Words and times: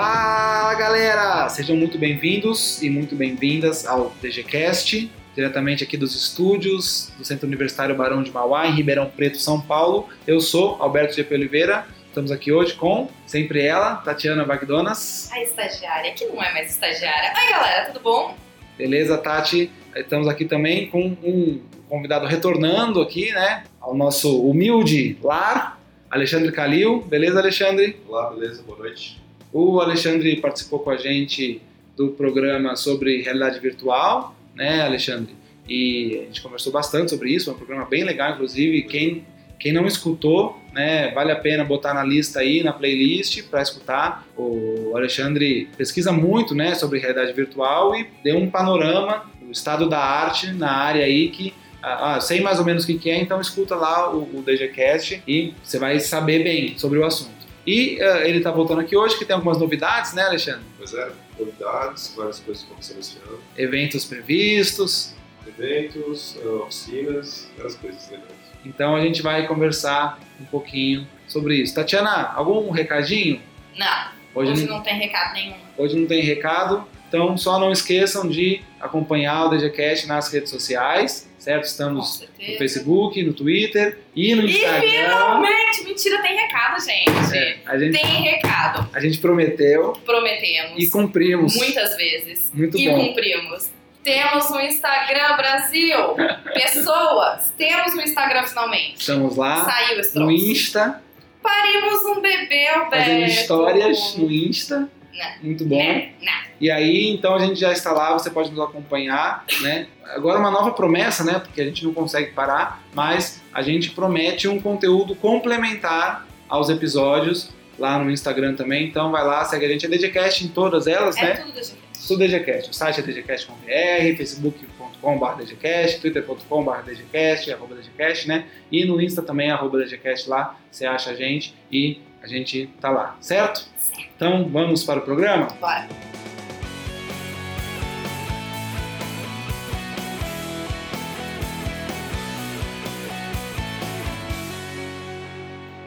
Fala 0.00 0.74
galera! 0.74 1.48
Sejam 1.48 1.74
muito 1.74 1.98
bem-vindos 1.98 2.80
e 2.80 2.88
muito 2.88 3.16
bem-vindas 3.16 3.84
ao 3.84 4.10
DGCast, 4.22 5.10
diretamente 5.34 5.82
aqui 5.82 5.96
dos 5.96 6.14
estúdios 6.14 7.12
do 7.18 7.24
Centro 7.24 7.48
Universitário 7.48 7.96
Barão 7.96 8.22
de 8.22 8.30
Mauá, 8.30 8.68
em 8.68 8.76
Ribeirão 8.76 9.10
Preto, 9.10 9.40
São 9.40 9.60
Paulo. 9.60 10.08
Eu 10.24 10.40
sou 10.40 10.76
Alberto 10.80 11.16
GP 11.16 11.34
Oliveira, 11.34 11.84
estamos 12.06 12.30
aqui 12.30 12.52
hoje 12.52 12.74
com 12.74 13.10
sempre 13.26 13.60
ela, 13.60 13.96
Tatiana 13.96 14.44
Bagdonas. 14.44 15.32
A 15.32 15.42
estagiária, 15.42 16.12
que 16.12 16.26
não 16.26 16.40
é 16.40 16.52
mais 16.52 16.70
estagiária. 16.70 17.32
Oi 17.36 17.50
galera, 17.50 17.86
tudo 17.86 17.98
bom? 17.98 18.36
Beleza, 18.76 19.18
Tati? 19.18 19.68
Estamos 19.96 20.28
aqui 20.28 20.44
também 20.44 20.88
com 20.88 21.16
um 21.24 21.60
convidado 21.88 22.24
retornando 22.24 23.02
aqui, 23.02 23.32
né, 23.32 23.64
ao 23.80 23.96
nosso 23.96 24.48
humilde 24.48 25.18
lar, 25.20 25.76
Alexandre 26.08 26.52
Calil. 26.52 27.00
Beleza, 27.00 27.40
Alexandre? 27.40 28.00
Olá, 28.06 28.30
beleza? 28.30 28.62
Boa 28.62 28.78
noite. 28.78 29.26
O 29.52 29.80
Alexandre 29.80 30.36
participou 30.40 30.80
com 30.80 30.90
a 30.90 30.96
gente 30.96 31.60
do 31.96 32.08
programa 32.08 32.76
sobre 32.76 33.22
realidade 33.22 33.58
virtual, 33.58 34.34
né, 34.54 34.82
Alexandre? 34.82 35.34
E 35.68 36.20
a 36.22 36.24
gente 36.26 36.40
conversou 36.40 36.72
bastante 36.72 37.10
sobre 37.10 37.30
isso, 37.30 37.50
é 37.50 37.52
um 37.52 37.56
programa 37.56 37.84
bem 37.84 38.04
legal, 38.04 38.32
inclusive. 38.32 38.82
Quem, 38.82 39.24
quem 39.58 39.72
não 39.72 39.86
escutou, 39.86 40.58
né, 40.72 41.10
vale 41.12 41.32
a 41.32 41.36
pena 41.36 41.64
botar 41.64 41.92
na 41.92 42.02
lista 42.02 42.40
aí, 42.40 42.62
na 42.62 42.72
playlist, 42.72 43.42
para 43.44 43.60
escutar. 43.60 44.26
O 44.36 44.92
Alexandre 44.94 45.68
pesquisa 45.76 46.12
muito 46.12 46.54
né, 46.54 46.74
sobre 46.74 46.98
realidade 46.98 47.32
virtual 47.32 47.94
e 47.94 48.06
deu 48.22 48.38
um 48.38 48.50
panorama 48.50 49.24
do 49.42 49.52
estado 49.52 49.88
da 49.88 49.98
arte 49.98 50.52
na 50.52 50.70
área 50.70 51.04
aí 51.04 51.28
que 51.30 51.52
ah, 51.82 52.14
ah 52.16 52.20
sei 52.20 52.40
mais 52.40 52.58
ou 52.58 52.64
menos 52.64 52.84
o 52.84 52.86
que, 52.86 53.10
é, 53.10 53.20
então 53.20 53.40
escuta 53.40 53.74
lá 53.74 54.12
o, 54.12 54.38
o 54.38 54.42
DGCast 54.42 55.22
e 55.26 55.54
você 55.62 55.78
vai 55.78 56.00
saber 56.00 56.42
bem 56.42 56.76
sobre 56.76 56.98
o 56.98 57.04
assunto. 57.04 57.37
E 57.68 57.98
uh, 58.00 58.24
ele 58.24 58.38
está 58.38 58.50
voltando 58.50 58.80
aqui 58.80 58.96
hoje, 58.96 59.18
que 59.18 59.26
tem 59.26 59.36
algumas 59.36 59.58
novidades, 59.58 60.14
né, 60.14 60.22
Alexandre? 60.22 60.64
Pois 60.78 60.94
é, 60.94 61.12
novidades, 61.38 62.14
várias 62.16 62.40
coisas 62.40 62.64
acontecendo 62.64 63.00
esse 63.00 63.18
ano. 63.18 63.38
Eventos 63.58 64.06
previstos. 64.06 65.14
Eventos, 65.46 66.36
uh, 66.36 66.62
oficinas, 66.62 67.46
várias 67.58 67.74
coisas 67.74 68.10
legais. 68.10 68.30
Então 68.64 68.96
a 68.96 69.02
gente 69.02 69.20
vai 69.20 69.46
conversar 69.46 70.18
um 70.40 70.46
pouquinho 70.46 71.06
sobre 71.26 71.56
isso. 71.56 71.74
Tatiana, 71.74 72.32
algum 72.34 72.70
recadinho? 72.70 73.38
Não, 73.76 74.12
hoje, 74.34 74.52
hoje 74.52 74.66
não, 74.66 74.76
não 74.78 74.82
tem 74.82 74.94
recado 74.94 75.34
nenhum. 75.34 75.56
Hoje 75.76 76.00
não 76.00 76.06
tem 76.06 76.22
recado, 76.22 76.88
então 77.08 77.36
só 77.36 77.58
não 77.58 77.72
esqueçam 77.72 78.28
de 78.28 78.62
acompanhar 78.80 79.46
o 79.46 79.48
DGCast 79.50 80.06
nas 80.06 80.32
redes 80.32 80.50
sociais 80.50 81.28
certo? 81.48 81.64
Estamos 81.64 82.20
no 82.38 82.58
Facebook, 82.58 83.22
no 83.22 83.32
Twitter 83.32 83.98
e 84.14 84.34
no 84.34 84.42
Instagram. 84.42 84.84
E 84.84 84.90
finalmente! 84.90 85.84
Mentira, 85.84 86.22
tem 86.22 86.36
recado, 86.36 86.84
gente. 86.84 87.36
É, 87.36 87.58
a 87.64 87.78
gente. 87.78 87.98
Tem 87.98 88.22
recado. 88.22 88.90
A 88.92 89.00
gente 89.00 89.18
prometeu. 89.18 89.92
Prometemos. 90.04 90.72
E 90.76 90.90
cumprimos. 90.90 91.56
Muitas 91.56 91.96
vezes. 91.96 92.50
Muito 92.52 92.78
e 92.78 92.88
bom. 92.88 92.98
E 92.98 93.08
cumprimos. 93.08 93.70
Temos 94.04 94.50
um 94.50 94.60
Instagram 94.60 95.36
Brasil. 95.36 95.98
Pessoas, 96.52 97.52
temos 97.56 97.94
um 97.94 98.00
Instagram 98.00 98.44
finalmente. 98.44 99.00
Estamos 99.00 99.36
lá. 99.36 99.64
Saiu 99.64 100.00
esse 100.00 100.18
No 100.18 100.30
Insta. 100.30 101.02
Parimos 101.42 102.04
um 102.04 102.20
bebê, 102.20 102.66
Alberto. 102.68 102.96
Fazendo 102.96 103.24
histórias 103.24 104.16
no 104.16 104.30
Insta. 104.30 104.88
Não. 105.18 105.42
Muito 105.42 105.64
bom. 105.64 105.76
Não. 105.76 105.94
Não. 106.22 106.48
E 106.60 106.70
aí, 106.70 107.10
então 107.10 107.34
a 107.34 107.38
gente 107.38 107.58
já 107.58 107.72
está 107.72 107.92
lá, 107.92 108.12
você 108.12 108.30
pode 108.30 108.50
nos 108.50 108.60
acompanhar, 108.60 109.44
né? 109.60 109.86
Agora 110.04 110.38
uma 110.38 110.50
nova 110.50 110.72
promessa, 110.72 111.24
né? 111.24 111.38
Porque 111.38 111.60
a 111.60 111.64
gente 111.64 111.84
não 111.84 111.92
consegue 111.92 112.32
parar, 112.32 112.82
mas 112.94 113.42
a 113.52 113.62
gente 113.62 113.90
promete 113.90 114.48
um 114.48 114.60
conteúdo 114.60 115.14
complementar 115.14 116.26
aos 116.48 116.68
episódios 116.68 117.50
lá 117.78 117.98
no 117.98 118.10
Instagram 118.10 118.54
também. 118.54 118.86
Então 118.86 119.10
vai 119.10 119.24
lá, 119.24 119.44
segue 119.44 119.66
a 119.66 119.68
gente, 119.68 119.86
é 119.86 119.88
DGCast 119.88 120.44
em 120.44 120.48
todas 120.48 120.86
elas, 120.86 121.16
é 121.16 121.22
né? 121.22 121.34
Tudo 121.36 121.52
DGCast. 121.52 121.76
Tudo 122.08 122.18
DGCast. 122.20 122.70
O 122.70 122.72
site 122.72 123.00
é 123.00 123.02
dgcast.br, 123.02 124.16
facebook.com.br 124.16 125.42
DGCast, 125.42 126.00
twitter.com.br 126.00 126.82
DGCast, 126.84 127.52
arroba 127.52 127.74
DGCast, 127.74 128.26
né? 128.26 128.46
E 128.72 128.84
no 128.84 129.00
Insta 129.00 129.22
também, 129.22 129.50
arroba 129.50 129.78
DGCast 129.78 130.28
lá, 130.28 130.56
você 130.70 130.86
acha 130.86 131.10
a 131.10 131.14
gente 131.14 131.54
e 131.70 132.00
a 132.28 132.36
gente 132.36 132.66
tá 132.80 132.90
lá, 132.90 133.16
certo? 133.20 133.66
Certo. 133.78 134.08
Então 134.14 134.48
vamos 134.48 134.84
para 134.84 135.00
o 135.00 135.02
programa? 135.02 135.48
Bora. 135.60 135.88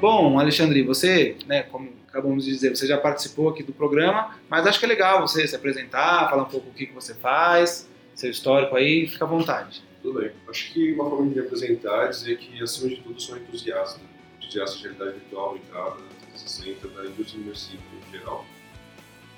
Bom, 0.01 0.40
Alexandre, 0.40 0.81
você, 0.81 1.38
né, 1.46 1.62
como 1.62 1.90
acabamos 2.07 2.46
de 2.46 2.51
dizer, 2.51 2.75
você 2.75 2.88
já 2.88 2.97
participou 2.97 3.50
aqui 3.50 3.62
do 3.62 3.72
programa, 3.72 4.35
mas 4.50 4.66
acho 4.66 4.80
que 4.80 4.85
é 4.85 4.88
legal 4.88 5.22
você 5.22 5.47
se 5.47 5.56
apresentar, 5.56 6.28
falar 6.28 6.41
um 6.41 6.50
pouco 6.50 6.69
o 6.69 6.74
que, 6.74 6.88
que 6.88 6.94
você 6.94 7.13
faz, 7.13 7.88
seu 8.16 8.31
histórico 8.31 8.75
aí, 8.75 9.07
fica 9.07 9.25
à 9.25 9.28
vontade. 9.28 9.84
Tudo 10.01 10.19
bem. 10.19 10.31
Acho 10.50 10.74
que 10.74 10.91
uma 10.94 11.07
forma 11.07 11.30
de 11.30 11.35
me 11.35 11.41
apresentar 11.46 12.06
é 12.06 12.09
dizer 12.09 12.38
que, 12.40 12.62
acima 12.63 12.90
de 12.90 12.96
tudo, 12.97 13.22
sou 13.22 13.38
entusiasta. 13.38 14.01
Entusiasta 14.41 14.78
de 14.78 14.84
realidade 14.84 15.19
virtual 15.19 15.50
aumentada, 15.50 15.97
360, 16.31 16.88
da 16.88 17.06
indústria 17.06 17.42
imersiva 17.42 17.81
em 18.08 18.12
geral. 18.12 18.46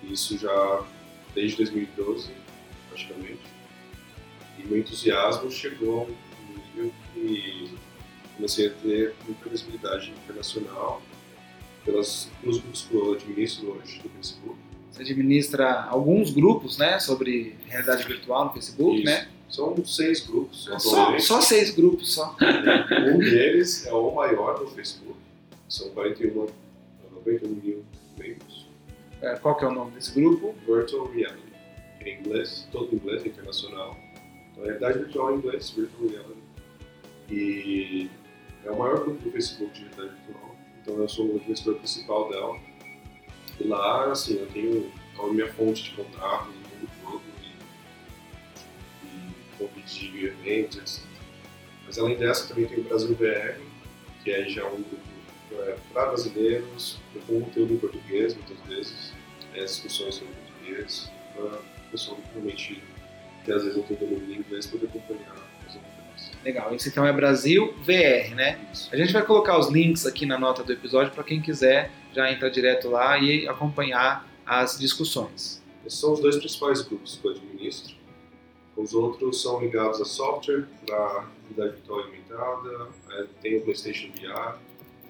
Isso 0.03 0.37
já 0.37 0.85
desde 1.33 1.57
2012, 1.57 2.31
praticamente. 2.89 3.41
E 4.59 4.63
meu 4.67 4.79
entusiasmo 4.79 5.51
chegou 5.51 6.01
a 6.01 6.03
um 6.03 6.57
nível 6.57 6.93
que 7.13 7.77
comecei 8.35 8.67
a 8.67 8.71
ter 8.71 9.15
muita 9.25 9.49
visibilidade 9.49 10.11
internacional 10.11 11.01
pelas, 11.85 12.29
pelos 12.41 12.59
grupos 12.59 12.81
que 12.83 12.95
eu 12.95 13.13
administro 13.13 13.71
hoje 13.71 14.01
no 14.03 14.09
Facebook. 14.11 14.57
Você 14.91 15.01
administra 15.01 15.85
alguns 15.85 16.31
grupos, 16.31 16.77
né, 16.77 16.99
sobre 16.99 17.55
realidade 17.65 18.03
virtual 18.07 18.45
no 18.45 18.53
Facebook, 18.53 18.97
Isso. 18.97 19.05
né? 19.05 19.27
São 19.49 19.85
seis 19.85 20.21
grupos. 20.25 20.63
Só, 20.79 21.19
só 21.19 21.41
seis 21.41 21.71
grupos, 21.71 22.13
só. 22.15 22.35
Um 23.13 23.19
deles 23.19 23.85
é 23.85 23.93
o 23.93 24.13
maior 24.13 24.57
do 24.57 24.67
Facebook. 24.67 25.15
São 25.69 25.89
41, 25.89 26.47
91 27.25 27.49
mil 27.49 27.85
membros. 28.17 28.67
É, 29.21 29.35
Qual 29.37 29.55
que 29.55 29.65
é 29.65 29.67
o 29.67 29.71
nome 29.71 29.91
desse 29.91 30.19
grupo? 30.19 30.53
Virtual 30.65 31.07
Reality. 31.07 31.53
Em 32.01 32.19
inglês, 32.19 32.67
todo 32.71 32.93
em 32.93 32.95
inglês, 32.95 33.25
internacional. 33.25 33.97
Então, 34.51 34.65
realidade 34.65 34.99
virtual 34.99 35.33
em 35.33 35.37
inglês, 35.37 35.69
Virtual 35.69 36.09
Reality. 36.09 36.43
E 37.29 38.09
é 38.65 38.71
o 38.71 38.77
maior 38.77 38.99
grupo 39.03 39.21
do 39.23 39.31
Facebook 39.31 39.73
de 39.73 39.81
realidade 39.81 40.21
virtual. 40.25 40.55
Então 40.81 40.97
eu 40.97 41.07
sou 41.07 41.27
o 41.27 41.35
administrador 41.37 41.79
principal 41.79 42.29
dela. 42.29 42.59
E 43.59 43.63
lá, 43.65 44.11
assim, 44.11 44.39
eu 44.39 44.47
tenho 44.47 44.91
a 45.17 45.27
minha 45.27 45.51
fonte 45.53 45.83
de 45.83 45.91
contato 45.91 46.47
no 46.47 46.53
mundo 46.53 46.89
todo 47.03 47.21
e, 49.03 49.07
e 49.07 49.57
convite 49.57 50.11
de 50.11 50.25
eventos, 50.25 50.77
etc. 50.77 51.03
Mas 51.85 51.97
além 51.97 52.17
dessa, 52.17 52.47
também 52.47 52.67
tem 52.67 52.79
o 52.79 52.83
Brasil 52.83 53.15
VR, 53.15 53.59
que 54.23 54.31
é 54.31 54.49
já 54.49 54.65
um 54.65 54.81
grupo 54.81 55.12
é, 55.61 55.75
para 55.93 56.07
brasileiros, 56.07 56.99
com 57.27 57.41
conteúdo 57.41 57.73
em 57.73 57.77
português, 57.77 58.35
muitas 58.35 58.59
vezes, 58.67 59.13
é, 59.53 59.63
discussões 59.63 60.15
sobre 60.15 60.33
português, 60.33 61.11
para 61.33 61.45
o 61.45 61.91
pessoal 61.91 62.17
que 62.17 62.31
realmente, 62.33 62.83
que 63.45 63.51
às 63.51 63.63
vezes 63.63 63.77
não 63.77 63.83
tem 63.83 63.97
domínio 63.97 64.39
inglês, 64.39 64.65
poder 64.65 64.87
acompanhar 64.87 65.35
as 65.67 65.75
novidades. 65.75 66.31
Legal, 66.43 66.73
esse 66.75 66.89
então 66.89 67.05
é 67.05 67.13
Brasil 67.13 67.73
VR, 67.83 68.35
né? 68.35 68.59
Isso. 68.71 68.89
A 68.91 68.97
gente 68.97 69.13
vai 69.13 69.25
colocar 69.25 69.57
os 69.57 69.69
links 69.69 70.05
aqui 70.05 70.25
na 70.25 70.37
nota 70.37 70.63
do 70.63 70.71
episódio 70.71 71.11
para 71.13 71.23
quem 71.23 71.41
quiser 71.41 71.91
já 72.13 72.31
entrar 72.31 72.49
direto 72.49 72.89
lá 72.89 73.17
e 73.17 73.47
acompanhar 73.47 74.27
as 74.45 74.77
discussões. 74.77 75.63
Esses 75.85 75.99
são 75.99 76.13
os 76.13 76.19
dois 76.19 76.37
principais 76.37 76.81
grupos 76.81 77.17
que 77.17 77.27
eu 77.27 77.31
administro. 77.31 77.95
Os 78.75 78.93
outros 78.93 79.41
são 79.41 79.59
ligados 79.59 80.01
a 80.01 80.05
software 80.05 80.65
para 80.85 81.27
realidade 81.55 81.75
virtual 81.75 81.99
aumentada, 81.99 82.89
é, 83.11 83.25
tem 83.41 83.57
o 83.57 83.61
PlayStation 83.61 84.07
VR, 84.13 84.57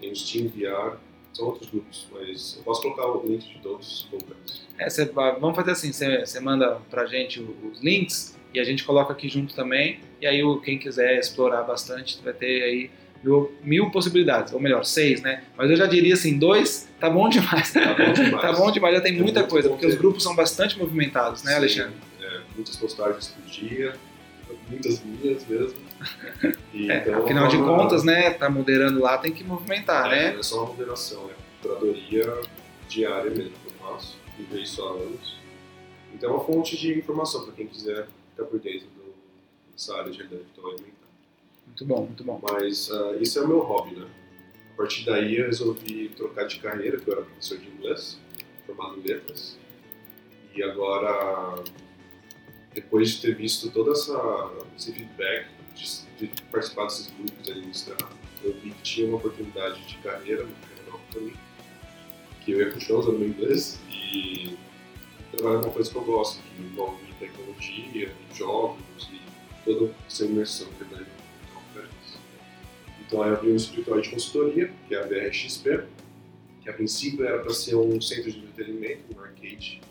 tem 0.04 0.12
o 0.12 0.16
Steam 0.16 0.48
VR, 0.50 0.98
são 1.32 1.46
outros 1.48 1.70
grupos, 1.70 2.08
mas 2.12 2.56
eu 2.58 2.64
posso 2.64 2.82
colocar 2.82 3.08
o 3.08 3.26
link 3.26 3.48
de 3.48 3.60
todos 3.60 4.02
se 4.02 4.08
completos. 4.08 4.62
É, 4.78 4.90
cê 4.90 5.06
vai- 5.06 5.40
vamos 5.40 5.56
fazer 5.56 5.72
assim, 5.72 5.92
você 5.92 6.40
manda 6.40 6.78
pra 6.90 7.06
gente 7.06 7.40
os 7.42 7.82
links 7.82 8.38
e 8.54 8.60
a 8.60 8.64
gente 8.64 8.84
coloca 8.84 9.14
aqui 9.14 9.28
junto 9.30 9.56
também, 9.56 10.00
e 10.22 10.28
aí 10.28 10.42
quem 10.64 10.78
quiser 10.78 11.18
explorar 11.18 11.64
bastante 11.64 12.20
vai 12.24 12.34
ter 12.34 12.64
aí 12.64 12.92
mil, 13.24 13.52
mil 13.64 13.90
possibilidades, 13.90 14.54
ou 14.54 14.60
melhor, 14.60 14.84
seis, 14.84 15.22
né? 15.22 15.44
Mas 15.58 15.72
eu 15.72 15.78
já 15.78 15.86
diria 15.88 16.14
assim, 16.14 16.38
dois 16.38 16.88
tá 17.00 17.10
bom 17.10 17.30
demais. 17.30 17.72
Tá 17.72 17.94
bom 17.94 18.12
demais. 18.14 18.42
Tá 18.42 18.52
bom 18.54 18.72
demais, 18.72 18.96
já 18.96 19.02
tem 19.02 19.14
Tem 19.14 19.22
muita 19.24 19.44
coisa, 19.46 19.70
porque 19.70 19.86
os 19.88 19.96
grupos 19.96 20.22
são 20.24 20.36
bastante 20.36 20.78
movimentados, 20.78 21.42
né, 21.44 21.52
Sim, 21.52 21.58
Alexandre? 21.58 21.94
é, 22.22 22.42
muitas 22.56 22.76
postagens 22.76 23.28
por 23.30 23.44
dia, 23.50 23.94
muitas 24.70 25.02
minhas 25.04 25.48
mesmo. 25.48 25.74
É, 26.74 26.98
então, 26.98 27.24
afinal 27.24 27.48
de 27.48 27.58
contas, 27.58 28.04
né, 28.04 28.32
tá 28.32 28.50
moderando 28.50 29.00
lá, 29.00 29.18
tem 29.18 29.32
que 29.32 29.44
movimentar, 29.44 30.12
é, 30.12 30.34
né? 30.34 30.40
É 30.40 30.44
só 30.44 30.64
uma 30.64 30.74
moderação, 30.74 31.30
é 31.30 31.34
curadoria 31.62 32.42
diária 32.90 33.30
mesmo 33.30 33.52
que 33.52 33.68
eu 33.68 33.88
faço, 33.88 34.18
e 34.38 34.44
vejo 34.44 34.64
isso 34.64 34.84
há 34.84 34.92
anos. 34.92 35.38
Então 36.14 36.32
é 36.32 36.34
uma 36.34 36.44
fonte 36.44 36.78
de 36.78 36.98
informação 36.98 37.44
para 37.44 37.54
quem 37.54 37.68
quiser 37.68 38.08
ficar 38.32 38.46
por 38.46 38.60
dentro 38.60 38.88
do, 38.88 39.14
dessa 39.72 39.96
área 39.98 40.12
de 40.12 40.18
realidade 40.18 40.44
virtual 40.44 40.68
aumentada. 40.68 40.94
Muito 41.68 41.86
bom, 41.86 42.06
muito 42.06 42.24
bom. 42.24 42.42
Mas 42.42 42.92
ah, 42.92 43.18
isso 43.20 43.40
é 43.40 43.42
o 43.42 43.48
meu 43.48 43.60
hobby, 43.60 43.96
né? 43.96 44.08
A 44.74 44.78
partir 44.78 45.06
daí 45.06 45.38
eu 45.38 45.46
resolvi 45.46 46.10
trocar 46.10 46.46
de 46.46 46.60
carreira, 46.60 46.98
porque 46.98 47.10
eu 47.12 47.16
era 47.16 47.26
professor 47.26 47.58
de 47.58 47.68
inglês. 47.68 48.20
formado 48.66 49.00
em 49.00 49.08
letras. 49.08 49.58
E 50.56 50.64
agora, 50.64 51.64
depois 52.74 53.12
de 53.12 53.22
ter 53.22 53.36
visto 53.36 53.72
todo 53.72 53.92
essa, 53.92 54.52
esse 54.78 54.92
feedback, 54.92 55.48
de, 55.76 56.28
de 56.28 56.42
participar 56.44 56.86
desses 56.86 57.12
grupos 57.12 57.50
Instagram, 57.50 58.08
eu 58.44 58.54
vi 58.56 58.72
que 58.72 58.82
tinha 58.82 59.08
uma 59.08 59.18
oportunidade 59.18 59.86
de 59.86 59.98
carreira 59.98 60.44
no 60.44 60.54
canal 60.54 61.02
também, 61.12 61.34
que 62.42 62.52
eu 62.52 62.60
ia 62.60 62.72
continuar 62.72 63.00
usando 63.00 63.20
meu 63.20 63.30
inglês 63.30 63.80
e 63.90 64.58
trabalhar 65.32 65.62
com 65.64 65.72
coisa 65.72 65.90
que 65.90 65.96
eu 65.96 66.04
gosto, 66.04 66.42
que 66.42 66.62
envolve 66.62 67.04
tecnologia, 67.20 68.14
jogos 68.34 69.10
e 69.12 69.22
toda 69.64 69.94
essa 70.08 70.26
imersão 70.26 70.68
que 70.78 70.84
daí 70.86 71.06
isso. 72.06 72.20
Então 73.06 73.22
aí 73.22 73.30
eu 73.30 73.36
abri 73.36 73.52
um 73.52 73.56
escritório 73.56 74.02
de 74.02 74.10
consultoria, 74.10 74.72
que 74.88 74.96
é 74.96 75.00
a 75.00 75.06
BRXP, 75.06 75.86
que 76.62 76.70
a 76.70 76.74
princípio 76.74 77.26
era 77.26 77.40
para 77.40 77.54
ser 77.54 77.76
um 77.76 78.00
centro 78.02 78.32
de 78.32 78.40
entretenimento, 78.40 79.02
um 79.16 79.20
arcade 79.20 79.82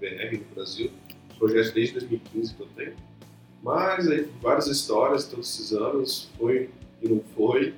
BR 0.00 0.38
no 0.38 0.54
Brasil, 0.54 0.90
projeto 1.38 1.74
desde 1.74 1.94
2015 1.94 2.54
que 2.54 2.60
eu 2.60 2.68
tenho. 2.76 3.07
Mas 3.62 4.08
aí 4.08 4.28
várias 4.40 4.66
histórias 4.66 5.26
todos 5.26 5.48
esses 5.52 5.72
anos, 5.72 6.30
foi 6.38 6.70
e 7.02 7.08
não 7.08 7.20
foi, 7.34 7.74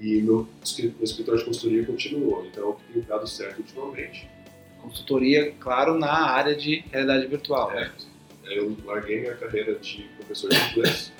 e 0.00 0.20
meu, 0.20 0.48
meu 0.78 0.94
escritório 1.02 1.38
de 1.38 1.44
consultoria 1.46 1.86
continuou. 1.86 2.44
Então, 2.46 2.76
tem 2.92 3.02
dado 3.02 3.26
certo 3.26 3.58
ultimamente. 3.60 4.28
Consultoria, 4.80 5.52
claro, 5.60 5.96
na 5.96 6.12
área 6.12 6.56
de 6.56 6.84
realidade 6.90 7.26
virtual. 7.28 7.70
É, 7.72 7.90
eu 8.44 8.76
larguei 8.84 9.20
minha 9.20 9.36
carreira 9.36 9.76
de 9.76 10.02
professor 10.16 10.50
de 10.50 10.56
inglês 10.70 11.12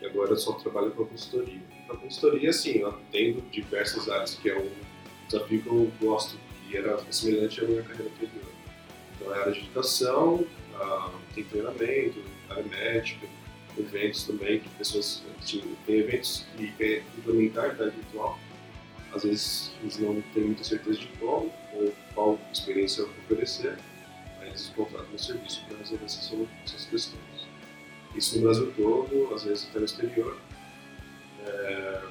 e 0.00 0.06
agora 0.06 0.30
eu 0.30 0.36
só 0.36 0.52
trabalho 0.52 0.92
com 0.92 1.02
a 1.02 1.06
consultoria. 1.06 1.60
Na 1.88 1.96
consultoria, 1.96 2.52
sim, 2.52 2.78
eu 2.78 2.88
atendo 2.88 3.42
diversas 3.50 4.08
áreas, 4.08 4.36
que 4.36 4.48
é 4.48 4.56
um 4.56 4.70
desafio 5.26 5.60
que 5.60 5.66
eu 5.66 5.92
gosto, 6.00 6.38
que 6.68 6.76
era 6.76 6.98
semelhante 7.10 7.60
à 7.60 7.64
minha 7.64 7.82
carreira 7.82 8.10
anterior. 8.12 8.52
Então, 9.16 9.34
é 9.34 9.38
a 9.38 9.40
área 9.40 9.52
de 9.52 9.60
educação, 9.60 10.46
tem 11.34 11.44
treinamento, 11.44 12.20
área 12.54 12.64
médica, 12.64 13.26
eventos 13.78 14.24
também, 14.24 14.60
que 14.60 14.68
pessoas 14.70 15.22
assim, 15.38 15.62
eventos 15.88 16.46
que 16.56 16.70
querem 16.72 17.02
implementar 17.18 17.64
realidade 17.64 17.96
virtual. 17.96 18.38
Às 19.12 19.22
vezes 19.24 19.72
eles 19.80 19.98
não 19.98 20.20
têm 20.32 20.44
muita 20.44 20.64
certeza 20.64 20.98
de 20.98 21.06
como 21.18 21.52
ou 21.74 21.92
qual 22.14 22.38
experiência 22.52 23.04
oferecer, 23.04 23.76
aí 24.40 24.48
eles 24.48 24.72
contratam 24.74 25.12
um 25.12 25.18
serviço 25.18 25.64
para 25.66 25.78
resolver 25.78 26.04
essas, 26.04 26.86
questões. 26.86 27.48
Isso 28.14 28.36
no 28.36 28.44
Brasil 28.44 28.72
todo, 28.76 29.34
às 29.34 29.44
vezes 29.44 29.68
até 29.70 29.78
no 29.80 29.84
exterior. 29.84 30.36
É, 31.46 32.02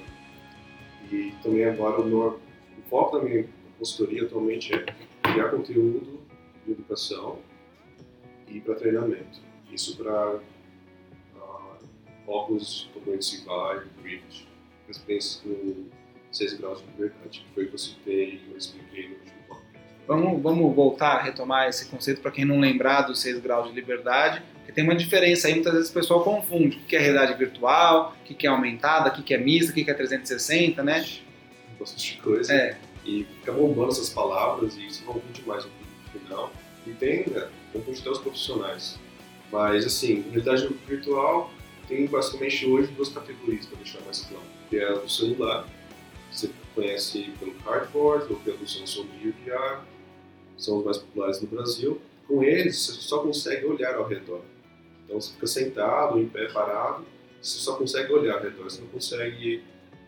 e 1.11 1.33
também 1.41 1.65
agora 1.65 2.01
o, 2.01 2.27
o 2.29 2.39
foco 2.89 3.17
da 3.17 3.23
minha 3.23 3.47
consultoria 3.77 4.23
atualmente 4.23 4.73
é 4.73 4.85
criar 5.21 5.49
conteúdo 5.49 6.19
de 6.65 6.71
educação 6.71 7.39
e 8.47 8.59
para 8.59 8.75
treinamento. 8.75 9.52
Isso 9.73 9.97
para 9.97 10.39
óculos 12.27 12.89
como 12.93 13.15
esse 13.15 13.37
Vive, 13.37 13.89
Rift, 14.03 14.47
experiências 14.87 15.41
com 15.43 15.85
6 16.31 16.53
graus 16.53 16.79
de 16.79 16.85
liberdade, 16.87 17.39
que 17.39 17.53
foi 17.53 17.65
o 17.65 17.67
que 17.67 17.73
eu 17.73 17.79
citei 17.79 18.41
e 18.45 18.51
eu 18.51 18.57
expliquei 18.57 19.09
no 19.09 19.15
último 19.15 19.33
podcast. 19.47 19.89
Vamos, 20.07 20.41
vamos 20.41 20.75
voltar 20.75 21.21
retomar 21.21 21.67
esse 21.67 21.85
conceito 21.85 22.21
para 22.21 22.31
quem 22.31 22.45
não 22.45 22.59
lembrar 22.59 23.01
dos 23.01 23.19
6 23.21 23.39
graus 23.39 23.69
de 23.69 23.73
liberdade, 23.73 24.41
porque 24.57 24.71
tem 24.71 24.83
uma 24.83 24.95
diferença 24.95 25.47
aí, 25.47 25.55
muitas 25.55 25.73
vezes 25.73 25.89
o 25.89 25.93
pessoal 25.93 26.23
confunde 26.23 26.77
o 26.77 26.79
que 26.81 26.95
é 26.95 26.99
realidade 26.99 27.37
virtual, 27.37 28.15
o 28.21 28.23
que 28.23 28.47
é 28.47 28.49
aumentada, 28.49 29.09
o 29.09 29.23
que 29.23 29.33
é 29.33 29.37
mista, 29.37 29.71
o 29.71 29.75
que 29.75 29.89
é 29.89 29.93
360, 29.93 30.81
né? 30.83 31.05
Bastante 31.79 32.17
coisa. 32.21 32.53
É. 32.53 32.77
E 33.05 33.25
fica 33.25 33.51
bombando 33.51 33.91
essas 33.91 34.09
palavras 34.09 34.77
e 34.77 34.87
isso 34.87 35.03
confunde 35.03 35.43
mais 35.45 35.65
o 35.65 35.69
público 35.69 36.19
final. 36.19 36.53
E 36.87 36.91
tem, 36.91 37.27
né, 37.29 37.49
confunde 37.73 37.99
até 37.99 38.09
os 38.09 38.19
profissionais. 38.19 38.97
Mas, 39.53 39.85
assim, 39.85 40.21
realidade 40.31 40.67
virtual 40.87 41.51
tem 41.87 42.07
basicamente 42.07 42.65
hoje 42.65 42.91
duas 42.93 43.09
categorias, 43.09 43.67
para 43.67 43.77
deixar 43.77 44.01
mais 44.01 44.21
claro, 44.21 44.43
que 44.67 44.77
é 44.77 44.89
a 44.89 44.93
do 44.93 45.07
celular, 45.07 45.67
que 46.31 46.35
você 46.35 46.49
conhece 46.73 47.31
pelo 47.39 47.53
Cardboard 47.59 48.33
ou 48.33 48.39
pelo 48.39 48.67
Samsung 48.67 49.05
VR, 49.21 49.83
são 50.57 50.79
os 50.79 50.83
mais 50.85 50.97
populares 50.97 51.39
no 51.39 51.47
Brasil. 51.49 52.01
Com 52.27 52.43
eles, 52.43 52.83
você 52.83 52.93
só 52.93 53.19
consegue 53.19 53.67
olhar 53.67 53.93
ao 53.93 54.07
redor. 54.07 54.41
Então 55.05 55.21
você 55.21 55.31
fica 55.33 55.45
sentado, 55.45 56.19
em 56.19 56.27
pé, 56.27 56.51
parado, 56.51 57.05
você 57.39 57.59
só 57.59 57.75
consegue 57.75 58.11
olhar 58.11 58.37
ao 58.37 58.41
redor, 58.41 58.63
você 58.63 58.81
não 58.81 58.87
consegue 58.87 59.63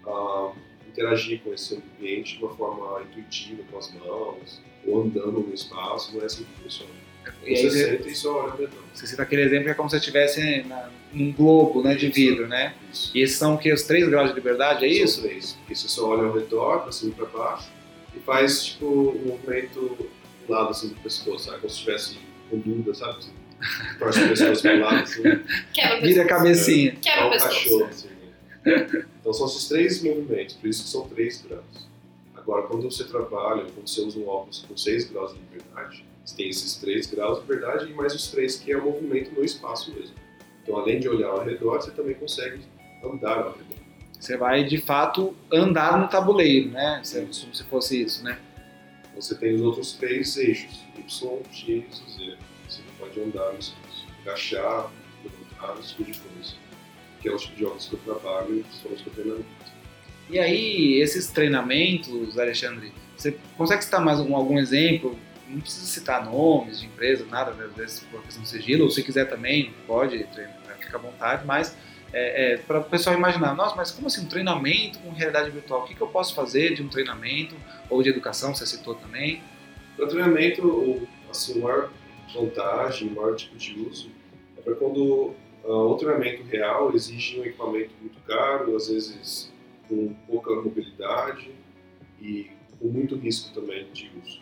ah, 0.07 0.53
interagir 0.87 1.43
com 1.43 1.53
esse 1.53 1.75
ambiente 1.75 2.39
de 2.39 2.43
uma 2.43 2.55
forma 2.55 3.03
intuitiva, 3.03 3.61
com 3.69 3.77
as 3.77 3.93
mãos, 3.93 4.59
ou 4.87 5.03
andando 5.03 5.41
no 5.41 5.53
espaço, 5.53 6.15
não 6.15 6.23
é 6.23 6.25
assim 6.25 6.45
que 6.45 6.63
funciona. 6.63 7.04
E 7.43 7.55
aí 7.55 7.69
você, 7.69 8.01
e 8.05 8.27
olha 8.27 8.51
ao 8.51 8.57
redor. 8.57 8.83
Você 8.93 9.07
cita 9.07 9.21
aquele 9.23 9.43
exemplo 9.43 9.65
que 9.65 9.71
é 9.71 9.73
como 9.73 9.89
se 9.89 9.95
você 9.95 9.99
estivesse 9.99 10.63
na, 10.63 10.89
num 11.13 11.31
globo 11.31 11.83
né, 11.83 11.95
de 11.95 12.09
vidro, 12.09 12.47
né? 12.47 12.73
Isso. 12.91 13.11
E 13.15 13.21
esses 13.21 13.37
são 13.37 13.55
o 13.55 13.57
que? 13.57 13.71
Os 13.71 13.83
três 13.83 14.07
graus 14.07 14.29
de 14.29 14.35
liberdade, 14.35 14.85
é 14.85 14.89
São 14.89 15.05
isso? 15.05 15.21
três. 15.21 15.51
Porque 15.53 15.75
você 15.75 15.87
só 15.87 16.09
olha 16.09 16.23
ao 16.27 16.33
redor, 16.33 16.81
pra 16.81 16.91
cima 16.91 17.11
e 17.11 17.15
pra 17.15 17.25
baixo, 17.25 17.71
e 18.15 18.19
faz 18.19 18.65
tipo 18.65 18.85
um 18.85 19.27
movimento 19.27 19.79
do 19.79 20.51
lado 20.51 20.69
assim 20.69 20.89
do 20.89 20.95
pescoço, 20.95 21.45
sabe? 21.45 21.57
Como 21.59 21.69
se 21.69 21.77
estivesse 21.77 22.17
com 22.49 22.57
dúvida, 22.59 22.93
sabe? 22.93 23.23
Você 23.23 23.29
Torce 23.99 24.23
o 24.23 24.27
pescoço 24.29 24.61
pro 24.61 24.79
lado, 24.79 25.03
assim, 25.03 25.23
Quebra 25.73 25.97
o 25.97 26.01
Vira 26.01 26.23
a 26.23 26.27
cabecinha. 26.27 26.95
Quebra 27.01 27.11
igual 27.11 27.25
o 27.25 27.27
um 27.27 27.31
pescoço. 27.31 27.55
cachorro, 27.55 27.85
assim. 27.85 28.07
né? 28.07 29.05
Então 29.19 29.33
são 29.33 29.47
esses 29.47 29.67
três 29.67 30.03
movimentos, 30.03 30.55
por 30.55 30.67
isso 30.67 30.83
que 30.83 30.89
são 30.89 31.07
três 31.09 31.41
graus. 31.41 31.87
Agora, 32.35 32.63
quando 32.63 32.83
você 32.83 33.03
trabalha, 33.05 33.63
quando 33.73 33.87
você 33.87 34.01
usa 34.01 34.19
um 34.19 34.27
óculos 34.27 34.65
com 34.67 34.77
seis 34.77 35.09
graus 35.09 35.33
de 35.33 35.39
liberdade, 35.39 36.05
você 36.25 36.35
tem 36.35 36.49
esses 36.49 36.75
três 36.77 37.05
graus 37.07 37.35
de 37.37 37.41
liberdade 37.43 37.91
e 37.91 37.93
mais 37.93 38.13
os 38.15 38.27
três 38.29 38.55
que 38.57 38.71
é 38.71 38.77
o 38.77 38.83
movimento 38.83 39.31
no 39.31 39.43
espaço 39.45 39.93
mesmo. 39.93 40.15
Então, 40.63 40.77
além 40.77 40.99
de 40.99 41.07
olhar 41.07 41.27
ao 41.29 41.43
redor, 41.45 41.79
você 41.81 41.91
também 41.91 42.15
consegue 42.15 42.61
andar 43.03 43.37
ao 43.37 43.51
redor. 43.51 43.75
Você 44.19 44.35
vai, 44.37 44.63
de 44.63 44.79
fato, 44.79 45.35
andar 45.53 45.99
no 45.99 46.07
tabuleiro, 46.07 46.69
né? 46.71 46.99
Se- 47.03 47.21
Como 47.21 47.33
se 47.53 47.63
fosse 47.65 48.01
isso, 48.01 48.23
né? 48.23 48.39
Você 49.15 49.35
tem 49.35 49.53
os 49.53 49.61
outros 49.61 49.93
três 49.93 50.35
eixos, 50.37 50.83
Y, 50.97 51.39
X 51.51 52.03
e 52.07 52.11
Z. 52.11 52.37
Você 52.67 52.81
pode 52.97 53.19
andar 53.21 53.53
no 53.53 53.59
espaço, 53.59 54.07
agachar, 54.23 54.91
levantar, 55.23 55.79
esse 55.79 55.89
tipo 55.95 56.11
de 56.11 56.19
coisa. 56.19 56.53
Que 57.21 57.29
é 57.29 57.31
o 57.31 57.37
tipo 57.37 57.55
de 57.55 57.65
óculos 57.65 57.87
que 57.87 57.93
eu 57.93 57.99
trabalho 57.99 58.59
e 58.59 58.63
principalmente 58.63 59.03
para 59.03 59.13
treinamento. 59.13 59.45
E 60.29 60.39
aí, 60.39 60.99
esses 60.99 61.27
treinamentos, 61.27 62.37
Alexandre, 62.39 62.91
você 63.15 63.37
consegue 63.55 63.83
citar 63.83 64.03
mais 64.03 64.17
algum, 64.19 64.35
algum 64.35 64.57
exemplo? 64.57 65.15
Não 65.47 65.59
precisa 65.61 65.85
citar 65.85 66.25
nomes 66.25 66.79
de 66.79 66.87
empresa, 66.87 67.25
nada, 67.25 67.51
né? 67.51 67.65
às 67.65 67.75
vezes 67.75 67.99
por 68.11 68.21
questão 68.23 68.43
de 68.43 68.49
sigilo, 68.49 68.83
ou 68.85 68.89
se 68.89 69.03
quiser 69.03 69.25
também, 69.29 69.73
pode, 69.85 70.23
treina- 70.25 70.53
fica 70.79 70.97
à 70.97 70.99
vontade, 70.99 71.45
mas 71.45 71.75
é, 72.13 72.57
para 72.57 72.79
o 72.79 72.83
pessoal 72.83 73.15
imaginar, 73.15 73.53
nossa, 73.55 73.75
mas 73.75 73.91
como 73.91 74.07
assim 74.07 74.21
um 74.21 74.27
treinamento 74.27 74.97
com 74.99 75.09
realidade 75.11 75.49
virtual? 75.51 75.83
O 75.83 75.85
que, 75.85 75.93
que 75.95 76.01
eu 76.01 76.07
posso 76.07 76.33
fazer 76.33 76.73
de 76.73 76.81
um 76.81 76.87
treinamento 76.87 77.55
ou 77.89 78.01
de 78.01 78.09
educação, 78.09 78.55
você 78.55 78.65
citou 78.65 78.95
também? 78.95 79.41
Para 79.97 80.07
treinamento, 80.07 80.65
o- 80.67 81.07
assim, 81.29 81.59
a 81.59 81.63
maior 81.63 81.91
vantagem, 82.33 83.07
o 83.09 83.11
maior 83.15 83.35
tipo 83.35 83.55
de 83.57 83.79
uso 83.79 84.09
é 84.57 84.61
para 84.61 84.75
quando 84.75 85.33
ah, 85.63 85.67
o 85.67 85.95
treinamento 85.95 86.43
real 86.43 86.93
exige 86.95 87.39
um 87.39 87.45
equipamento 87.45 87.91
muito 88.01 88.19
caro, 88.27 88.75
às 88.75 88.87
vezes 88.87 89.51
com 89.89 90.13
pouca 90.27 90.53
mobilidade 90.55 91.51
e 92.21 92.49
com 92.79 92.87
muito 92.87 93.15
risco 93.15 93.53
também 93.53 93.87
de 93.93 94.11
uso. 94.23 94.41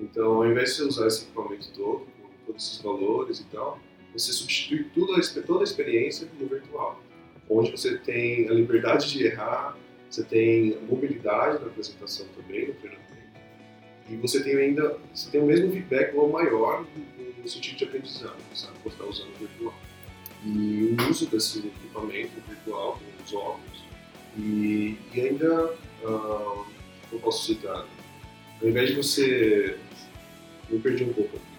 Então, 0.00 0.34
ao 0.34 0.46
invés 0.46 0.70
de 0.70 0.76
você 0.76 0.82
usar 0.84 1.06
esse 1.08 1.24
equipamento 1.24 1.70
todo, 1.74 2.00
com 2.00 2.28
todos 2.46 2.64
esses 2.64 2.82
valores 2.82 3.40
e 3.40 3.44
tal, 3.44 3.78
você 4.12 4.32
substitui 4.32 4.84
a, 5.14 5.42
toda 5.42 5.60
a 5.60 5.64
experiência 5.64 6.28
no 6.38 6.46
virtual, 6.46 7.02
onde 7.48 7.70
você 7.70 7.98
tem 7.98 8.48
a 8.48 8.52
liberdade 8.52 9.10
de 9.10 9.26
errar, 9.26 9.76
você 10.08 10.24
tem 10.24 10.78
mobilidade 10.88 11.60
na 11.60 11.66
apresentação 11.66 12.26
também, 12.36 12.68
no 12.68 12.74
treinamento, 12.74 13.08
e 14.08 14.16
você 14.16 14.42
tem 14.42 14.56
ainda 14.56 14.98
você 15.14 15.30
tem 15.30 15.40
o 15.40 15.46
mesmo 15.46 15.70
feedback 15.70 16.16
ou 16.16 16.30
maior 16.30 16.84
no, 17.38 17.48
sentido 17.48 17.78
de 17.78 17.84
aprendizado, 17.84 18.36
sabe? 18.54 18.78
Por 18.82 18.92
estar 18.92 19.04
usando 19.04 19.30
o 19.34 19.38
virtual. 19.38 19.74
E 20.44 20.96
o 20.98 21.10
uso 21.10 21.26
desse 21.26 21.58
equipamento 21.58 22.32
virtual, 22.46 22.98
com 22.98 23.24
os 23.24 23.32
óculos, 23.32 23.84
e, 24.36 24.96
e 25.14 25.20
ainda, 25.20 25.74
ah, 26.04 26.64
eu 27.10 27.18
posso 27.20 27.46
citar, 27.46 27.86
ao 28.60 28.68
invés 28.68 28.90
de 28.90 28.96
você. 28.96 29.78
Me 30.70 30.78
perdi 30.78 31.04
um 31.04 31.12
pouco 31.12 31.36
aqui. 31.36 31.58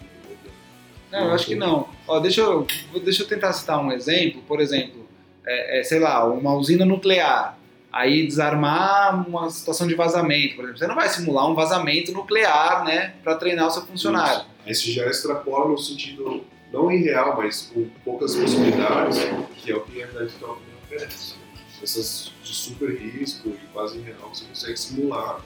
Não, 1.12 1.26
eu 1.26 1.32
acho 1.34 1.48
que 1.48 1.56
não. 1.56 1.90
Ó, 2.08 2.20
deixa, 2.20 2.42
eu, 2.42 2.68
deixa 3.04 3.24
eu 3.24 3.28
tentar 3.28 3.54
citar 3.54 3.84
um 3.84 3.92
exemplo. 3.92 4.42
Por 4.44 4.60
exemplo, 4.60 5.08
é, 5.46 5.80
é, 5.80 5.84
sei 5.84 6.00
lá, 6.00 6.24
uma 6.26 6.54
usina 6.54 6.86
nuclear. 6.86 7.58
Aí 7.92 8.28
desarmar 8.28 9.28
uma 9.28 9.50
situação 9.50 9.88
de 9.88 9.96
vazamento, 9.96 10.56
por 10.56 10.66
exemplo. 10.66 10.78
Você 10.78 10.88
não 10.88 10.96
vai 10.96 11.10
simular 11.10 11.50
um 11.50 11.56
vazamento 11.56 12.12
nuclear, 12.12 12.86
né, 12.86 13.16
para 13.24 13.34
treinar 13.36 13.66
o 13.66 13.72
seu 13.72 13.82
funcionário. 13.82 14.46
Você 14.68 14.92
já 14.92 15.08
extrapola 15.08 15.70
no 15.70 15.78
sentido 15.78 16.44
não 16.72 16.92
irreal, 16.92 17.36
mas 17.36 17.72
com 17.74 17.90
poucas 18.06 18.36
possibilidades, 18.36 19.18
que 19.58 19.72
é 19.72 19.76
o 19.76 19.82
que 19.82 19.94
a 19.94 20.06
realidade 20.06 20.30
virtual 20.30 20.60
oferece. 20.84 21.34
Essas 21.82 22.32
de 22.44 22.54
super 22.54 22.96
risco 22.96 23.50
e 23.50 23.68
quase 23.74 23.98
irreal, 23.98 24.30
você 24.32 24.46
consegue 24.46 24.78
simular 24.78 25.42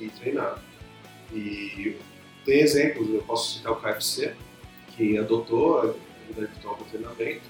e 0.00 0.08
treinar. 0.08 0.60
E 1.32 1.96
tem 2.46 2.60
exemplos, 2.60 3.12
eu 3.12 3.22
posso 3.22 3.58
citar 3.58 3.72
o 3.72 3.76
KFC, 3.76 4.32
que 4.96 5.18
adotou 5.18 5.78
a 5.78 5.82
realidade 5.82 6.52
virtual 6.52 6.76
para 6.76 6.86
treinamento, 6.86 7.42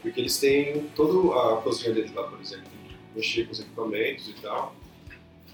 porque 0.00 0.18
eles 0.18 0.38
têm 0.38 0.88
toda 0.96 1.38
a 1.38 1.60
cozinha 1.60 1.92
deles 1.92 2.12
lá, 2.14 2.24
por 2.24 2.40
exemplo, 2.40 2.66
mexer 3.14 3.44
com 3.44 3.52
os 3.52 3.60
equipamentos 3.60 4.28
e 4.28 4.32
tal. 4.40 4.74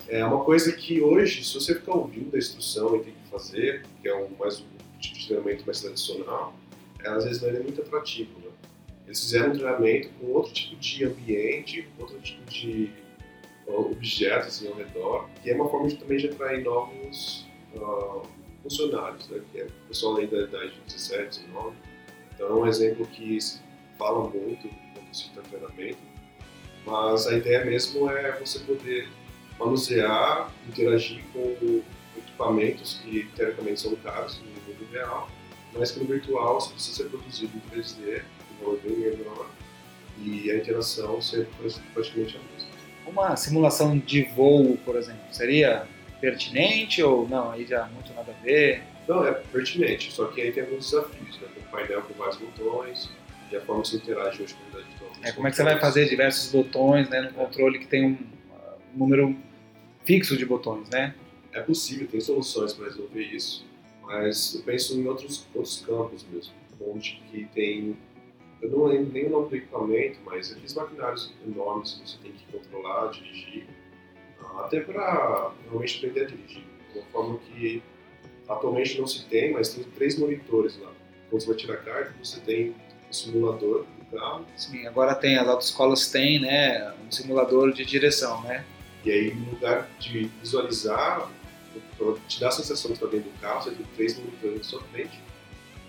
É 0.08 0.24
uma 0.24 0.44
coisa 0.44 0.72
que 0.72 1.02
hoje, 1.02 1.44
se 1.44 1.54
você 1.54 1.74
ficar 1.74 1.94
ouvindo 1.94 2.34
a 2.34 2.38
instrução 2.38 2.94
e 2.96 3.00
tem 3.00 3.14
que 3.14 3.30
fazer, 3.30 3.84
que 4.00 4.08
é 4.08 4.14
um, 4.14 4.28
mais 4.38 4.60
um 4.60 4.66
tipo 5.00 5.18
de 5.18 5.26
treinamento 5.26 5.66
mais 5.66 5.80
tradicional, 5.80 6.54
é, 7.02 7.08
às 7.08 7.24
vezes 7.24 7.42
não 7.42 7.48
é 7.48 7.58
muito 7.58 7.80
atrativo. 7.80 8.38
Né? 8.38 8.50
Eles 9.06 9.20
fizeram 9.20 9.48
um 9.48 9.52
treinamento 9.54 10.08
com 10.20 10.26
outro 10.26 10.52
tipo 10.52 10.76
de 10.76 11.04
ambiente, 11.04 11.88
outro 11.98 12.20
tipo 12.20 12.44
de 12.44 12.90
objetos 13.66 14.48
assim, 14.48 14.68
ao 14.68 14.74
redor, 14.74 15.28
que 15.42 15.50
é 15.50 15.54
uma 15.54 15.68
forma 15.68 15.88
de, 15.88 15.96
também 15.96 16.18
de 16.18 16.28
atrair 16.28 16.62
novos 16.62 17.46
uh, 17.74 18.22
funcionários, 18.64 19.28
né? 19.28 19.40
que 19.52 19.60
é 19.60 19.64
o 19.64 19.88
pessoal 19.88 20.16
aí 20.16 20.26
da 20.26 20.38
idade 20.38 20.72
de 20.72 20.80
17, 20.94 21.40
19. 21.40 21.76
Então 22.34 22.48
é 22.48 22.52
um 22.52 22.66
exemplo 22.66 23.06
que 23.06 23.40
se 23.40 23.60
fala 23.96 24.28
muito 24.28 24.68
quando 24.94 25.14
se 25.14 25.26
está 25.26 25.42
treinamento, 25.42 25.98
mas 26.84 27.26
a 27.26 27.36
ideia 27.36 27.64
mesmo 27.64 28.10
é 28.10 28.32
você 28.40 28.58
poder 28.60 29.08
manusear, 29.58 30.50
interagir 30.68 31.22
com 31.32 31.82
equipamentos 32.16 33.00
que 33.04 33.28
teoricamente 33.36 33.80
são 33.80 33.94
caros 33.96 34.40
no 34.40 34.46
mundo 34.46 34.90
real, 34.90 35.28
mas 35.72 35.92
que 35.92 36.00
no 36.00 36.06
virtual 36.06 36.58
isso 36.58 36.72
precisa 36.72 36.96
ser 36.96 37.08
produzido 37.08 37.52
em 37.56 37.76
3D, 37.76 38.22
de 38.22 38.64
valor 38.64 38.80
bem 38.82 38.96
menor, 38.96 39.48
e 40.18 40.50
a 40.50 40.56
interação 40.56 41.20
ser 41.20 41.46
praticamente 41.92 42.36
a 42.36 42.40
mesma. 42.52 42.74
Uma 43.06 43.36
simulação 43.36 43.98
de 43.98 44.24
voo, 44.34 44.76
por 44.84 44.96
exemplo, 44.96 45.22
seria 45.30 45.86
pertinente 46.24 47.02
ou 47.02 47.28
não? 47.28 47.50
Aí 47.50 47.66
já 47.66 47.86
muito 47.86 48.12
nada 48.14 48.32
a 48.32 48.44
ver? 48.44 48.82
Não, 49.06 49.26
é 49.26 49.32
pertinente, 49.32 50.10
só 50.10 50.26
que 50.28 50.40
aí 50.40 50.50
tem 50.50 50.62
alguns 50.62 50.90
desafios, 50.90 51.38
né? 51.38 51.48
Tem 51.54 51.62
um 51.62 51.66
painel 51.66 52.02
com 52.02 52.14
vários 52.14 52.38
botões, 52.38 53.10
e 53.52 53.56
a 53.56 53.60
forma 53.60 53.82
que 53.82 53.88
você 53.88 53.96
interage 53.96 54.42
hoje 54.42 54.54
com 54.54 54.60
a 54.60 54.70
realidade 54.70 54.98
virtual. 54.98 55.10
É, 55.22 55.32
como 55.32 55.46
é 55.46 55.50
que 55.50 55.56
você 55.56 55.62
vai 55.62 55.78
fazer 55.78 56.08
diversos 56.08 56.50
botões 56.50 57.08
né, 57.10 57.20
no 57.20 57.32
controle 57.34 57.78
que 57.78 57.86
tem 57.86 58.04
um, 58.06 58.18
um 58.94 58.98
número 58.98 59.36
fixo 60.04 60.36
de 60.36 60.46
botões, 60.46 60.88
né? 60.88 61.14
É 61.52 61.60
possível, 61.60 62.08
tem 62.08 62.20
soluções 62.20 62.72
para 62.72 62.86
resolver 62.86 63.22
isso, 63.22 63.66
mas 64.02 64.54
eu 64.54 64.62
penso 64.62 64.98
em 64.98 65.06
outros, 65.06 65.46
outros 65.54 65.84
campos 65.86 66.26
mesmo, 66.32 66.54
onde 66.80 67.22
que 67.30 67.44
tem 67.54 67.96
eu 68.62 68.70
não 68.70 68.84
lembro 68.86 69.12
nem 69.12 69.26
o 69.26 69.30
nome 69.30 69.50
do 69.50 69.56
equipamento, 69.56 70.20
mas 70.24 70.50
aqueles 70.50 70.72
maquinários 70.72 71.30
enormes 71.46 71.94
que 71.94 72.08
você 72.08 72.16
tem 72.22 72.32
que 72.32 72.50
controlar, 72.50 73.08
dirigir, 73.08 73.66
até 74.60 74.80
para 74.80 75.52
realmente 75.68 75.98
aprender 75.98 76.22
a 76.22 76.26
dirigir. 76.26 76.64
De 76.92 76.98
uma 76.98 77.06
forma 77.06 77.38
que 77.38 77.82
atualmente 78.48 78.98
não 78.98 79.06
se 79.06 79.24
tem, 79.26 79.52
mas 79.52 79.70
tem 79.70 79.84
três 79.84 80.18
monitores 80.18 80.78
lá. 80.78 80.92
Quando 81.30 81.42
você 81.42 81.48
vai 81.48 81.56
tirar 81.56 81.74
a 81.74 81.78
carta, 81.78 82.14
você 82.22 82.40
tem 82.40 82.74
o 83.10 83.14
simulador 83.14 83.84
do 83.98 84.16
carro. 84.16 84.46
Sim, 84.56 84.86
agora 84.86 85.14
tem, 85.14 85.36
as 85.36 85.48
autoescolas 85.48 86.10
têm, 86.10 86.40
né, 86.40 86.94
um 87.06 87.10
simulador 87.10 87.72
de 87.72 87.84
direção, 87.84 88.42
né? 88.42 88.64
E 89.04 89.10
aí, 89.10 89.34
no 89.34 89.50
lugar 89.50 89.88
de 89.98 90.30
visualizar, 90.40 91.28
te 92.28 92.40
dá 92.40 92.48
a 92.48 92.50
sensação 92.50 92.90
de 92.90 92.96
estar 92.96 93.06
dentro 93.08 93.30
do 93.30 93.40
carro, 93.40 93.62
você 93.62 93.70
tem 93.70 93.86
três 93.96 94.18
monitores 94.18 94.58
na 94.58 94.64
sua 94.64 94.82
frente. 94.84 95.18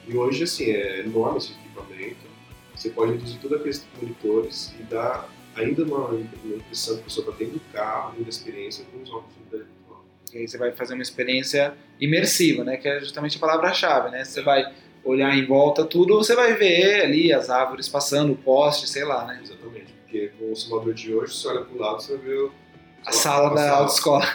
E 0.07 0.15
hoje, 0.15 0.43
assim, 0.43 0.71
é 0.71 0.99
enorme 0.99 1.37
esse 1.37 1.53
equipamento. 1.53 2.35
Você 2.75 2.89
pode 2.89 3.13
reduzir 3.13 3.39
todos 3.39 3.57
aqueles 3.57 3.87
monitores 4.01 4.73
e 4.79 4.83
dar 4.83 5.29
ainda 5.55 5.83
uma, 5.83 6.07
uma 6.07 6.19
impressão 6.55 6.95
que 6.95 7.01
a 7.01 7.03
pessoa 7.03 7.25
está 7.27 7.37
dentro 7.37 7.55
do 7.55 7.73
carro, 7.73 8.21
da 8.21 8.29
experiência 8.29 8.85
com 8.91 9.01
os 9.01 9.09
óculos 9.09 9.33
de 9.33 9.39
realidade 9.49 9.71
virtual. 9.77 10.05
E 10.33 10.37
aí 10.37 10.47
você 10.47 10.57
vai 10.57 10.71
fazer 10.71 10.93
uma 10.93 11.03
experiência 11.03 11.73
imersiva, 11.99 12.63
né? 12.63 12.77
Que 12.77 12.87
é 12.87 12.99
justamente 12.99 13.37
a 13.37 13.39
palavra-chave, 13.39 14.11
né? 14.11 14.23
Você 14.23 14.41
vai 14.41 14.71
olhar 15.03 15.37
em 15.37 15.45
volta 15.45 15.85
tudo, 15.85 16.15
você 16.17 16.35
vai 16.35 16.55
ver 16.55 17.03
ali 17.03 17.31
as 17.31 17.49
árvores 17.49 17.87
passando, 17.87 18.33
o 18.33 18.35
poste, 18.35 18.89
sei 18.89 19.05
lá, 19.05 19.25
né? 19.25 19.39
Exatamente, 19.43 19.93
porque 20.01 20.31
com 20.39 20.51
o 20.51 20.55
simulador 20.55 20.93
de 20.93 21.13
hoje, 21.13 21.33
você 21.33 21.47
olha 21.47 21.61
para 21.61 21.75
o 21.75 21.79
lado, 21.79 22.01
você 22.01 22.17
vê 22.17 22.49
a 23.05 23.11
sala 23.11 23.53
da 23.53 23.71
autoescola. 23.77 24.25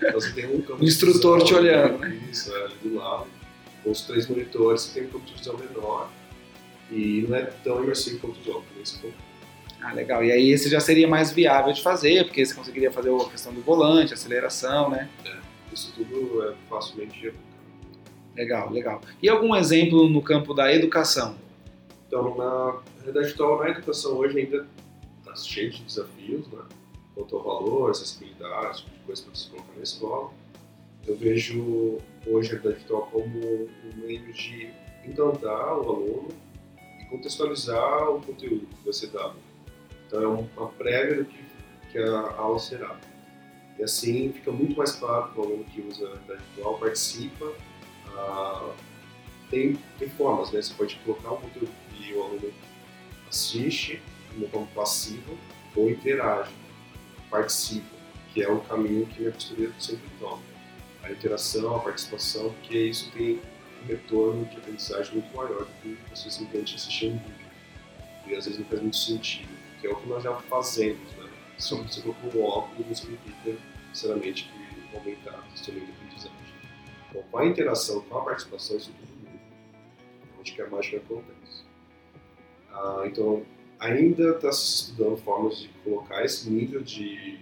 Então 0.00 0.12
você 0.20 0.32
tem 0.32 0.46
um 0.46 0.62
campo 0.62 0.82
o 0.82 0.84
instrutor 0.84 1.42
te 1.42 1.52
olhando, 1.52 1.98
né? 1.98 2.16
Isso, 2.30 2.54
é, 2.54 2.68
do 2.82 2.94
lado. 2.94 3.26
Com 3.82 3.90
os 3.90 4.02
três 4.02 4.28
monitores, 4.28 4.82
você 4.82 5.00
tem 5.00 5.08
um 5.08 5.12
campo 5.12 5.26
de 5.26 5.34
visão 5.34 5.56
menor 5.56 6.10
e 6.90 7.26
não 7.28 7.36
é 7.36 7.42
tão 7.42 7.82
imersivo 7.82 8.18
quanto 8.20 8.40
os 8.40 8.46
outros, 8.46 8.76
nesse 8.76 8.98
ponto. 8.98 9.27
Ah, 9.80 9.92
legal. 9.92 10.24
E 10.24 10.32
aí 10.32 10.50
esse 10.50 10.68
já 10.68 10.80
seria 10.80 11.06
mais 11.06 11.32
viável 11.32 11.72
de 11.72 11.82
fazer, 11.82 12.24
porque 12.24 12.44
você 12.44 12.54
conseguiria 12.54 12.90
fazer 12.90 13.14
a 13.14 13.30
questão 13.30 13.52
do 13.52 13.60
volante, 13.60 14.12
aceleração, 14.12 14.90
né? 14.90 15.08
É, 15.24 15.38
isso 15.72 15.92
tudo 15.94 16.42
é 16.42 16.54
facilmente 16.68 17.32
Legal, 18.38 18.70
legal. 18.70 19.00
E 19.20 19.28
algum 19.28 19.56
exemplo 19.56 20.08
no 20.08 20.22
campo 20.22 20.54
da 20.54 20.72
educação? 20.72 21.34
Então, 22.06 22.36
na 22.36 22.80
realidade 23.00 23.26
virtual, 23.26 23.58
na 23.58 23.70
educação 23.70 24.16
hoje 24.16 24.38
ainda 24.38 24.64
está 25.18 25.34
cheio 25.34 25.72
de 25.72 25.82
desafios, 25.82 26.46
né? 26.46 26.62
Quanto 27.16 27.36
ao 27.36 27.42
valor, 27.42 27.90
acessibilidade, 27.90 28.84
tipo 28.84 28.90
de 28.92 28.98
coisa 29.00 29.22
para 29.24 29.34
você 29.34 29.50
colocar 29.50 29.72
na 29.74 29.82
escola. 29.82 30.30
Eu 31.04 31.16
vejo 31.16 31.98
hoje 32.28 32.50
a 32.50 32.52
realidade 32.52 32.76
virtual 32.76 33.08
como 33.10 33.40
um 33.40 34.06
meio 34.06 34.32
de 34.32 34.70
encantar 35.04 35.76
o 35.76 35.90
aluno 35.90 36.28
e 37.00 37.04
contextualizar 37.06 38.08
o 38.08 38.22
conteúdo 38.22 38.68
que 38.68 38.84
vai 38.84 38.92
ser 38.92 39.08
dado. 39.08 39.34
Então, 40.08 40.22
é 40.22 40.26
uma 40.26 40.68
prévia 40.70 41.16
do 41.16 41.24
que, 41.26 41.38
que 41.92 41.98
a 41.98 42.32
aula 42.38 42.58
será. 42.58 42.98
E 43.78 43.84
assim 43.84 44.32
fica 44.32 44.50
muito 44.50 44.76
mais 44.76 44.92
claro 44.92 45.30
que 45.30 45.38
o 45.38 45.42
aluno 45.42 45.64
que 45.64 45.82
usa 45.82 46.06
a 46.06 46.08
realidade 46.08 46.42
virtual 46.54 46.78
participa. 46.78 47.52
Ah, 48.16 48.74
tem, 49.50 49.78
tem 49.98 50.08
formas, 50.08 50.50
né? 50.50 50.62
Você 50.62 50.72
pode 50.74 50.96
colocar 51.04 51.32
um 51.32 51.36
conteúdo 51.36 51.70
que 51.92 52.14
o 52.14 52.22
aluno 52.22 52.52
assiste 53.28 54.02
de 54.36 54.46
forma 54.48 54.66
passiva 54.74 55.32
ou 55.76 55.90
interage, 55.90 56.50
participa, 57.30 57.94
que 58.32 58.42
é 58.42 58.50
o 58.50 58.60
caminho 58.60 59.06
que 59.06 59.20
minha 59.20 59.32
consultoria 59.32 59.72
sempre 59.78 60.08
toma. 60.18 60.42
A 61.02 61.12
interação, 61.12 61.76
a 61.76 61.80
participação, 61.80 62.50
porque 62.54 62.78
isso 62.78 63.10
tem 63.12 63.40
um 63.82 63.86
retorno 63.86 64.44
de 64.46 64.56
aprendizagem 64.56 65.12
muito 65.14 65.36
maior 65.36 65.64
do 65.64 65.70
que 65.82 65.98
você 66.10 66.30
simplesmente 66.30 66.74
assistir 66.76 67.06
um 67.08 67.18
vídeo. 67.18 67.48
E 68.26 68.34
às 68.34 68.46
vezes 68.46 68.58
não 68.58 68.66
faz 68.66 68.80
muito 68.80 68.96
sentido 68.96 69.57
que 69.80 69.86
é 69.86 69.90
o 69.90 69.96
que 69.96 70.08
nós 70.08 70.22
já 70.22 70.34
fazemos, 70.34 71.12
né? 71.16 71.28
Se 71.58 71.74
você 71.74 72.00
colocou 72.00 72.40
um 72.40 72.44
óculos, 72.44 72.86
não 72.86 72.94
significa 72.94 73.56
necessariamente 73.88 74.44
que 74.44 74.96
aumentar 74.96 75.44
o 75.46 75.56
sistema 75.56 75.80
de 75.80 75.90
aprendizagem. 75.90 76.38
Então, 77.10 77.22
com 77.30 77.38
a 77.38 77.46
interação, 77.46 78.00
com 78.02 78.18
a 78.18 78.22
participação, 78.22 78.76
isso 78.76 78.92
tudo 78.92 79.18
muda. 79.18 79.40
Onde 80.38 80.52
que 80.52 80.62
a 80.62 80.68
mágica 80.68 80.98
acontece. 80.98 81.64
Ah, 82.72 83.02
então, 83.06 83.44
ainda 83.80 84.30
está 84.30 84.52
se 84.52 84.82
estudando 84.82 85.16
formas 85.18 85.58
de 85.58 85.68
colocar 85.84 86.24
esse 86.24 86.48
nível 86.48 86.80
de 86.82 87.38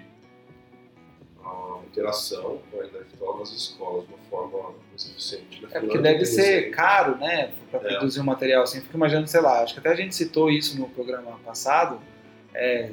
uh, 1.44 1.82
interação 1.86 2.60
com 2.70 2.76
a 2.76 2.80
realidade 2.80 3.04
virtual 3.10 3.38
nas 3.38 3.50
escolas 3.50 4.06
de 4.06 4.14
uma 4.14 4.22
forma 4.30 4.74
mais 4.88 5.10
eficiente. 5.10 5.62
Né? 5.62 5.68
É 5.72 5.80
porque 5.80 5.98
deve 5.98 6.24
ser 6.24 6.70
caro, 6.70 7.16
né, 7.16 7.52
para 7.70 7.80
é. 7.80 7.96
produzir 7.96 8.20
um 8.20 8.24
material 8.24 8.62
assim. 8.62 8.80
Fico 8.80 8.96
imaginando, 8.96 9.26
sei 9.26 9.40
lá, 9.40 9.62
acho 9.62 9.74
que 9.74 9.80
até 9.80 9.90
a 9.90 9.94
gente 9.94 10.14
citou 10.14 10.50
isso 10.50 10.78
no 10.78 10.88
programa 10.88 11.38
passado, 11.44 12.00
é, 12.56 12.88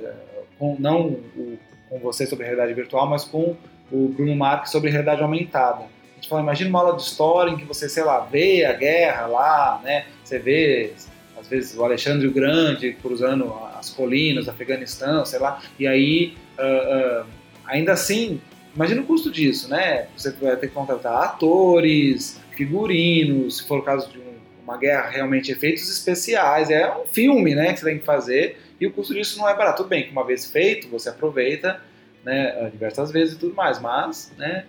com, 0.59 0.75
não 0.79 1.07
o, 1.07 1.57
com 1.89 1.99
você 1.99 2.25
sobre 2.25 2.45
realidade 2.45 2.73
virtual, 2.73 3.07
mas 3.07 3.23
com 3.23 3.55
o 3.91 4.07
Bruno 4.07 4.35
Marques 4.35 4.71
sobre 4.71 4.89
realidade 4.89 5.21
aumentada. 5.21 5.83
A 5.83 6.15
gente 6.15 6.29
fala, 6.29 6.41
imagina 6.41 6.69
uma 6.69 6.79
aula 6.79 6.95
de 6.95 7.03
história 7.03 7.51
em 7.51 7.57
que 7.57 7.65
você, 7.65 7.87
sei 7.87 8.03
lá, 8.03 8.19
vê 8.21 8.65
a 8.65 8.73
guerra 8.73 9.27
lá, 9.27 9.81
né? 9.83 10.05
Você 10.23 10.39
vê, 10.39 10.93
às 11.39 11.47
vezes, 11.47 11.77
o 11.77 11.83
Alexandre 11.83 12.27
o 12.27 12.31
Grande 12.31 12.93
cruzando 12.93 13.53
as 13.77 13.89
colinas 13.89 14.47
Afeganistão, 14.47 15.25
sei 15.25 15.39
lá, 15.39 15.61
e 15.77 15.85
aí, 15.85 16.33
uh, 16.57 17.23
uh, 17.23 17.27
ainda 17.65 17.93
assim, 17.93 18.39
imagina 18.73 19.01
o 19.01 19.05
custo 19.05 19.29
disso, 19.29 19.69
né? 19.69 20.07
Você 20.15 20.31
vai 20.31 20.55
ter 20.55 20.67
que 20.67 20.73
contratar 20.73 21.23
atores, 21.23 22.39
figurinos, 22.55 23.57
se 23.57 23.67
for 23.67 23.79
o 23.79 23.81
caso 23.81 24.09
de 24.09 24.17
um, 24.19 24.33
uma 24.63 24.77
guerra, 24.77 25.09
realmente 25.09 25.51
efeitos 25.51 25.89
especiais, 25.89 26.69
é 26.69 26.89
um 26.95 27.05
filme, 27.05 27.53
né, 27.53 27.73
que 27.73 27.79
você 27.79 27.85
tem 27.85 27.99
que 27.99 28.05
fazer, 28.05 28.57
e 28.83 28.87
o 28.87 28.91
custo 28.91 29.13
disso 29.13 29.37
não 29.37 29.47
é 29.47 29.55
barato. 29.55 29.77
Tudo 29.77 29.87
bem 29.87 30.03
que 30.03 30.11
uma 30.11 30.25
vez 30.25 30.51
feito, 30.51 30.89
você 30.89 31.07
aproveita 31.07 31.81
né, 32.21 32.69
diversas 32.69 33.11
vezes 33.11 33.35
e 33.35 33.39
tudo 33.39 33.55
mais, 33.55 33.79
mas, 33.79 34.33
né? 34.37 34.65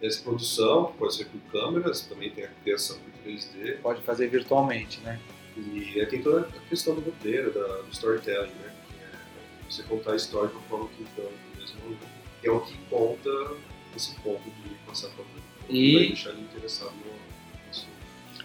Essa 0.00 0.22
produção 0.22 0.94
pode 0.96 1.16
ser 1.16 1.24
com 1.24 1.38
câmeras, 1.50 2.02
também 2.02 2.30
tem 2.30 2.44
a 2.44 2.48
criação 2.62 2.96
por 2.98 3.28
3D. 3.28 3.78
Pode 3.82 4.00
fazer 4.02 4.28
virtualmente, 4.28 5.00
né? 5.00 5.18
E 5.56 5.98
aí 5.98 6.06
tem 6.06 6.22
toda 6.22 6.42
a 6.42 6.68
questão 6.68 6.94
do 6.94 7.00
roteiro, 7.00 7.52
da, 7.52 7.66
do 7.78 7.90
storytelling, 7.90 8.46
né? 8.46 8.72
É 9.02 9.68
você 9.68 9.82
contar 9.82 10.12
a 10.12 10.16
história 10.16 10.50
de 10.50 10.54
uma 10.54 10.62
forma 10.62 10.88
que 10.96 11.02
então, 11.02 11.28
mesmo, 11.58 11.98
é 12.44 12.50
o 12.50 12.60
que 12.60 12.76
conta 12.88 13.56
esse 13.96 14.14
ponto 14.20 14.44
de 14.44 14.74
passar 14.86 15.08
para 15.08 15.24
o 15.24 15.26
e 15.68 16.06
deixar 16.06 16.30
ele 16.30 16.42
interessado 16.42 16.92
no 16.92 17.18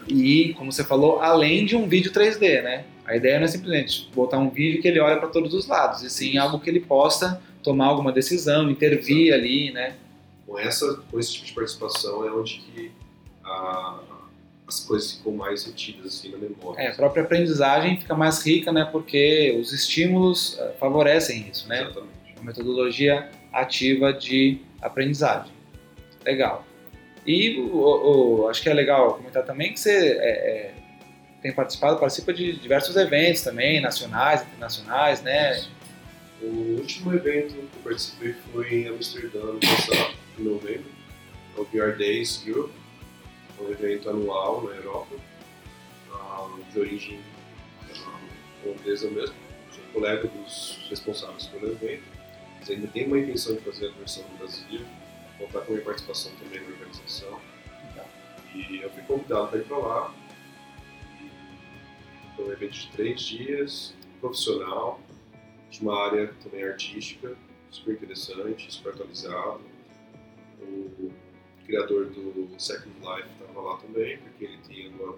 e, 0.06 0.52
como 0.54 0.70
você 0.70 0.84
falou, 0.84 1.20
além 1.20 1.64
de 1.64 1.76
um 1.76 1.88
vídeo 1.88 2.12
3D, 2.12 2.62
né? 2.62 2.84
A 3.06 3.14
ideia 3.16 3.38
não 3.38 3.44
é 3.44 3.48
simplesmente 3.48 4.08
botar 4.14 4.38
um 4.38 4.48
vídeo 4.50 4.80
que 4.80 4.88
ele 4.88 4.98
olha 5.00 5.18
para 5.18 5.28
todos 5.28 5.52
os 5.52 5.66
lados, 5.66 6.02
e 6.02 6.10
sim 6.10 6.38
algo 6.38 6.58
que 6.58 6.70
ele 6.70 6.80
possa 6.80 7.40
tomar 7.62 7.86
alguma 7.86 8.10
decisão, 8.12 8.70
intervir 8.70 9.28
Exato. 9.28 9.40
ali, 9.42 9.72
né? 9.72 9.94
Com, 10.46 10.58
essa, 10.58 10.94
com 11.10 11.18
esse 11.18 11.32
tipo 11.34 11.46
de 11.46 11.52
participação 11.52 12.26
é 12.26 12.30
onde 12.32 12.54
que 12.60 12.90
a- 13.44 14.00
as 14.66 14.80
coisas 14.80 15.12
ficam 15.12 15.32
mais 15.32 15.64
retidas 15.66 16.06
assim 16.06 16.30
na 16.30 16.38
memória. 16.38 16.80
É, 16.80 16.88
a 16.88 16.94
própria 16.94 17.22
aprendizagem 17.22 17.98
fica 18.00 18.14
mais 18.14 18.44
rica, 18.46 18.72
né? 18.72 18.88
Porque 18.90 19.56
os 19.60 19.72
estímulos 19.72 20.56
eh, 20.58 20.72
favorecem 20.80 21.46
isso, 21.52 21.68
né? 21.68 21.82
Exatamente. 21.82 22.10
Uma 22.36 22.44
metodologia 22.44 23.30
ativa 23.52 24.12
de 24.12 24.58
aprendizagem. 24.80 25.52
Legal. 26.24 26.64
E 27.26 27.58
o, 27.60 28.42
o- 28.44 28.48
acho 28.48 28.62
que 28.62 28.68
é 28.70 28.74
legal 28.74 29.14
comentar 29.14 29.44
também 29.44 29.72
que 29.72 29.80
você 29.80 29.90
é, 29.90 30.28
é, 30.28 30.74
tem 31.44 31.52
participado, 31.52 32.00
participa 32.00 32.32
de 32.32 32.56
diversos 32.56 32.96
eventos 32.96 33.42
também, 33.42 33.78
nacionais, 33.78 34.40
internacionais, 34.40 35.20
né? 35.20 35.62
O 36.40 36.78
último 36.78 37.12
evento 37.12 37.52
que 37.52 37.58
eu 37.58 37.82
participei 37.84 38.34
foi 38.50 38.74
em 38.74 38.88
Amsterdã, 38.88 39.40
no 39.40 39.60
passado, 39.60 40.14
em 40.38 40.42
novembro. 40.42 40.90
É 41.54 41.60
o 41.60 41.64
VR 41.64 41.98
Days 41.98 42.42
Europe, 42.46 42.72
é 43.58 43.62
um 43.62 43.70
evento 43.70 44.08
anual 44.08 44.64
na 44.64 44.74
Europa, 44.74 45.16
ah, 46.14 46.48
de 46.72 46.80
origem 46.80 47.20
ah, 47.94 48.20
holandesa 48.64 49.10
mesmo. 49.10 49.36
Sou 49.70 49.84
colega 49.92 50.26
dos 50.26 50.86
responsáveis 50.88 51.44
pelo 51.48 51.72
evento. 51.72 52.04
Mas 52.58 52.70
ainda 52.70 52.86
tem 52.86 53.06
uma 53.06 53.18
intenção 53.18 53.54
de 53.54 53.60
fazer 53.60 53.88
a 53.88 53.90
versão 53.90 54.24
no 54.32 54.38
Brasil, 54.38 54.80
contar 55.36 55.60
com 55.60 55.72
a 55.72 55.74
minha 55.74 55.84
participação 55.84 56.32
também 56.42 56.62
na 56.62 56.68
organização. 56.68 57.38
E 58.54 58.80
eu 58.80 58.88
fui 58.88 59.02
convidado 59.02 59.48
para 59.48 59.58
ir 59.58 59.64
para 59.64 59.76
lá. 59.76 60.14
Foi 62.36 62.46
um 62.46 62.52
evento 62.52 62.72
de 62.72 62.88
três 62.92 63.20
dias, 63.20 63.94
profissional, 64.20 65.00
de 65.70 65.80
uma 65.80 66.04
área 66.06 66.32
também 66.42 66.64
artística, 66.64 67.36
super 67.70 67.92
interessante, 67.94 68.72
super 68.72 68.90
atualizado. 68.92 69.60
O 70.60 71.12
criador 71.66 72.06
do 72.06 72.48
Second 72.58 72.94
Life 73.00 73.28
estava 73.40 73.60
lá 73.60 73.76
também, 73.78 74.18
porque 74.18 74.44
ele 74.44 74.58
tinha 74.68 74.90
um 74.90 75.16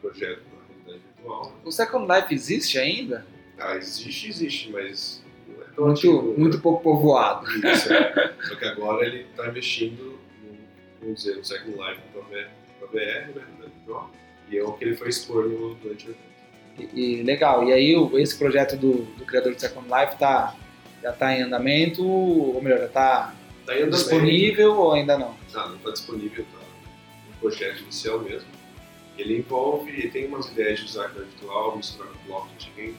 projeto 0.00 0.42
na 0.52 0.64
realidade 0.68 1.02
virtual. 1.16 1.46
né? 1.50 1.56
O 1.64 1.70
Second 1.70 2.12
Life 2.12 2.34
existe 2.34 2.78
ainda? 2.78 3.26
Ah, 3.58 3.76
existe, 3.76 4.28
existe, 4.28 4.70
mas 4.70 5.22
não 5.48 5.62
é 5.62 5.66
tão 5.68 5.86
antigo, 5.86 6.12
Muito, 6.14 6.30
né? 6.32 6.38
muito 6.38 6.60
pouco 6.60 6.82
povoado. 6.82 7.46
Isso, 7.66 7.92
é. 7.92 8.34
Só 8.42 8.56
que 8.56 8.64
agora 8.64 9.06
ele 9.06 9.22
está 9.22 9.48
investindo, 9.48 10.18
no, 10.42 10.56
vamos 11.00 11.22
dizer, 11.22 11.36
no 11.36 11.44
Second 11.44 11.72
Life 11.76 12.00
para 12.12 12.86
VR, 12.88 13.34
né. 13.34 13.44
E 14.50 14.58
é 14.58 14.62
o 14.64 14.72
que 14.72 14.84
ele 14.84 14.96
foi 14.96 15.08
expor 15.08 15.48
no, 15.48 15.74
durante 15.76 16.06
o 16.06 16.10
evento. 16.10 16.94
E, 16.94 17.18
e 17.20 17.22
legal. 17.22 17.64
E 17.68 17.72
aí 17.72 17.96
o- 17.96 18.18
esse 18.18 18.36
projeto 18.36 18.76
do, 18.76 19.02
do 19.16 19.24
criador 19.24 19.54
do 19.54 19.60
Second 19.60 19.86
Life 19.88 20.16
tá, 20.18 20.54
já 21.02 21.10
está 21.10 21.32
em 21.36 21.42
andamento, 21.42 22.06
ou 22.06 22.60
melhor, 22.62 22.78
já 22.80 22.86
está 22.86 23.34
Tá 23.64 23.72
andamento. 23.72 23.90
disponível 23.96 24.74
ou 24.76 24.92
ainda 24.92 25.16
não? 25.16 25.34
Ah, 25.54 25.68
não 25.68 25.76
está 25.76 25.90
disponível, 25.92 26.44
tá 26.52 26.58
no 27.28 27.36
projeto 27.40 27.82
inicial 27.82 28.18
mesmo. 28.20 28.48
Ele 29.16 29.38
envolve, 29.38 30.10
tem 30.10 30.26
umas 30.26 30.46
ideias 30.50 30.80
de 30.80 30.92
realidade 30.92 31.24
virtual, 31.30 31.76
misturar 31.76 32.12
com 32.12 32.18
blockchain, 32.26 32.94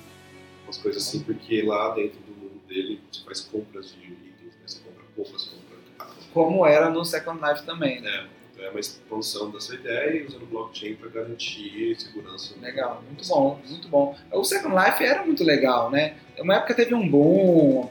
umas 0.64 0.78
coisas 0.78 1.06
assim, 1.06 1.20
porque 1.22 1.62
lá 1.62 1.94
dentro 1.94 2.18
do 2.22 2.32
mundo 2.32 2.62
dele 2.68 3.00
você 3.12 3.24
faz 3.26 3.42
compras 3.42 3.94
de 3.94 4.06
itens, 4.06 4.54
né? 4.56 4.62
você 4.66 4.80
compra 4.80 5.04
roupas, 5.18 5.44
compra 5.44 5.78
carro. 5.98 6.14
Como 6.34 6.66
era 6.66 6.90
no 6.90 7.04
Second 7.04 7.40
Life 7.46 7.64
também, 7.66 8.00
né? 8.02 8.10
É, 8.10 8.28
então 8.56 8.66
é 8.66 8.70
uma 8.70 8.80
expansão 8.80 9.52
dessa 9.52 9.76
ideia 9.76 10.22
e 10.22 10.26
usando 10.26 10.46
blockchain 10.46 10.96
para 10.96 11.10
garantir 11.10 11.96
segurança. 12.00 12.56
Legal, 12.62 13.04
muito 13.06 13.28
bom, 13.28 13.60
muito 13.68 13.88
bom. 13.90 14.16
O 14.32 14.44
Second 14.46 14.74
Life 14.74 15.04
era 15.04 15.26
muito 15.26 15.44
legal, 15.44 15.92
né? 15.92 16.16
Uma 16.40 16.56
época 16.56 16.74
teve 16.74 16.96
um 16.96 17.08
boom, 17.08 17.90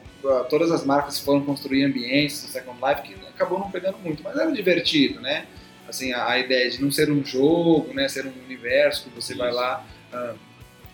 todas 0.49 0.71
as 0.71 0.83
marcas 0.83 1.19
foram 1.19 1.45
construir 1.45 1.83
ambientes 1.83 2.41
do 2.41 2.47
Second 2.49 2.79
Life 2.83 3.01
que 3.03 3.15
acabou 3.27 3.59
não 3.59 3.69
pegando 3.69 3.99
muito, 3.99 4.23
mas 4.23 4.35
era 4.35 4.51
divertido, 4.51 5.21
né? 5.21 5.45
Assim, 5.87 6.11
a, 6.13 6.29
a 6.29 6.39
ideia 6.39 6.69
de 6.69 6.81
não 6.81 6.89
ser 6.89 7.11
um 7.11 7.23
jogo, 7.23 7.93
né? 7.93 8.07
Ser 8.07 8.25
um 8.25 8.33
universo 8.43 9.03
que 9.03 9.09
você 9.15 9.35
vai 9.35 9.49
Isso. 9.49 9.57
lá. 9.57 9.85
ah, 10.11 10.33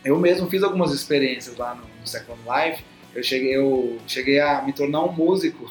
eu 0.03 0.17
mesmo 0.19 0.49
fiz 0.49 0.63
algumas 0.63 0.91
experiências 0.91 1.55
lá 1.55 1.75
no, 1.75 1.83
no 1.83 2.07
Second 2.07 2.41
Life. 2.41 2.83
Eu 3.13 3.21
cheguei, 3.23 3.55
eu 3.55 3.97
cheguei 4.07 4.39
a 4.39 4.61
me 4.61 4.71
tornar 4.71 5.03
um 5.03 5.11
músico 5.11 5.69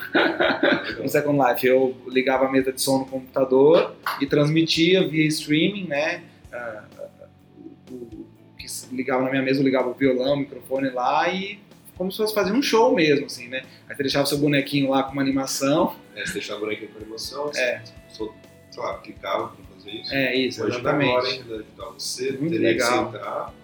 no 1.01 1.09
Second 1.09 1.39
Life. 1.39 1.67
Eu 1.67 1.97
ligava 2.09 2.47
a 2.47 2.51
mesa 2.53 2.73
de 2.73 2.81
som 2.81 2.99
no 2.99 3.07
computador 3.07 3.95
e 4.21 4.27
transmitia 4.27 5.07
via 5.09 5.27
streaming, 5.27 5.87
né? 5.87 6.23
ah, 6.53 6.85
o, 7.91 8.27
que 8.59 8.67
ligava 8.95 9.23
na 9.25 9.31
minha 9.31 9.43
mesa, 9.43 9.61
eu 9.61 9.65
ligava 9.65 9.89
o 9.89 9.95
violão, 9.95 10.35
o 10.35 10.37
microfone 10.39 10.91
lá 10.91 11.33
e 11.33 11.59
como 11.97 12.11
se 12.11 12.17
fosse 12.19 12.35
fazer 12.35 12.53
um 12.53 12.63
show 12.63 12.95
mesmo, 12.95 13.27
assim, 13.27 13.49
né? 13.49 13.63
Aí 13.89 13.95
você 13.97 14.03
deixava 14.03 14.27
seu 14.27 14.39
bonequinho 14.39 14.89
lá 14.91 15.03
com 15.03 15.13
uma 15.13 15.21
animação. 15.23 15.95
É, 16.17 16.25
você 16.25 16.35
deixava 16.35 16.59
o 16.61 16.65
bonequinho 16.65 16.91
com 16.91 16.99
animação, 16.99 17.51
É. 17.57 17.83
você 18.09 18.29
sei 18.71 18.83
lá, 18.83 18.99
clicava 18.99 19.49
para 19.49 19.65
fazer 19.75 19.91
isso. 19.91 20.15
É 20.15 20.35
isso, 20.37 20.65
Hoje 20.65 20.79
agora, 20.79 20.97
em 21.03 21.09
exatamente. 21.09 21.33
realidade 21.37 21.65
virtual, 21.65 21.95
você 21.99 22.33
Muito 22.33 22.53
teria 22.53 22.69
legal. 22.69 23.07
que 23.07 23.13
sentar, 23.19 23.55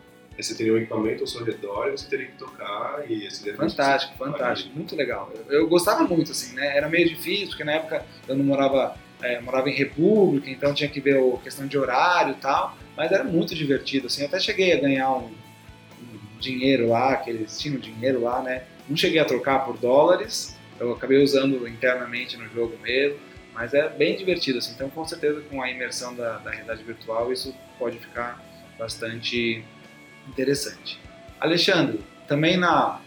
você 0.42 0.54
teria 0.54 0.72
um 0.74 0.76
equipamento 0.76 1.22
ao 1.22 1.26
seu 1.26 1.44
redor 1.44 1.88
e 1.88 1.92
você 1.92 2.08
teria 2.08 2.26
que 2.26 2.36
tocar 2.36 3.04
e 3.08 3.26
esse 3.26 3.42
teria 3.42 3.58
que 3.58 3.70
Fantástico, 3.70 4.16
fantástico, 4.18 4.74
muito 4.74 4.94
legal. 4.94 5.32
Eu, 5.48 5.60
eu 5.60 5.68
gostava 5.68 6.04
muito, 6.04 6.32
assim, 6.32 6.54
né? 6.54 6.76
Era 6.76 6.88
meio 6.88 7.08
difícil, 7.08 7.48
porque 7.48 7.64
na 7.64 7.72
época 7.72 8.04
eu 8.28 8.36
não 8.36 8.44
morava, 8.44 8.96
é, 9.22 9.40
morava 9.40 9.70
em 9.70 9.74
República, 9.74 10.50
então 10.50 10.74
tinha 10.74 10.90
que 10.90 11.00
ver 11.00 11.18
a 11.18 11.38
questão 11.38 11.66
de 11.66 11.78
horário 11.78 12.32
e 12.32 12.40
tal, 12.40 12.76
mas 12.96 13.10
era 13.10 13.24
muito 13.24 13.54
divertido, 13.54 14.08
assim. 14.08 14.22
Eu 14.22 14.28
até 14.28 14.38
cheguei 14.38 14.72
a 14.72 14.80
ganhar 14.80 15.10
um, 15.12 15.30
um 16.02 16.38
dinheiro 16.38 16.88
lá, 16.88 17.16
que 17.16 17.30
eles 17.30 17.58
tinham 17.58 17.78
dinheiro 17.78 18.22
lá, 18.22 18.42
né? 18.42 18.64
Não 18.88 18.96
cheguei 18.96 19.18
a 19.18 19.24
trocar 19.24 19.64
por 19.64 19.78
dólares, 19.78 20.56
eu 20.78 20.92
acabei 20.92 21.22
usando 21.22 21.66
internamente 21.66 22.36
no 22.36 22.46
jogo 22.48 22.76
mesmo, 22.82 23.18
mas 23.54 23.72
é 23.72 23.88
bem 23.88 24.16
divertido, 24.16 24.58
assim. 24.58 24.72
Então, 24.74 24.90
com 24.90 25.04
certeza, 25.06 25.40
com 25.48 25.62
a 25.62 25.70
imersão 25.70 26.14
da, 26.14 26.36
da 26.38 26.50
realidade 26.50 26.84
virtual, 26.84 27.32
isso 27.32 27.54
pode 27.78 27.98
ficar 27.98 28.44
bastante 28.78 29.64
interessante. 30.28 31.00
Alexandre, 31.40 32.00
também 32.26 32.56
na, 32.56 33.00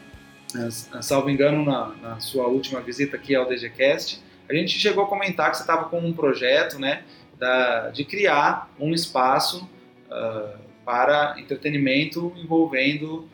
na- 0.53 1.01
salvo 1.01 1.29
engano, 1.29 1.63
na, 1.65 1.87
na 2.01 2.19
sua 2.19 2.47
última 2.47 2.79
visita 2.81 3.15
aqui 3.17 3.35
ao 3.35 3.47
DGCast, 3.47 4.21
a 4.49 4.53
gente 4.53 4.77
chegou 4.79 5.03
a 5.03 5.07
comentar 5.07 5.51
que 5.51 5.57
você 5.57 5.63
estava 5.63 5.85
com 5.89 5.99
um 5.99 6.13
projeto, 6.13 6.79
né, 6.79 7.03
da, 7.37 7.89
de 7.89 8.03
criar 8.03 8.69
um 8.79 8.93
espaço 8.93 9.69
ah, 10.09 10.55
para 10.85 11.35
entretenimento 11.39 12.33
envolvendo 12.35 13.29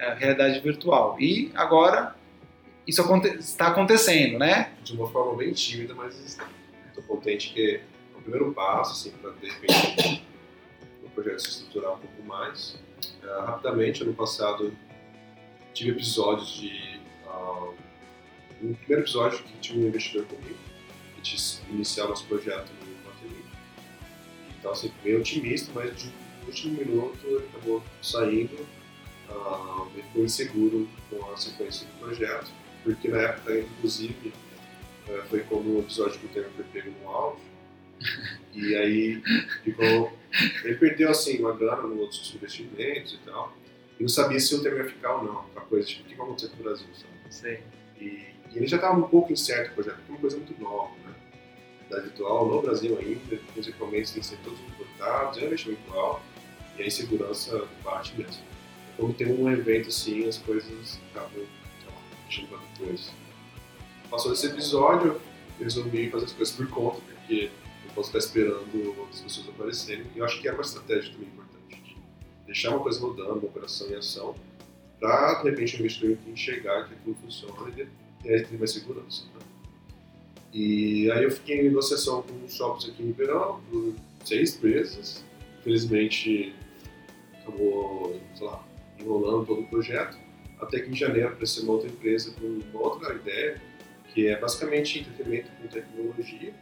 a 0.00 0.14
realidade 0.14 0.60
virtual. 0.60 1.16
E 1.20 1.50
agora 1.54 2.14
isso 2.86 3.02
aconte- 3.02 3.36
está 3.38 3.66
acontecendo, 3.68 4.38
né? 4.38 4.70
De 4.82 4.94
uma 4.94 5.08
forma 5.10 5.36
bem 5.36 5.52
tímida, 5.52 5.94
mas 5.94 6.38
estou 6.88 7.02
contente 7.04 7.52
que 7.52 7.76
é 7.76 8.18
o 8.18 8.22
primeiro 8.22 8.52
passo, 8.52 8.92
assim, 8.92 9.10
para 9.20 9.32
repente 9.42 10.24
o 11.04 11.10
projeto 11.10 11.40
se 11.40 11.48
estruturar 11.50 11.94
um 11.94 11.98
pouco 11.98 12.22
mais. 12.26 12.78
Ah, 13.24 13.44
rapidamente, 13.46 14.02
ano 14.02 14.14
passado, 14.14 14.76
tive 15.72 15.90
episódios 15.90 16.60
de. 16.60 17.00
ah, 17.26 17.72
um 18.62 18.74
primeiro 18.74 19.02
episódio 19.02 19.42
que 19.42 19.58
tinha 19.58 19.82
um 19.82 19.88
investidor 19.88 20.26
comigo, 20.26 20.58
que 21.16 21.22
tinha 21.22 21.64
iniciar 21.70 22.06
nosso 22.08 22.26
projeto 22.26 22.70
no 22.80 23.08
Mateli. 23.08 23.44
Então, 24.58 24.72
assim, 24.72 24.92
meio 25.02 25.20
otimista, 25.20 25.72
mas 25.74 25.96
de 25.96 26.12
último 26.46 26.78
minuto 26.78 27.18
ele 27.26 27.46
acabou 27.48 27.82
saindo, 28.02 28.66
ele 29.94 30.02
ficou 30.02 30.24
inseguro 30.24 30.88
com 31.08 31.32
a 31.32 31.36
sequência 31.36 31.86
do 31.86 32.00
projeto, 32.00 32.50
porque 32.82 33.08
na 33.08 33.18
época, 33.18 33.58
inclusive, 33.58 34.32
eh, 35.08 35.22
foi 35.28 35.40
como 35.40 35.76
o 35.76 35.80
episódio 35.80 36.18
que 36.18 36.26
o 36.26 36.28
tema 36.28 36.48
foi 36.56 36.82
no 36.82 37.08
áudio, 37.08 37.49
e 38.54 38.74
aí 38.74 39.22
ficou. 39.64 40.12
Ele 40.64 40.76
perdeu 40.76 41.10
assim 41.10 41.38
uma 41.40 41.56
grana 41.56 41.82
nos 41.82 41.98
outros 41.98 42.32
investimentos 42.34 43.14
e 43.14 43.18
tal, 43.28 43.52
e 43.98 44.02
não 44.02 44.08
sabia 44.08 44.38
se 44.38 44.54
o 44.54 44.62
tema 44.62 44.78
ia 44.78 44.84
ficar 44.84 45.16
ou 45.16 45.24
não, 45.24 45.40
aquela 45.40 45.66
coisa 45.66 45.86
tipo, 45.86 46.04
o 46.04 46.06
que 46.06 46.14
vai 46.14 46.26
acontecer 46.26 46.48
com 46.48 46.60
o 46.60 46.62
Brasil, 46.62 46.86
sabe? 46.94 47.12
Sei. 47.28 47.60
E, 48.00 48.04
e 48.04 48.56
ele 48.56 48.66
já 48.66 48.76
estava 48.76 48.98
um 48.98 49.08
pouco 49.08 49.32
incerto 49.32 49.72
o 49.72 49.74
projeto, 49.74 49.96
porque 49.96 50.10
é 50.10 50.14
uma 50.14 50.20
coisa 50.20 50.36
muito 50.36 50.60
nova, 50.60 50.94
né? 51.04 51.14
Da 51.90 52.00
virtual 52.00 52.48
no 52.48 52.62
Brasil 52.62 52.96
ainda, 52.98 53.40
os 53.56 53.66
equipamentos 53.66 54.12
têm 54.12 54.20
que 54.20 54.26
ser 54.26 54.38
todos 54.44 54.60
importados, 54.60 55.38
é 55.38 55.42
um 55.42 55.46
investimento 55.46 55.92
alto, 55.92 56.22
e 56.78 56.82
a 56.82 56.86
insegurança 56.86 57.68
bate 57.82 58.16
mesmo. 58.16 58.42
Quando 58.96 59.14
tem 59.14 59.32
um 59.32 59.50
evento 59.50 59.88
assim, 59.88 60.28
as 60.28 60.38
coisas 60.38 61.00
acabam 61.10 61.44
deixando 62.30 62.48
para 62.48 62.58
depois. 62.78 63.10
Passou 64.08 64.32
esse 64.32 64.46
episódio, 64.46 65.20
eu 65.58 65.64
resolvi 65.64 66.08
fazer 66.10 66.26
as 66.26 66.32
coisas 66.32 66.54
por 66.54 66.68
conta, 66.68 67.00
porque 67.00 67.50
posso 67.94 68.08
estar 68.08 68.18
esperando 68.18 68.98
outras 68.98 69.20
pessoas 69.20 69.48
aparecerem. 69.48 70.06
E 70.14 70.18
eu 70.18 70.24
acho 70.24 70.40
que 70.40 70.48
é 70.48 70.52
uma 70.52 70.62
estratégia 70.62 71.12
também 71.12 71.28
importante, 71.28 71.94
de 71.94 72.46
deixar 72.46 72.70
uma 72.70 72.80
coisa 72.80 73.00
rodando, 73.00 73.32
uma 73.32 73.48
operação 73.48 73.88
em 73.90 73.96
ação, 73.96 74.34
para 74.98 75.42
de 75.42 75.50
repente 75.50 75.76
o 75.76 75.78
investidor 75.80 76.18
enxergar 76.26 76.88
que 76.88 76.94
aquilo 76.94 77.16
funciona 77.22 77.54
e 78.24 78.40
tem 78.42 78.58
mais 78.58 78.72
segurança. 78.72 79.24
Né? 79.34 79.40
E 80.52 81.10
aí 81.12 81.24
eu 81.24 81.30
fiquei 81.30 81.60
em 81.60 81.64
negociação 81.64 82.22
com 82.22 82.44
os 82.44 82.54
shops 82.54 82.88
aqui 82.88 83.02
em 83.02 83.06
Ribeirão 83.06 83.60
por 83.70 83.94
seis 84.24 84.60
meses. 84.60 85.24
Infelizmente 85.60 86.54
acabou, 87.40 88.20
sei 88.34 88.46
lá, 88.46 88.64
enrolando 88.98 89.46
todo 89.46 89.62
o 89.62 89.66
projeto. 89.68 90.18
Até 90.60 90.80
que 90.80 90.90
em 90.90 90.94
janeiro 90.94 91.28
apareceu 91.28 91.62
uma 91.62 91.74
outra 91.74 91.88
empresa 91.88 92.32
com 92.32 92.46
uma 92.46 92.80
outra 92.82 93.14
ideia, 93.14 93.60
que 94.12 94.26
é 94.26 94.38
basicamente 94.38 95.00
entretenimento 95.00 95.50
com 95.52 95.68
tecnologia. 95.68 96.52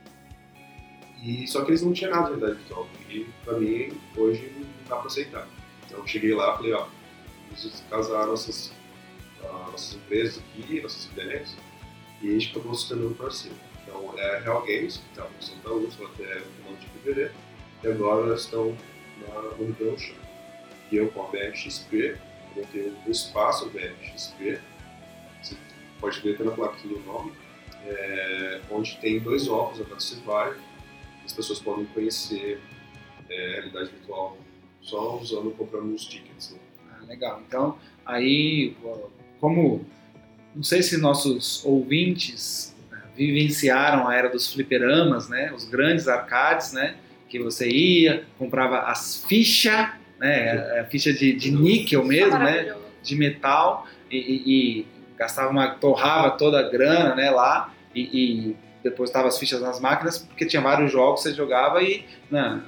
E, 1.22 1.46
só 1.46 1.64
que 1.64 1.70
eles 1.70 1.82
não 1.82 1.92
tinham 1.92 2.12
nada 2.12 2.24
de 2.24 2.40
realidade 2.40 2.58
virtual. 2.58 2.88
E 3.10 3.26
pra 3.44 3.58
mim, 3.58 3.92
hoje, 4.16 4.52
não 4.56 4.66
dá 4.88 4.96
pra 4.96 5.06
aceitar. 5.06 5.48
Então 5.86 5.98
eu 5.98 6.06
cheguei 6.06 6.34
lá 6.34 6.54
e 6.54 6.56
falei, 6.56 6.72
ó, 6.74 6.86
vamos 7.50 7.82
casar 7.90 8.26
nossas, 8.26 8.72
ah, 9.42 9.68
nossas 9.70 9.94
empresas 9.94 10.38
aqui, 10.38 10.80
nossas 10.80 11.06
ideias, 11.06 11.56
e 12.22 12.28
a 12.28 12.32
gente 12.32 12.50
acabou 12.50 12.74
se 12.74 12.88
tornando 12.88 13.14
parceiro. 13.14 13.56
Então 13.82 14.14
é 14.18 14.36
a 14.36 14.40
Real 14.40 14.60
Games, 14.62 14.98
que 14.98 15.08
estava 15.10 15.30
em 15.40 15.44
Santa 15.44 15.72
Úrsula 15.72 16.10
até 16.10 16.38
o 16.38 16.42
final 16.42 16.76
de 16.78 16.86
fevereiro, 16.88 17.32
e 17.82 17.88
agora 17.88 18.34
estão 18.34 18.76
na, 19.26 19.56
Ribeirão 19.56 19.98
Chão. 19.98 20.16
E 20.90 20.96
eu 20.96 21.08
com 21.08 21.22
a 21.22 21.28
BRXP, 21.28 22.16
montei 22.54 22.92
um 23.06 23.10
espaço 23.10 23.68
BRXP, 23.70 24.60
você 25.42 25.56
pode 26.00 26.20
ver 26.20 26.40
na 26.40 26.52
plaquinha 26.52 26.96
o 26.96 27.00
nome, 27.00 27.32
é, 27.86 28.60
onde 28.70 28.96
tem 28.98 29.20
dois 29.20 29.48
óculos 29.48 29.86
da 29.88 29.98
Survive, 29.98 30.60
as 31.28 31.32
pessoas 31.34 31.60
podem 31.60 31.84
conhecer 31.86 32.58
é, 33.28 33.48
a 33.48 33.52
realidade 33.56 33.90
virtual 33.90 34.38
só 34.80 35.18
usando, 35.18 35.50
comprando 35.50 35.94
os 35.94 36.06
tickets. 36.06 36.52
Né? 36.52 36.58
Ah, 36.90 37.04
legal. 37.06 37.42
Então, 37.46 37.78
aí, 38.06 38.74
como 39.38 39.84
não 40.56 40.62
sei 40.62 40.82
se 40.82 40.96
nossos 40.96 41.62
ouvintes 41.66 42.74
né, 42.90 43.02
vivenciaram 43.14 44.08
a 44.08 44.14
era 44.14 44.30
dos 44.30 44.50
fliperamas, 44.50 45.28
né? 45.28 45.52
Os 45.54 45.66
grandes 45.66 46.08
arcades, 46.08 46.72
né? 46.72 46.96
Que 47.28 47.38
você 47.38 47.68
ia, 47.68 48.24
comprava 48.38 48.80
as 48.90 49.22
fichas, 49.28 49.90
né? 50.18 50.80
A 50.80 50.84
ficha 50.86 51.12
de, 51.12 51.34
de 51.34 51.50
níquel 51.50 52.06
mesmo, 52.06 52.38
né? 52.38 52.74
De 53.02 53.14
metal 53.14 53.86
e, 54.10 54.16
e, 54.16 54.78
e, 54.80 54.86
gastava 55.18 55.50
uma 55.50 55.68
torrava 55.72 56.30
toda 56.38 56.58
a 56.58 56.70
grana, 56.70 57.14
né? 57.14 57.30
Lá 57.30 57.74
e, 57.94 58.00
e 58.00 58.56
depositava 58.82 59.28
as 59.28 59.38
fichas 59.38 59.60
nas 59.60 59.80
máquinas 59.80 60.18
porque 60.18 60.46
tinha 60.46 60.62
vários 60.62 60.90
jogos 60.92 61.22
que 61.22 61.30
você 61.30 61.34
jogava 61.34 61.82
e 61.82 62.04
né, 62.30 62.62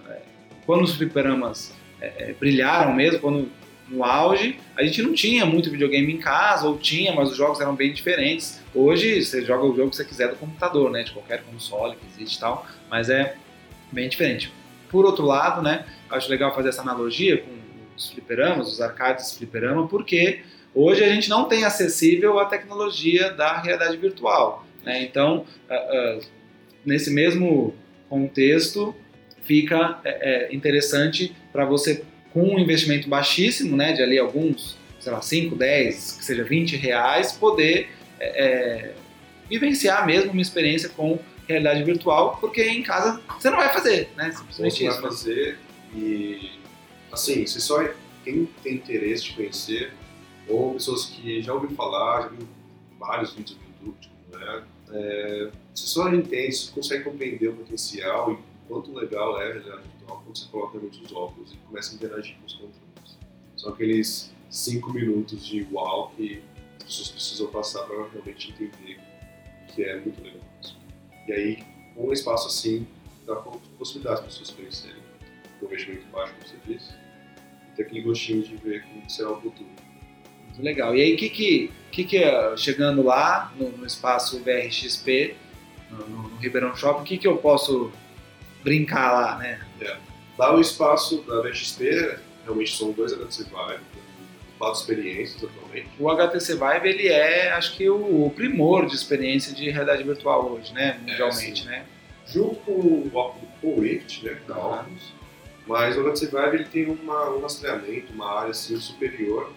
quando 0.66 0.82
os 0.82 0.94
fliperamas 0.94 1.74
é, 2.00 2.30
é, 2.30 2.32
brilharam 2.32 2.94
mesmo, 2.94 3.18
quando 3.20 3.50
no 3.88 4.04
auge, 4.04 4.58
a 4.76 4.84
gente 4.84 5.02
não 5.02 5.12
tinha 5.12 5.44
muito 5.44 5.68
videogame 5.68 6.12
em 6.12 6.18
casa, 6.18 6.68
ou 6.68 6.78
tinha, 6.78 7.12
mas 7.12 7.30
os 7.30 7.36
jogos 7.36 7.60
eram 7.60 7.74
bem 7.74 7.92
diferentes. 7.92 8.62
Hoje 8.72 9.24
você 9.24 9.44
joga 9.44 9.64
o 9.64 9.74
jogo 9.74 9.90
que 9.90 9.96
você 9.96 10.04
quiser 10.04 10.28
do 10.28 10.36
computador, 10.36 10.90
né, 10.92 11.02
de 11.02 11.10
qualquer 11.10 11.42
console 11.42 11.96
que 11.96 12.06
existe 12.06 12.36
e 12.36 12.40
tal, 12.40 12.64
mas 12.88 13.10
é 13.10 13.34
bem 13.90 14.08
diferente. 14.08 14.52
Por 14.88 15.04
outro 15.04 15.24
lado, 15.26 15.60
né, 15.60 15.84
acho 16.08 16.30
legal 16.30 16.54
fazer 16.54 16.68
essa 16.68 16.82
analogia 16.82 17.38
com 17.38 17.50
os 17.96 18.10
fliperamas, 18.10 18.68
os 18.68 18.80
arcades 18.80 19.34
fliperama, 19.34 19.88
porque 19.88 20.42
hoje 20.72 21.02
a 21.02 21.08
gente 21.08 21.28
não 21.28 21.46
tem 21.46 21.64
acessível 21.64 22.38
a 22.38 22.44
tecnologia 22.44 23.32
da 23.32 23.60
realidade 23.60 23.96
virtual. 23.96 24.64
Né? 24.84 25.02
Então, 25.02 25.44
uh, 25.68 26.18
uh, 26.18 26.26
nesse 26.84 27.10
mesmo 27.10 27.74
contexto, 28.08 28.94
fica 29.42 30.00
é, 30.04 30.46
é 30.50 30.54
interessante 30.54 31.34
para 31.52 31.64
você 31.64 32.04
com 32.32 32.42
um 32.42 32.58
investimento 32.58 33.08
baixíssimo, 33.08 33.76
né, 33.76 33.92
de 33.92 34.02
ali 34.02 34.18
alguns, 34.18 34.76
sei 35.00 35.12
lá, 35.12 35.20
5, 35.20 35.56
10, 35.56 36.12
que 36.18 36.24
seja 36.24 36.44
20 36.44 36.76
reais, 36.76 37.32
poder 37.32 37.88
é, 38.20 38.92
vivenciar 39.48 40.06
mesmo 40.06 40.30
uma 40.30 40.40
experiência 40.40 40.88
com 40.88 41.18
realidade 41.48 41.82
virtual, 41.82 42.36
porque 42.40 42.62
em 42.62 42.82
casa 42.82 43.20
você 43.38 43.50
não 43.50 43.56
vai 43.56 43.72
fazer, 43.72 44.08
né? 44.16 44.30
Simplesmente 44.30 44.76
você 44.76 44.86
isso. 44.86 45.00
vai 45.00 45.10
fazer 45.10 45.58
e, 45.94 46.50
assim, 47.10 47.44
você 47.44 47.58
só 47.58 47.84
quem 48.22 48.48
tem 48.62 48.74
interesse 48.74 49.24
de 49.24 49.32
conhecer, 49.32 49.92
ou 50.46 50.74
pessoas 50.74 51.06
que 51.06 51.42
já 51.42 51.52
ouviram 51.52 51.74
falar, 51.74 52.22
já 52.22 52.28
viram 52.28 52.48
vários 52.98 53.32
vídeos 53.32 53.58
no 53.80 53.88
YouTube, 53.88 54.09
né? 54.40 54.64
É, 54.92 55.50
você 55.74 55.86
só 55.86 56.12
entende, 56.12 56.54
você 56.54 56.72
consegue 56.72 57.04
compreender 57.04 57.48
o 57.48 57.56
potencial 57.56 58.32
e 58.32 58.38
quanto 58.66 58.92
legal 58.92 59.40
é 59.40 59.44
a 59.44 59.52
realidade 59.52 59.82
virtual 59.82 60.22
quando 60.24 60.36
você 60.36 60.48
coloca 60.50 60.72
realmente 60.72 61.04
os 61.04 61.12
óculos 61.12 61.52
e 61.52 61.56
começa 61.58 61.92
a 61.92 61.94
interagir 61.94 62.36
com 62.38 62.46
os 62.46 62.54
controles. 62.54 63.18
São 63.56 63.72
aqueles 63.72 64.32
cinco 64.48 64.92
minutos 64.92 65.46
de 65.46 65.66
uau 65.70 66.12
que 66.16 66.42
as 66.78 66.84
pessoas 66.84 67.08
precisam 67.10 67.46
passar 67.48 67.84
para 67.84 68.08
realmente 68.08 68.50
entender 68.50 68.98
que 69.68 69.84
é 69.84 70.00
muito 70.00 70.20
legal. 70.22 70.40
E 71.28 71.32
aí, 71.32 71.64
um 71.96 72.12
espaço 72.12 72.48
assim, 72.48 72.86
dá 73.26 73.36
possibilidade 73.36 74.20
para 74.20 74.28
as 74.28 74.38
pessoas 74.38 74.50
conhecerem 74.50 75.02
o 75.60 75.66
investimento 75.66 76.06
baixo, 76.10 76.34
como 76.34 76.48
você 76.48 76.56
disse, 76.66 76.94
e 77.70 77.76
ter 77.76 77.82
aquele 77.82 78.00
gostinho 78.02 78.42
de 78.42 78.56
ver 78.56 78.82
como 78.82 79.08
será 79.08 79.30
o 79.30 79.40
futuro. 79.40 79.70
Legal. 80.62 80.94
E 80.94 81.02
aí, 81.02 81.14
o 81.14 81.16
que, 81.16 81.28
que, 81.28 81.70
que, 81.90 82.04
que 82.04 82.16
é, 82.18 82.56
chegando 82.56 83.02
lá 83.02 83.52
no, 83.56 83.70
no 83.70 83.86
espaço 83.86 84.40
VRXP, 84.40 85.34
no, 85.90 86.06
no 86.08 86.36
Ribeirão 86.38 86.76
Shopping, 86.76 87.02
o 87.02 87.04
que, 87.04 87.18
que 87.18 87.26
eu 87.26 87.36
posso 87.38 87.90
brincar 88.62 89.12
lá, 89.12 89.38
né? 89.38 89.60
É. 89.80 89.96
Lá 90.38 90.54
o 90.54 90.60
espaço 90.60 91.22
da 91.22 91.40
VXP, 91.42 92.18
realmente 92.44 92.76
são 92.76 92.92
dois 92.92 93.12
HTC 93.12 93.44
Vive, 93.44 93.80
quatro 94.58 94.80
experiências 94.80 95.42
atualmente. 95.44 95.88
O 95.98 96.10
HTC 96.10 96.54
Vive, 96.54 96.88
ele 96.88 97.08
é, 97.08 97.52
acho 97.52 97.76
que, 97.76 97.88
o, 97.88 98.30
primor 98.34 98.86
de 98.86 98.94
experiência 98.94 99.54
de 99.54 99.70
realidade 99.70 100.02
virtual 100.02 100.52
hoje, 100.52 100.72
né? 100.72 100.98
Mundialmente, 101.00 101.66
é, 101.66 101.70
né? 101.70 101.86
Junto 102.26 102.56
com 102.56 102.72
o, 102.72 103.38
o 103.62 103.80
Rift, 103.80 104.24
né? 104.24 104.38
Da. 104.46 104.56
Oculus. 104.56 105.20
Mas 105.66 105.96
o 105.96 106.00
HTC 106.00 106.26
Vive, 106.26 106.56
ele 106.56 106.64
tem 106.64 106.86
uma, 106.86 107.30
um 107.30 107.42
rastreamento, 107.42 108.12
uma 108.12 108.40
área, 108.40 108.50
assim, 108.50 108.78
superior 108.80 109.52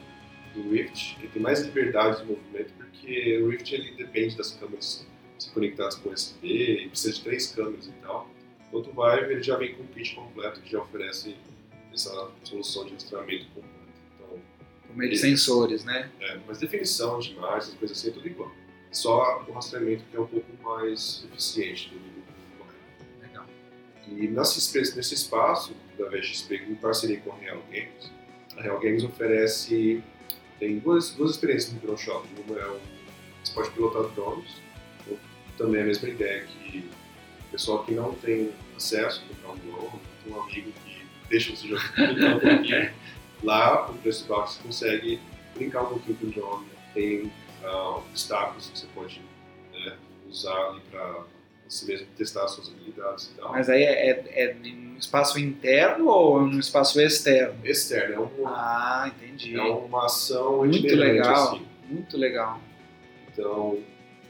do 0.54 0.70
Rift. 0.72 1.18
Ele 1.20 1.28
tem 1.30 1.42
mais 1.42 1.62
liberdade 1.62 2.22
de 2.22 2.28
movimento, 2.28 2.74
porque 2.78 3.38
o 3.40 3.50
Rift, 3.50 3.74
ele 3.74 3.92
depende 3.92 4.38
das 4.38 4.52
câmeras 4.52 5.06
se 5.44 5.52
conectadas 5.52 5.96
com 5.96 6.10
USB, 6.10 6.86
e 6.86 6.90
precisa 6.90 7.14
de 7.14 7.22
três 7.22 7.48
câmeras 7.48 7.88
e 7.88 7.92
tal. 8.02 8.30
Enquanto 8.68 8.88
o 8.88 8.94
Vive 8.94 9.34
ele 9.34 9.44
já 9.44 9.58
vem 9.58 9.76
com 9.76 9.84
um 9.84 9.88
kit 9.88 10.16
completo 10.16 10.62
que 10.62 10.72
já 10.72 10.80
oferece 10.80 11.36
essa 11.94 12.32
solução 12.44 12.86
de 12.86 12.94
rastreamento 12.94 13.46
completo. 13.48 13.74
Então, 14.16 14.40
por 14.88 14.98
meio 14.98 15.12
de 15.12 15.18
sensores, 15.18 15.84
né? 15.84 16.10
É, 16.20 16.40
mas 16.48 16.60
definição 16.60 17.20
de 17.20 17.34
imagens, 17.34 17.76
coisas 17.76 17.98
assim, 17.98 18.10
é 18.10 18.12
tudo 18.12 18.28
igual. 18.28 18.52
Só 18.92 19.44
o 19.48 19.52
rastreamento 19.52 20.04
que 20.10 20.18
é 20.18 20.20
um 20.20 20.28
pouco 20.28 20.48
mais 20.64 21.26
eficiente 21.32 21.90
do 21.90 22.00
Vive. 22.00 22.24
Legal. 23.22 23.46
E 24.08 24.28
nesse, 24.28 24.96
nesse 24.96 25.14
espaço 25.14 25.76
da 25.98 26.10
VXP, 26.10 26.56
em 26.56 26.76
parceria 26.76 27.20
com 27.20 27.32
a 27.32 27.38
Real 27.38 27.62
Games, 27.70 28.12
a 28.58 28.62
Real 28.62 28.80
Games 28.80 29.04
oferece 29.04 30.04
tem 30.64 30.80
duas, 30.80 31.12
duas 31.12 31.32
experiências 31.32 31.74
no 31.74 31.80
Drone 31.82 31.98
Shop. 31.98 32.26
Uma 32.48 32.58
é 32.58 32.68
um, 32.72 32.80
você 33.44 33.54
pode 33.54 33.72
pilotar 33.72 34.04
drones, 34.14 34.62
também 35.58 35.82
é 35.82 35.84
a 35.84 35.88
mesma 35.88 36.08
ideia 36.08 36.46
que 36.46 36.90
o 37.48 37.52
pessoal 37.52 37.84
que 37.84 37.94
não 37.94 38.14
tem 38.14 38.50
acesso 38.78 39.22
a 39.26 39.36
comprar 39.36 39.52
um 39.52 39.58
drone, 39.58 40.02
tem 40.24 40.34
um 40.34 40.42
amigo 40.42 40.72
que 40.86 41.06
deixa 41.30 41.54
você 41.54 41.68
jogar 41.68 41.84
um 42.00 42.40
pouquinho, 42.40 42.94
lá, 43.44 43.78
com 43.84 43.98
preço 43.98 44.26
baixo, 44.26 44.54
você 44.54 44.64
consegue 44.64 45.20
brincar 45.54 45.84
um 45.84 45.90
pouquinho 45.90 46.18
com 46.18 46.28
o 46.28 46.32
drone. 46.32 46.66
Tem 46.94 47.24
uh, 47.64 47.98
obstáculos 47.98 48.70
que 48.70 48.80
você 48.80 48.88
pode 48.96 49.22
né, 49.74 49.98
usar 50.30 50.70
ali 50.70 50.82
para 50.90 51.26
mesmo 51.82 52.08
testar 52.16 52.48
suas 52.48 52.70
habilidades 52.70 53.26
e 53.26 53.40
tal. 53.40 53.52
Mas 53.52 53.70
aí 53.70 53.84
é, 53.84 54.10
é, 54.10 54.44
é 54.44 54.54
num 54.54 54.98
espaço 54.98 55.40
interno 55.40 56.08
ou 56.08 56.42
num 56.42 56.60
espaço 56.60 57.00
externo? 57.02 57.56
Externo, 57.64 58.14
é 58.14 58.20
um, 58.20 58.48
ah, 58.48 59.12
entendi. 59.16 59.56
É 59.56 59.62
uma 59.62 60.06
ação 60.06 60.60
muito 60.60 60.96
legal, 60.96 61.56
assim. 61.56 61.66
muito 61.90 62.18
legal. 62.18 62.60
Então, 63.32 63.80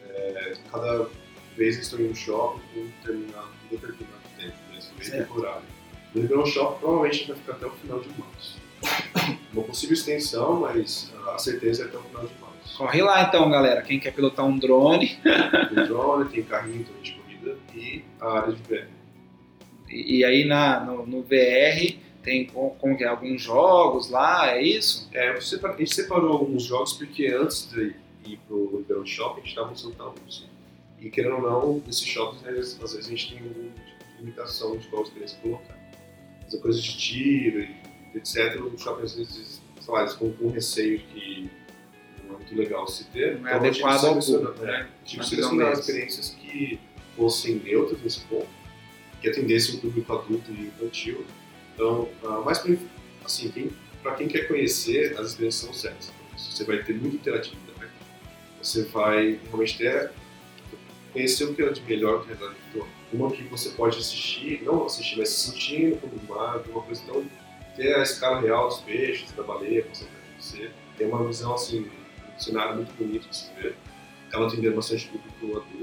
é, 0.10 0.54
cada 0.72 1.10
vez 1.58 1.76
que 1.76 1.84
estou 1.84 2.00
em 2.00 2.10
um 2.10 2.16
shopping 2.16 2.62
um 2.78 2.86
determinado, 2.86 3.50
um 3.66 3.76
determinado 3.76 4.24
tempo, 4.38 4.56
né, 4.72 4.80
meio 4.98 5.12
temporário. 5.12 5.74
No 6.14 6.22
Ribeirão 6.22 6.46
Shopping 6.46 6.80
provavelmente 6.80 7.28
vai 7.28 7.38
ficar 7.38 7.54
até 7.54 7.66
o 7.66 7.72
final 7.72 8.00
de 8.00 8.10
março. 8.10 8.62
Uma 9.52 9.64
possível 9.64 9.94
extensão, 9.94 10.60
mas 10.60 11.12
a 11.28 11.38
certeza 11.38 11.84
é 11.84 11.86
até 11.88 11.98
o 11.98 12.02
final 12.02 12.26
de 12.26 12.34
março. 12.40 12.78
Corre 12.78 13.02
lá 13.02 13.24
então, 13.24 13.50
galera. 13.50 13.82
Quem 13.82 14.00
quer 14.00 14.12
pilotar 14.12 14.46
um 14.46 14.58
drone. 14.58 15.20
Tem 15.74 15.86
drone, 15.86 16.30
tem 16.30 16.44
carrinho 16.44 16.86
também 16.86 17.02
de 17.02 17.12
a 18.24 18.40
área 18.40 18.54
de 18.54 18.62
VR. 18.64 18.88
E, 19.90 20.18
e 20.18 20.26
aí 20.26 20.46
na, 20.46 20.80
no, 20.80 21.06
no, 21.06 21.22
VR 21.22 21.98
tem 22.24 22.46
como 22.46 22.98
que 22.98 23.04
é, 23.04 23.08
alguns 23.08 23.42
jogos 23.42 24.10
lá, 24.10 24.50
é 24.52 24.62
isso? 24.62 25.10
É, 25.12 25.30
a 25.30 25.40
gente 25.40 25.94
separou 25.94 26.32
alguns 26.32 26.64
jogos 26.64 26.94
porque 26.94 27.28
antes 27.28 27.70
de 27.70 27.96
ir 28.26 28.40
pro 28.48 28.78
Ribeirão 28.78 29.06
Shopping 29.06 29.42
a 29.42 29.44
gente 29.44 29.50
estava 29.50 29.76
Santa 29.76 30.04
Lúcia. 30.04 30.48
E 31.00 31.10
querendo 31.10 31.36
ou 31.36 31.42
não, 31.42 31.84
nesses 31.86 32.06
shoppings, 32.06 32.42
né, 32.44 32.52
às 32.52 32.78
vezes 32.78 33.08
a 33.08 33.10
gente 33.10 33.34
tem 33.34 33.46
alguma 33.46 33.72
limitação 34.20 34.78
de 34.78 34.88
qual 34.88 35.04
experiência 35.04 35.38
colocar. 35.42 35.78
Essa 36.48 36.58
coisa 36.60 36.80
de 36.80 36.98
tiro 36.98 37.60
e 37.60 38.18
etc. 38.18 38.56
No 38.56 38.78
shopping, 38.80 39.04
às 39.04 39.16
vezes, 39.16 39.62
sei 39.82 39.94
lá, 39.94 40.02
eles 40.02 40.14
ficam 40.14 40.32
com 40.32 40.50
receio 40.50 41.00
que 41.00 41.50
não 42.24 42.36
é 42.36 42.38
muito 42.38 42.56
legal 42.56 42.88
se 42.88 43.04
ter. 43.06 43.38
Não 43.38 43.50
é 43.50 43.58
então, 43.58 43.68
adequado 43.68 44.06
ao 44.06 44.20
público, 44.20 44.64
né? 44.64 44.88
Tipo, 45.04 45.26
selecionar 45.26 45.74
experiências 45.74 46.30
que 46.30 46.80
fossem 47.16 47.56
neutras 47.56 48.02
nesse 48.02 48.22
ponto, 48.22 48.48
que 49.22 49.30
atendessem 49.30 49.76
o 49.76 49.82
público 49.82 50.14
adulto 50.14 50.52
e 50.52 50.68
infantil. 50.68 51.26
Então, 51.74 52.10
uh, 52.24 52.44
mais 52.44 52.60
para 52.60 52.76
assim, 53.24 53.50
quem, 53.50 53.72
quem 54.18 54.28
quer 54.28 54.48
conhecer, 54.48 55.18
as 55.18 55.30
experiências 55.30 55.64
são 55.66 55.74
certas. 55.74 56.12
Você 56.38 56.64
vai 56.64 56.84
ter 56.84 56.94
muita 56.94 57.16
interatividade, 57.16 57.92
você 58.62 58.84
vai 58.84 59.40
realmente 59.44 59.78
ter 59.78 60.12
conhecer 61.14 61.46
o 61.46 61.54
que 61.54 61.62
é 61.62 61.70
de 61.70 61.82
melhor 61.84 62.24
realidade 62.24 62.56
virtual. 62.66 62.90
Uma 63.14 63.32
que 63.32 63.44
você 63.44 63.70
pode 63.70 64.00
assistir, 64.00 64.64
não 64.64 64.86
assistir, 64.86 65.20
mas 65.20 65.30
sentir 65.30 65.92
no 65.92 65.98
fundo 65.98 66.20
do 66.20 66.28
mar, 66.28 66.62
uma 66.68 66.82
coisa 66.82 67.04
tão. 67.06 67.24
ter 67.76 67.96
a 67.96 68.02
escala 68.02 68.42
real 68.42 68.68
dos 68.68 68.80
peixes, 68.82 69.32
da 69.32 69.44
baleia, 69.44 69.84
de 69.84 70.08
você. 70.40 70.72
Tem 70.98 71.08
uma 71.08 71.26
visão, 71.26 71.54
assim, 71.54 71.88
um 72.36 72.40
cenário 72.40 72.78
muito 72.78 72.92
bonito 72.94 73.30
de 73.30 73.38
se 73.38 73.54
ver. 73.54 73.76
Acaba 74.28 74.48
atendendo 74.48 74.76
bastante 74.76 75.08
público 75.08 75.46
adulto. 75.46 75.83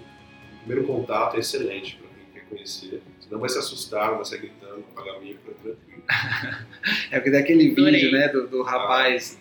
O 0.60 0.66
primeiro 0.66 0.86
contato 0.86 1.36
é 1.36 1.40
excelente 1.40 1.96
para 1.96 2.08
quem 2.08 2.32
quer 2.32 2.48
conhecer. 2.48 3.02
Você 3.18 3.28
não 3.30 3.40
vai 3.40 3.48
se 3.48 3.58
assustar, 3.58 4.08
não 4.08 4.16
vai 4.16 4.24
sair 4.24 4.40
gritando, 4.40 4.82
pagar 4.94 5.20
mico, 5.20 5.50
é 5.50 5.54
tranquilo. 5.62 6.02
É 7.10 7.18
porque 7.18 7.30
daquele 7.30 7.70
vídeo, 7.70 8.12
né, 8.12 8.28
do, 8.28 8.46
do 8.46 8.62
rapaz 8.62 9.38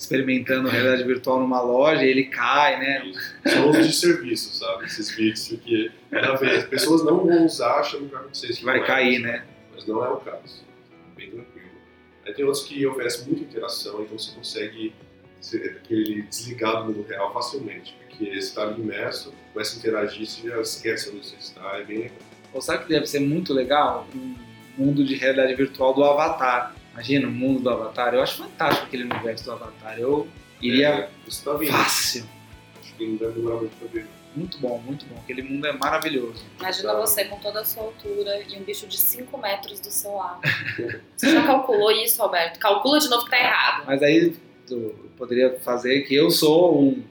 experimentando 0.00 0.68
realidade 0.68 1.04
virtual 1.04 1.40
numa 1.40 1.60
loja, 1.60 2.02
e 2.02 2.08
ele 2.08 2.24
cai, 2.24 2.80
né? 2.80 3.12
São 3.46 3.68
os 3.68 3.86
de 3.86 3.92
serviço, 3.92 4.56
sabe? 4.56 4.86
Esses 4.86 5.14
vídeos, 5.14 5.48
porque 5.48 5.92
cada 6.10 6.36
vez 6.36 6.58
as 6.58 6.64
pessoas 6.64 7.04
não 7.04 7.26
vão 7.26 7.44
usar 7.44 7.80
achando 7.80 8.06
que 8.06 8.12
vai 8.12 8.22
acontecer 8.22 8.46
isso. 8.46 8.64
Vai 8.64 8.80
é. 8.80 8.84
cair, 8.84 9.18
né? 9.18 9.44
Mas 9.74 9.86
não 9.86 10.02
é 10.02 10.08
o 10.08 10.16
caso. 10.16 10.64
Bem 11.14 11.30
tranquilo. 11.30 11.68
Aí 12.24 12.32
tem 12.32 12.44
outros 12.46 12.64
que 12.64 12.86
oferecem 12.86 13.26
muita 13.26 13.42
interação, 13.42 14.02
então 14.02 14.18
você 14.18 14.34
consegue 14.34 14.94
ser 15.38 15.82
aquele 15.82 16.22
desligar 16.22 16.82
do 16.82 16.92
mundo 16.92 17.06
real 17.06 17.32
facilmente. 17.34 17.94
Porque 18.20 18.34
você 18.34 18.38
está 18.48 18.66
imerso, 18.66 19.32
começa 19.54 19.76
a 19.76 19.78
interagir, 19.78 20.26
você 20.26 20.46
já 20.48 20.60
esquece 20.60 21.08
onde 21.08 21.26
você 21.26 21.36
está, 21.36 21.78
é 21.78 21.84
bem 21.84 21.98
legal. 22.00 22.18
Ou 22.52 22.60
sabe 22.60 22.82
que 22.84 22.90
deve 22.90 23.06
ser 23.06 23.20
muito 23.20 23.54
legal? 23.54 24.06
Um 24.14 24.34
mundo 24.76 25.02
de 25.04 25.14
realidade 25.14 25.54
virtual 25.54 25.94
do 25.94 26.04
Avatar. 26.04 26.74
Imagina 26.92 27.28
o 27.28 27.30
mundo 27.30 27.60
do 27.60 27.70
Avatar. 27.70 28.12
Eu 28.12 28.22
acho 28.22 28.36
fantástico 28.38 28.86
aquele 28.86 29.04
universo 29.04 29.44
do 29.44 29.52
Avatar. 29.52 29.98
Eu 29.98 30.28
iria 30.60 30.88
É, 30.88 31.08
você 31.24 31.38
está 31.38 31.54
vendo. 31.54 31.72
fácil. 31.72 32.24
Acho 32.82 32.94
que 32.94 33.06
não 33.06 33.16
deve 33.16 33.32
demorar 33.32 33.56
muito 33.56 33.76
para 33.78 33.88
ver. 33.88 34.06
Muito 34.36 34.58
bom, 34.58 34.78
muito 34.84 35.06
bom. 35.06 35.16
Aquele 35.22 35.42
mundo 35.42 35.66
é 35.66 35.72
maravilhoso. 35.72 36.44
Imagina 36.58 36.94
você 36.94 37.24
com 37.24 37.38
toda 37.38 37.60
a 37.60 37.64
sua 37.64 37.84
altura 37.84 38.42
e 38.48 38.56
um 38.58 38.62
bicho 38.64 38.86
de 38.86 38.98
5 38.98 39.38
metros 39.38 39.80
do 39.80 39.90
seu 39.90 40.12
lado. 40.14 40.40
Você 41.16 41.32
já 41.32 41.44
calculou 41.44 41.90
isso, 41.90 42.22
Roberto? 42.22 42.58
Calcula 42.60 43.00
de 43.00 43.08
novo 43.08 43.24
que 43.24 43.30
tá 43.30 43.38
errado. 43.40 43.84
Mas 43.86 44.00
aí 44.02 44.36
tu 44.68 44.94
poderia 45.16 45.58
fazer 45.60 46.02
que 46.02 46.14
eu 46.14 46.30
sou 46.30 46.80
um. 46.80 47.02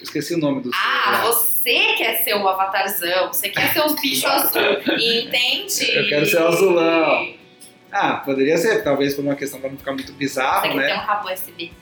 Eu 0.00 0.04
Esqueci 0.04 0.34
o 0.34 0.38
nome 0.38 0.62
do 0.62 0.70
Ah, 0.74 1.10
lá. 1.12 1.20
você 1.26 1.94
quer 1.96 2.22
ser 2.24 2.34
o 2.34 2.48
avatarzão, 2.48 3.28
você 3.28 3.48
quer 3.50 3.72
ser 3.72 3.80
os 3.84 3.94
bichos 4.00 4.24
azul. 4.24 4.60
Entende? 4.98 5.90
Eu 5.96 6.08
quero 6.08 6.26
ser 6.26 6.40
o 6.42 6.48
azulão. 6.48 7.34
Ah, 7.92 8.14
poderia 8.24 8.56
ser, 8.56 8.82
talvez 8.84 9.14
por 9.14 9.22
uma 9.22 9.34
questão 9.34 9.60
pra 9.60 9.68
não 9.68 9.76
ficar 9.76 9.92
muito 9.92 10.12
Você 10.12 10.18
bizarro, 10.18 10.62
quer 10.62 10.70
ter 10.70 10.76
né? 10.76 10.94
um 10.94 10.98
rabo 10.98 11.32
USB. 11.32 11.72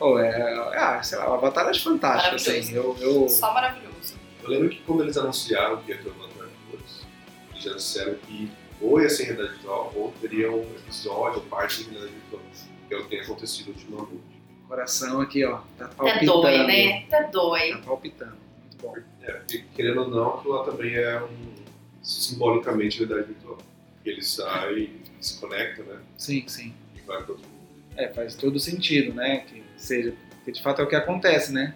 Ou 0.00 0.18
é, 0.18 0.76
ah, 0.76 1.00
sei 1.02 1.18
lá, 1.18 1.30
o 1.30 1.34
Avatar 1.34 1.68
é 1.68 1.74
fantástico, 1.74 2.34
assim. 2.36 2.74
Eu, 2.74 2.96
eu, 3.00 3.28
Só 3.28 3.52
maravilhoso. 3.54 4.14
Eu 4.42 4.48
lembro 4.50 4.68
que 4.70 4.78
quando 4.82 5.02
eles 5.02 5.16
anunciaram 5.16 5.76
que 5.82 5.92
ia 5.92 5.98
ter 5.98 6.08
o 6.08 6.12
Avatar 6.12 6.48
2, 6.72 6.82
eles 7.52 7.62
já 7.64 7.74
disseram 7.74 8.14
que 8.26 8.50
ou 8.80 9.00
ia 9.00 9.08
ser 9.10 9.24
realidade 9.24 9.52
virtual 9.54 9.92
ou 9.94 10.12
teria 10.20 10.50
um 10.50 10.62
episódio 10.62 11.40
ou 11.40 11.44
parte 11.46 11.84
de 11.84 11.90
realidade 11.90 12.12
virtual. 12.14 12.42
Que 12.88 12.94
é 12.94 12.98
o 12.98 13.02
que 13.04 13.08
tem 13.10 13.20
acontecido 13.20 13.68
ultimamente. 13.68 14.20
Coração 14.70 15.20
aqui, 15.20 15.44
ó, 15.44 15.58
tá 15.76 15.86
Até 15.86 15.94
palpitando. 15.96 16.26
dói, 16.26 16.66
né? 16.66 17.04
Até 17.08 17.28
dói. 17.28 17.70
Tá 17.72 17.78
palpitando. 17.78 18.36
Muito 18.62 18.76
bom. 18.80 18.94
É, 19.22 19.40
querendo 19.74 20.02
ou 20.02 20.08
não, 20.08 20.34
aquilo 20.34 20.54
lá 20.54 20.64
também 20.64 20.94
é 20.94 21.20
um, 21.20 21.54
simbolicamente 22.00 22.98
realidade 22.98 23.32
virtual. 23.32 23.58
Ele 24.04 24.22
sai, 24.22 24.90
se 25.20 25.40
conecta, 25.40 25.82
né? 25.82 25.98
Sim, 26.16 26.44
sim. 26.46 26.72
E 26.94 27.00
vai 27.00 27.20
para 27.22 27.32
outro 27.32 27.48
mundo. 27.48 27.60
É, 27.96 28.08
faz 28.10 28.36
todo 28.36 28.60
sentido, 28.60 29.12
né? 29.12 29.38
Que 29.38 29.64
seja. 29.76 30.14
Porque 30.36 30.52
de 30.52 30.62
fato 30.62 30.80
é 30.80 30.84
o 30.84 30.88
que 30.88 30.94
acontece, 30.94 31.52
né? 31.52 31.74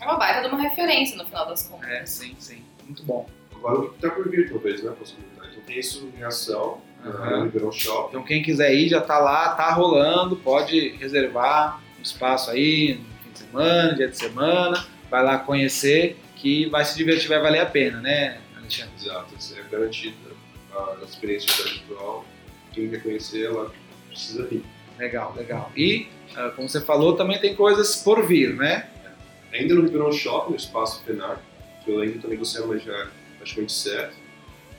É 0.00 0.04
uma 0.04 0.16
baita 0.16 0.48
de 0.48 0.54
uma 0.54 0.62
referência 0.62 1.16
no 1.16 1.26
final 1.26 1.44
das 1.44 1.66
contas. 1.66 1.88
É, 1.90 2.06
sim, 2.06 2.36
sim. 2.38 2.62
Muito 2.84 3.02
bom. 3.02 3.28
Agora 3.52 3.80
o 3.80 3.88
que 3.90 3.96
está 3.96 4.10
por 4.10 4.30
vir, 4.30 4.48
talvez, 4.48 4.80
né? 4.82 4.90
a 4.90 4.92
Possibilidade. 4.92 5.50
Então 5.50 5.62
tem 5.64 5.78
isso 5.80 6.08
em 6.16 6.22
ação, 6.22 6.80
no 7.04 7.42
Ribeirão 7.42 7.72
Shopping. 7.72 8.10
Então 8.10 8.22
quem 8.22 8.42
quiser 8.42 8.72
ir 8.72 8.88
já 8.88 9.00
tá 9.00 9.18
lá, 9.18 9.56
tá 9.56 9.72
rolando, 9.72 10.36
pode 10.36 10.90
reservar 10.90 11.82
um 11.98 12.02
espaço 12.02 12.50
aí, 12.50 13.00
no 13.00 13.18
fim 13.22 13.32
de 13.32 13.38
semana, 13.38 13.94
dia 13.94 14.08
de 14.08 14.16
semana, 14.16 14.86
vai 15.10 15.24
lá 15.24 15.38
conhecer, 15.38 16.16
que 16.36 16.66
vai 16.66 16.84
se 16.84 16.96
divertir, 16.96 17.28
vai 17.28 17.40
valer 17.40 17.60
a 17.60 17.66
pena, 17.66 18.00
né, 18.00 18.40
Alexandre? 18.56 18.92
Exato, 19.00 19.34
é 19.56 19.62
garantida 19.70 20.16
a 20.72 21.04
experiência 21.04 21.64
virtual. 21.64 22.24
Quem 22.72 22.88
quer 22.88 23.02
conhecer, 23.02 23.46
ela 23.46 23.72
precisa 24.08 24.44
vir. 24.46 24.64
Legal, 24.98 25.34
legal. 25.36 25.72
E, 25.76 26.08
ah, 26.36 26.52
como 26.54 26.68
você 26.68 26.80
falou, 26.80 27.16
também 27.16 27.40
tem 27.40 27.54
coisas 27.54 27.96
por 27.96 28.26
vir, 28.26 28.54
né? 28.54 28.88
Ainda 29.52 29.74
no 29.74 29.82
Ribeirão 29.82 30.12
Shopping, 30.12 30.50
no 30.50 30.56
Espaço 30.56 31.02
Fenar, 31.04 31.40
que 31.84 31.90
eu 31.90 32.00
ainda 32.00 32.16
estou 32.16 32.30
negociando, 32.30 32.68
mas 32.68 32.82
já 32.82 32.92
é 32.92 33.08
praticamente 33.36 33.72
certo, 33.72 34.14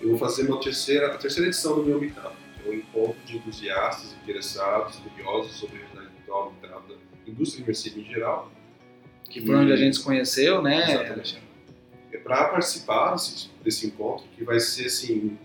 eu 0.01 0.09
vou 0.09 0.17
fazer 0.17 0.43
uma 0.47 0.59
terceira, 0.59 1.07
a 1.07 1.17
terceira 1.17 1.47
edição 1.47 1.75
do 1.75 1.83
meu 1.83 1.99
Meetup, 1.99 2.35
que 2.61 2.69
é 2.69 2.71
um 2.71 2.75
encontro 2.75 3.17
de 3.25 3.37
entusiastas, 3.37 4.13
interessados, 4.23 4.97
curiosos 4.97 5.57
sobre 5.57 5.81
a 5.97 6.08
da 6.29 6.95
indústria 7.27 7.63
imersiva 7.63 7.99
em 7.99 8.05
geral. 8.05 8.51
Que 9.29 9.45
foi 9.45 9.55
onde 9.55 9.71
a 9.71 9.75
gente 9.75 9.97
se 9.97 10.03
conheceu, 10.03 10.61
né, 10.61 10.91
Exatamente. 10.91 11.41
É 12.11 12.17
para 12.17 12.45
participar 12.45 13.11
desse, 13.11 13.49
desse 13.63 13.87
encontro, 13.87 14.25
que 14.35 14.43
vai 14.43 14.59
ser 14.59 14.87
assim, 14.87 15.37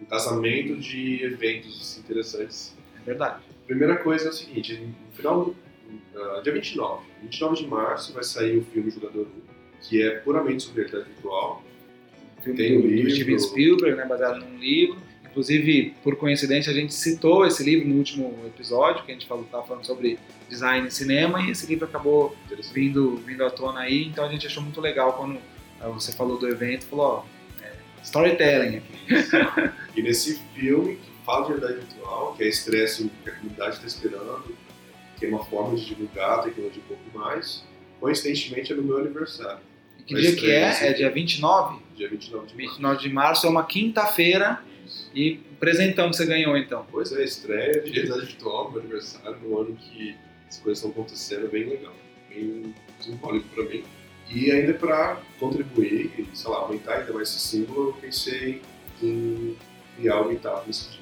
um 0.00 0.04
casamento 0.04 0.76
de 0.76 1.24
eventos 1.24 1.98
interessantes. 1.98 2.76
É 3.00 3.04
verdade. 3.04 3.42
Primeira 3.66 3.96
coisa 3.96 4.26
é 4.26 4.30
o 4.30 4.32
seguinte, 4.32 4.74
no 4.76 5.12
final 5.16 5.44
do 5.44 5.56
ah, 6.14 6.40
dia 6.42 6.52
29, 6.52 7.04
29 7.22 7.56
de 7.56 7.66
março 7.66 8.12
vai 8.12 8.22
sair 8.22 8.58
o 8.58 8.64
filme 8.64 8.90
Jogador 8.90 9.26
1, 9.26 9.26
que 9.80 10.02
é 10.02 10.10
puramente 10.18 10.62
sobre 10.62 10.84
realidade 10.84 11.10
virtual. 11.14 11.62
Filme 12.42 12.58
Tem 12.58 12.80
do, 12.80 12.86
o 12.86 12.90
livro. 12.90 13.08
do 13.08 13.14
Steven 13.14 13.38
Spielberg, 13.38 13.96
né, 13.96 14.06
baseado 14.06 14.40
num 14.40 14.58
livro. 14.58 15.00
Inclusive, 15.32 15.94
por 16.04 16.14
coincidência, 16.16 16.70
a 16.70 16.74
gente 16.74 16.92
citou 16.92 17.46
esse 17.46 17.64
livro 17.64 17.88
no 17.88 17.96
último 17.96 18.38
episódio, 18.46 19.02
que 19.02 19.10
a 19.10 19.14
gente 19.14 19.26
falou, 19.26 19.44
tava 19.44 19.64
falando 19.64 19.86
sobre 19.86 20.18
design 20.46 20.86
e 20.86 20.90
cinema, 20.90 21.40
e 21.40 21.50
esse 21.50 21.66
livro 21.66 21.86
acabou 21.86 22.36
vindo, 22.74 23.16
vindo 23.16 23.42
à 23.42 23.50
tona 23.50 23.80
aí, 23.80 24.04
então 24.04 24.26
a 24.26 24.28
gente 24.28 24.46
achou 24.46 24.62
muito 24.62 24.78
legal 24.78 25.14
quando 25.14 25.38
ah, 25.80 25.88
você 25.88 26.12
falou 26.12 26.38
do 26.38 26.46
evento, 26.46 26.84
falou, 26.84 27.06
ó, 27.06 27.64
é, 27.64 27.72
storytelling 28.02 28.76
aqui. 28.76 29.72
E 29.96 30.02
nesse 30.02 30.38
filme, 30.54 30.96
que 30.96 31.10
fala 31.24 31.46
de 31.46 31.52
realidade 31.52 31.86
virtual, 31.86 32.34
que 32.36 32.44
é 32.44 32.48
estresse 32.48 33.10
que 33.24 33.30
a 33.30 33.34
comunidade 33.34 33.76
está 33.76 33.86
esperando, 33.86 34.54
que 35.18 35.24
é 35.24 35.28
uma 35.30 35.44
forma 35.46 35.76
de 35.76 35.86
divulgar 35.86 36.40
a 36.40 36.42
tecnologia 36.42 36.82
um 36.84 36.88
pouco 36.88 37.18
mais, 37.18 37.64
coincidentemente 37.98 38.70
é 38.70 38.76
no 38.76 38.82
meu 38.82 38.98
aniversário, 38.98 39.60
E 39.98 40.02
que 40.02 40.12
Vai 40.12 40.22
dia 40.22 40.36
que 40.36 40.50
é? 40.50 40.62
É 40.62 40.72
dia. 40.88 40.94
dia 40.94 41.10
29? 41.10 41.78
dia 41.96 42.08
29 42.08 42.46
de 42.46 42.54
março. 42.54 42.56
29 42.56 43.00
de 43.00 43.08
março, 43.08 43.46
é 43.46 43.50
uma 43.50 43.64
quinta-feira, 43.64 44.62
E 45.14 45.40
o 45.52 45.56
presentão 45.56 46.10
que 46.10 46.16
você 46.16 46.26
ganhou, 46.26 46.56
então. 46.56 46.86
Pois 46.90 47.12
é, 47.12 47.22
estreia 47.22 47.80
de 47.80 47.90
realidade 47.90 48.26
virtual, 48.26 48.70
meu 48.70 48.80
aniversário, 48.80 49.38
no 49.40 49.60
ano 49.60 49.76
que 49.76 50.16
as 50.48 50.58
coisas 50.58 50.78
estão 50.78 50.90
acontecendo, 50.90 51.46
é 51.46 51.48
bem 51.48 51.64
legal, 51.64 51.94
bem 52.28 52.74
simbólico 53.00 53.48
para 53.54 53.64
mim. 53.64 53.84
E 54.30 54.50
ainda 54.50 54.72
para 54.74 55.20
contribuir 55.38 56.26
sei 56.32 56.50
lá, 56.50 56.58
aumentar 56.58 56.94
ainda 56.94 57.12
mais 57.12 57.28
esse 57.28 57.40
símbolo, 57.40 57.88
eu 57.88 57.92
pensei 57.94 58.62
em 59.02 59.56
criar 59.96 60.20
o 60.20 60.28
Meetup 60.28 60.66
nesse 60.66 60.90
dia. 60.90 61.00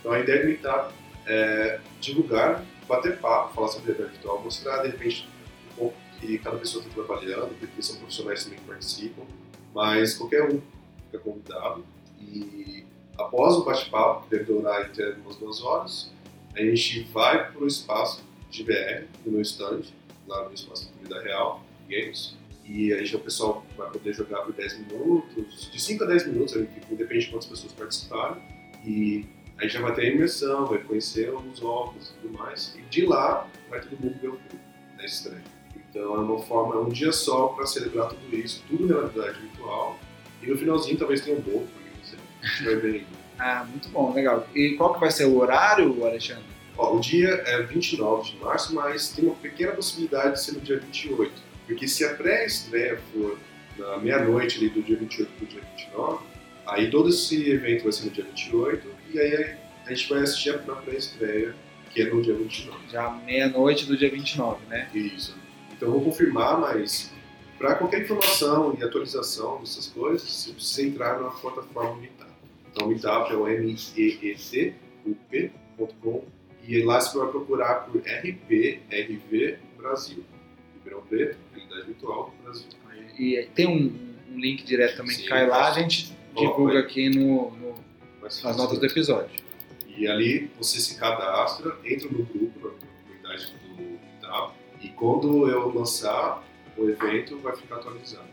Então 0.00 0.12
a 0.12 0.20
ideia 0.20 0.40
do 0.40 0.46
Meetup 0.48 0.94
é 1.26 1.80
divulgar, 2.00 2.64
bater 2.88 3.18
papo, 3.18 3.54
falar 3.54 3.68
sobre 3.68 3.92
realidade 3.92 4.14
virtual, 4.14 4.42
mostrar 4.42 4.82
de 4.82 4.88
repente 4.88 5.28
um 5.72 5.76
pouco 5.76 5.96
que 6.20 6.38
cada 6.38 6.58
pessoa 6.58 6.84
está 6.84 6.94
trabalhando, 6.94 7.56
porque 7.58 7.82
são 7.82 7.96
profissionais 7.96 8.44
também 8.44 8.58
que 8.58 8.64
participam, 8.64 9.22
mas 9.74 10.14
qualquer 10.14 10.42
um 10.44 10.60
fica 11.06 11.18
convidado. 11.18 11.84
E 12.20 12.84
após 13.18 13.54
o 13.54 13.64
bate-papo, 13.64 14.24
que 14.24 14.30
deve 14.30 14.44
durar 14.44 14.86
entre 14.86 15.12
umas 15.12 15.36
duas 15.36 15.62
horas, 15.62 16.10
a 16.54 16.60
gente 16.60 17.02
vai 17.12 17.50
para 17.50 17.62
o 17.62 17.66
espaço 17.66 18.22
de 18.50 18.62
BR, 18.62 19.06
no 19.24 19.32
meu 19.32 19.40
stand, 19.42 19.82
lá 20.26 20.48
no 20.48 20.54
espaço 20.54 20.86
da 20.86 20.92
Comida 20.92 21.22
Real 21.22 21.62
Games. 21.88 22.36
E 22.64 22.92
aí 22.92 23.04
já 23.04 23.18
o 23.18 23.20
pessoal 23.20 23.64
vai 23.76 23.90
poder 23.90 24.14
jogar 24.14 24.42
por 24.42 24.52
10 24.52 24.78
minutos, 24.78 25.70
de 25.70 25.80
5 25.80 26.04
a 26.04 26.06
10 26.06 26.28
minutos, 26.28 26.54
depende 26.54 27.24
de 27.26 27.30
quantas 27.30 27.46
pessoas 27.46 27.72
participarem. 27.72 28.42
E 28.84 29.26
aí 29.58 29.68
já 29.68 29.80
vai 29.80 29.94
ter 29.94 30.02
a 30.02 30.10
imersão, 30.10 30.66
vai 30.66 30.78
conhecer 30.78 31.32
os 31.34 31.62
óculos 31.62 32.10
e 32.10 32.20
tudo 32.20 32.38
mais. 32.38 32.74
E 32.78 32.82
de 32.82 33.04
lá 33.04 33.48
vai 33.68 33.80
todo 33.80 34.00
mundo 34.00 34.18
ver 34.20 34.28
o 34.28 34.36
filme 34.36 34.64
na 34.96 35.04
estreia. 35.04 35.42
Então 35.90 36.14
é 36.14 36.18
uma 36.18 36.38
forma, 36.38 36.74
é 36.74 36.78
um 36.78 36.88
dia 36.88 37.12
só 37.12 37.48
para 37.48 37.66
celebrar 37.66 38.08
tudo 38.08 38.36
isso, 38.36 38.64
tudo 38.68 38.86
na 38.86 38.94
realidade 38.94 39.40
virtual. 39.40 39.98
E 40.42 40.46
no 40.46 40.56
finalzinho 40.56 40.98
talvez 40.98 41.20
tenha 41.20 41.36
um 41.36 41.40
bolo, 41.40 41.68
Ah, 43.38 43.64
muito 43.68 43.88
bom, 43.88 44.12
legal. 44.12 44.46
E 44.54 44.70
qual 44.76 44.94
que 44.94 45.00
vai 45.00 45.10
ser 45.10 45.24
o 45.24 45.38
horário, 45.38 46.04
Alexandre? 46.04 46.44
Ó, 46.76 46.96
o 46.96 47.00
dia 47.00 47.28
é 47.46 47.62
29 47.62 48.32
de 48.32 48.36
março, 48.38 48.74
mas 48.74 49.08
tem 49.08 49.26
uma 49.26 49.34
pequena 49.36 49.72
possibilidade 49.72 50.34
de 50.34 50.42
ser 50.42 50.52
no 50.52 50.60
dia 50.60 50.78
28. 50.78 51.32
Porque 51.66 51.86
se 51.86 52.04
a 52.04 52.14
pré-estreia 52.14 52.98
for 53.12 53.38
na 53.78 53.98
meia-noite 53.98 54.58
ali 54.58 54.68
do 54.68 54.82
dia 54.82 54.96
28 54.96 55.32
para 55.32 55.44
o 55.44 55.48
dia 55.48 55.60
29, 55.76 56.24
aí 56.66 56.90
todo 56.90 57.08
esse 57.08 57.50
evento 57.50 57.84
vai 57.84 57.92
ser 57.92 58.04
no 58.06 58.10
dia 58.10 58.24
28, 58.24 58.88
e 59.12 59.18
aí 59.18 59.56
a 59.86 59.94
gente 59.94 60.08
vai 60.08 60.22
assistir 60.22 60.50
a 60.50 60.58
pré-estreia, 60.58 61.54
que 61.92 62.02
é 62.02 62.06
no 62.06 62.22
dia 62.22 62.34
29. 62.34 62.78
Já 62.90 63.10
meia-noite 63.10 63.86
do 63.86 63.96
dia 63.96 64.10
29, 64.10 64.66
né? 64.66 64.88
Isso. 64.94 65.36
Então 65.72 65.88
eu 65.88 65.94
vou 65.94 66.04
confirmar, 66.04 66.58
mas 66.58 67.12
para 67.58 67.76
qualquer 67.76 68.02
informação 68.02 68.76
e 68.78 68.82
atualização 68.82 69.60
dessas 69.60 69.86
coisas, 69.88 70.28
você 70.28 70.52
precisa 70.52 70.82
entrar 70.88 71.20
na 71.20 71.30
plataforma. 71.30 72.02
Então, 72.74 72.88
Meetup 72.88 73.32
é 73.32 73.36
o 73.36 73.46
M-E-E-T-U-P.com 75.04 76.24
e 76.66 76.82
lá 76.82 77.00
você 77.00 77.16
vai 77.18 77.28
procurar 77.28 77.86
por 77.86 77.98
RP, 78.00 78.80
RV 78.90 79.58
Brasil. 79.76 80.24
Ribeirão 80.74 81.02
Preto, 81.06 81.36
Realidade 81.54 81.86
Virtual 81.86 82.34
Brasil. 82.42 82.66
E 83.18 83.48
tem 83.54 83.68
um, 83.68 84.14
um 84.32 84.38
link 84.40 84.64
direto 84.64 84.96
também 84.96 85.14
que 85.14 85.22
Sim, 85.22 85.28
cai 85.28 85.46
lá, 85.46 85.68
a 85.68 85.72
gente 85.72 86.12
divulga 86.36 86.80
aqui 86.80 87.08
no, 87.10 87.50
no- 87.52 87.74
nas 88.22 88.42
notas 88.56 88.78
do 88.78 88.86
episódio. 88.86 89.30
E 89.96 90.08
ali 90.08 90.50
você 90.58 90.80
se 90.80 90.98
cadastra, 90.98 91.76
entra 91.84 92.08
no 92.08 92.24
grupo, 92.24 92.58
na 92.66 92.70
comunidade 92.72 93.52
do 93.52 93.82
Meetup, 93.82 94.54
e 94.80 94.88
quando 94.88 95.48
eu 95.48 95.68
lançar 95.72 96.42
o 96.76 96.88
evento, 96.88 97.38
vai 97.38 97.54
ficar 97.54 97.76
atualizado. 97.76 98.26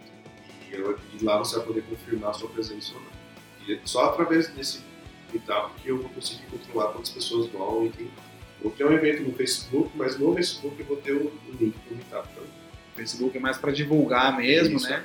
E, 0.72 0.74
eu- 0.74 0.98
e 1.20 1.24
lá 1.24 1.38
você 1.38 1.58
vai 1.58 1.66
poder 1.68 1.84
confirmar 1.84 2.32
a 2.32 2.34
sua 2.34 2.50
presença 2.50 2.96
ou 2.96 3.02
não. 3.02 3.21
E 3.68 3.74
é 3.74 3.80
só 3.86 4.06
através 4.06 4.50
desse 4.50 4.82
Meetup 5.32 5.72
que 5.82 5.90
eu 5.90 5.98
vou 6.02 6.10
conseguir 6.10 6.44
controlar 6.48 6.92
quantas 6.92 7.10
pessoas 7.10 7.48
vão 7.52 7.86
e 7.86 7.90
quem 7.90 8.10
vou 8.62 8.72
criar 8.72 8.88
um 8.88 8.94
evento 8.94 9.24
no 9.24 9.34
Facebook, 9.34 9.90
mas 9.96 10.18
no 10.20 10.34
Facebook 10.36 10.76
eu 10.80 10.86
vou 10.86 10.98
ter 10.98 11.14
o 11.14 11.26
o 11.28 11.52
link 11.60 11.76
do 11.90 11.96
Meetup 11.96 12.28
também. 12.30 12.50
O 12.94 12.96
Facebook 12.96 13.38
é 13.38 13.40
mais 13.40 13.58
para 13.58 13.72
divulgar 13.72 14.36
mesmo, 14.38 14.78
Isso. 14.78 14.90
né? 14.90 15.04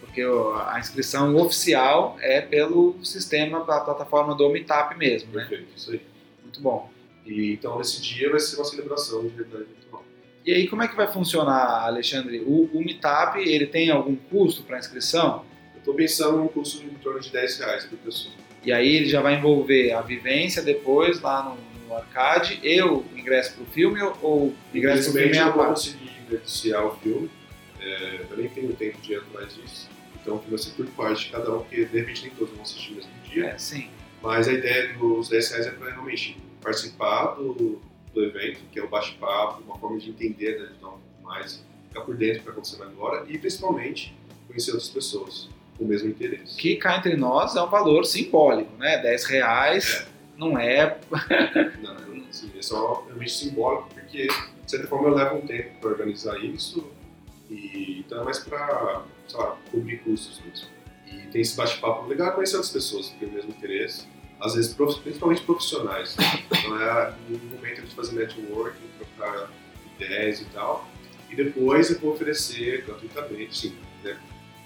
Porque 0.00 0.24
o- 0.24 0.54
a 0.54 0.78
inscrição 0.80 1.34
oficial 1.36 2.16
é 2.20 2.40
pelo 2.40 2.96
sistema, 3.04 3.64
pela 3.64 3.80
plataforma 3.80 4.34
do 4.34 4.48
Meetup 4.50 4.96
mesmo, 4.96 5.32
né? 5.32 5.40
Perfeito, 5.46 5.68
isso 5.76 5.90
aí. 5.92 6.00
Muito 6.42 6.60
bom. 6.60 6.90
E, 7.26 7.52
então 7.52 7.76
nesse 7.78 8.00
dia 8.00 8.30
vai 8.30 8.40
ser 8.40 8.56
uma 8.56 8.64
celebração 8.64 9.22
de 9.22 9.28
realidade 9.34 9.64
virtual. 9.64 10.04
E 10.46 10.52
aí, 10.52 10.66
como 10.66 10.82
é 10.82 10.88
que 10.88 10.96
vai 10.96 11.06
funcionar, 11.12 11.84
Alexandre? 11.86 12.40
O, 12.40 12.64
o 12.72 12.82
Meetup, 12.82 13.38
ele 13.38 13.66
tem 13.66 13.90
algum 13.90 14.16
custo 14.16 14.62
para 14.62 14.78
inscrição? 14.78 15.44
Eu 15.88 15.92
estou 15.92 15.94
pensando 15.94 16.36
num 16.36 16.48
custo 16.48 16.84
em 16.84 16.90
torno 16.96 17.18
de 17.18 17.30
10 17.30 17.58
reais 17.60 17.84
por 17.86 17.96
pessoa. 17.98 18.34
E 18.62 18.70
aí 18.70 18.96
ele 18.96 19.08
já 19.08 19.22
vai 19.22 19.36
envolver 19.36 19.92
a 19.92 20.02
vivência 20.02 20.60
depois 20.62 21.18
lá 21.22 21.42
no, 21.42 21.88
no 21.88 21.94
arcade 21.96 22.60
e 22.62 22.82
o 22.82 23.02
ingresso 23.16 23.54
para 23.54 23.62
o 23.62 23.66
filme 23.68 24.02
ou- 24.20 24.48
o 24.48 24.54
ingresso 24.74 25.10
para 25.12 25.20
o 25.20 25.22
filme 25.22 25.38
é 25.38 25.40
eu 25.40 25.46
a 25.46 25.52
parte? 25.52 25.68
conseguir 25.92 26.10
iniciar 26.30 26.84
o 26.84 26.94
filme, 26.98 27.30
é, 27.80 28.20
eu 28.30 28.36
nem 28.36 28.48
tenho 28.50 28.74
tempo 28.74 29.00
de 29.00 29.14
atrás 29.14 29.54
disso. 29.54 29.88
Então 30.20 30.36
vai 30.46 30.58
ser 30.58 30.72
por 30.72 30.86
parte 30.88 31.24
de 31.24 31.30
cada 31.32 31.54
um, 31.54 31.60
porque 31.60 31.86
de 31.86 31.98
repente 32.00 32.22
nem 32.22 32.30
todos 32.32 32.52
vão 32.52 32.62
assistir 32.62 32.90
no 32.90 32.96
mesmo 32.96 33.10
dia. 33.24 33.46
É, 33.46 33.56
sim. 33.58 33.88
Mas 34.22 34.46
a 34.46 34.52
ideia 34.52 34.92
dos 34.92 35.30
10 35.30 35.50
reais 35.52 35.66
é 35.68 35.70
para 35.70 35.90
realmente 35.90 36.36
participar 36.60 37.34
do, 37.36 37.80
do 38.12 38.24
evento, 38.24 38.60
que 38.70 38.78
é 38.78 38.82
o 38.82 38.88
bate-papo, 38.88 39.62
uma 39.62 39.78
forma 39.78 39.98
de 39.98 40.10
entender, 40.10 40.58
né, 40.60 40.66
de 40.66 40.80
dar 40.82 40.88
um 40.88 40.98
pouco 40.98 41.22
mais, 41.22 41.64
ficar 41.88 42.02
por 42.02 42.14
dentro 42.14 42.40
está 42.40 42.50
acontecendo 42.50 42.82
agora 42.82 43.24
e 43.26 43.38
principalmente 43.38 44.14
conhecer 44.46 44.72
outras 44.72 44.90
pessoas 44.90 45.48
o 45.78 45.84
mesmo 45.84 46.10
interesse. 46.10 46.56
Que 46.56 46.76
cá 46.76 46.98
entre 46.98 47.16
nós 47.16 47.56
é 47.56 47.62
um 47.62 47.68
valor 47.68 48.04
simbólico, 48.04 48.76
né? 48.78 48.98
10 48.98 49.24
reais 49.26 50.06
não 50.38 50.56
é. 50.56 50.98
Não, 51.82 51.96
assim, 52.30 52.50
é 52.56 52.62
só 52.62 53.04
realmente 53.06 53.32
simbólico, 53.32 53.88
porque 53.92 54.28
de 54.28 54.70
certa 54.70 54.86
forma 54.86 55.08
eu 55.08 55.14
levo 55.14 55.36
um 55.36 55.46
tempo 55.46 55.80
para 55.80 55.90
organizar 55.90 56.38
isso, 56.38 56.86
e 57.50 58.04
então 58.06 58.20
é 58.20 58.24
mais 58.24 58.38
para, 58.38 59.02
sei 59.26 59.38
lá, 59.38 59.56
cobrir 59.70 59.98
custos 59.98 60.40
mesmo. 60.44 60.68
E 61.06 61.26
tem 61.28 61.40
esse 61.40 61.56
bate-papo 61.56 62.06
legal 62.06 62.32
conhecer 62.32 62.56
outras 62.56 62.72
pessoas 62.72 63.08
que 63.08 63.18
têm 63.18 63.28
o 63.28 63.32
mesmo 63.32 63.50
interesse, 63.50 64.06
às 64.40 64.54
vezes 64.54 64.72
principalmente 64.74 65.42
profissionais. 65.42 66.16
Então 66.50 66.80
é 66.80 67.14
um 67.30 67.56
momento 67.56 67.82
de 67.82 67.94
fazer 67.94 68.12
networking, 68.12 68.84
trocar 68.98 69.50
ideias 69.96 70.40
e 70.40 70.44
tal, 70.46 70.86
e 71.30 71.34
depois 71.34 71.90
eu 71.90 71.98
vou 71.98 72.12
oferecer 72.12 72.84
gratuitamente, 72.84 73.56
sim, 73.56 73.76
né, 74.04 74.16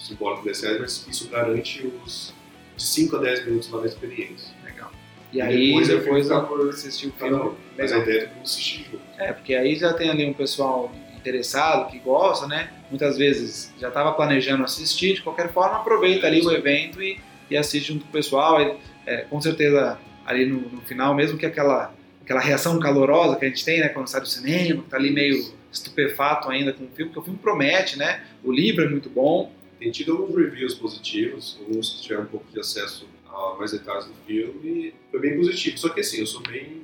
simbólico 0.03 0.45
10 0.45 0.63
reais, 0.63 0.81
mas 0.81 1.07
isso 1.09 1.29
garante 1.29 1.87
os 2.05 2.35
de 2.77 2.83
5 2.85 3.17
a 3.17 3.21
10 3.21 3.47
minutos 3.47 3.71
lá 3.71 3.81
da 3.81 3.87
experiência. 3.87 4.55
Legal. 4.65 4.91
E 5.33 5.41
aí 5.41 5.67
Depois 5.67 5.89
depois, 5.89 6.29
eu 6.31 6.41
fico 6.41 6.55
eu 6.55 6.59
por 6.59 6.69
assistir 6.69 7.09
o 7.09 7.13
filme. 7.13 7.35
um. 7.35 7.55
Mas 7.77 7.93
a 7.93 7.99
ideia 7.99 8.23
é 8.23 8.27
todo 8.27 8.43
assistir 8.43 8.87
junto. 8.91 9.03
É, 9.19 9.33
porque 9.33 9.55
aí 9.55 9.77
já 9.77 9.93
tem 9.93 10.11
ali 10.11 10.27
um 10.27 10.33
pessoal 10.33 10.93
interessado, 11.17 11.91
que 11.91 11.99
gosta, 11.99 12.47
né? 12.47 12.73
Muitas 12.91 13.17
vezes 13.17 13.73
já 13.79 13.89
estava 13.89 14.13
planejando 14.13 14.65
assistir, 14.65 15.15
de 15.15 15.23
qualquer 15.23 15.53
forma 15.53 15.77
aproveita 15.77 16.27
ali 16.27 16.45
o 16.45 16.51
evento 16.51 17.01
e, 17.03 17.19
e 17.49 17.57
assiste 17.57 17.89
junto 17.89 18.05
com 18.05 18.11
o 18.11 18.13
pessoal. 18.13 18.61
E, 18.61 18.77
é, 19.07 19.19
com 19.23 19.41
certeza 19.41 19.99
ali 20.27 20.47
no, 20.47 20.61
no 20.69 20.81
final, 20.83 21.15
mesmo 21.15 21.39
que 21.39 21.47
aquela, 21.47 21.95
aquela 22.23 22.41
reação 22.41 22.79
calorosa 22.79 23.37
que 23.37 23.45
a 23.45 23.49
gente 23.49 23.65
tem, 23.65 23.81
né? 23.81 23.89
Quando 23.89 24.09
sai 24.09 24.21
do 24.21 24.29
cinema, 24.29 24.83
que 24.83 24.89
tá 24.89 24.97
ali 24.97 25.11
meio 25.11 25.55
estupefato 25.71 26.51
ainda 26.51 26.73
com 26.73 26.85
o 26.85 26.89
filme, 26.89 27.11
porque 27.11 27.21
o 27.21 27.23
filme 27.23 27.39
promete, 27.39 27.99
né? 27.99 28.23
O 28.45 28.53
livro 28.53 28.85
é 28.85 28.89
muito 28.89 29.09
bom. 29.09 29.51
Tem 29.83 29.91
tido 29.91 30.13
alguns 30.13 30.37
reviews 30.37 30.75
positivos, 30.75 31.59
alguns 31.61 31.91
que 31.95 32.03
tiveram 32.03 32.23
um 32.23 32.27
pouco 32.27 32.47
de 32.53 32.61
acesso 32.61 33.09
a 33.29 33.57
mais 33.59 33.73
detalhes 33.73 34.07
do 34.07 34.15
filme. 34.25 34.95
Foi 35.11 35.19
bem 35.19 35.37
positivo. 35.37 35.77
Só 35.77 35.89
que 35.89 35.99
assim, 35.99 36.21
eu 36.21 36.27
sou 36.27 36.41
bem. 36.43 36.83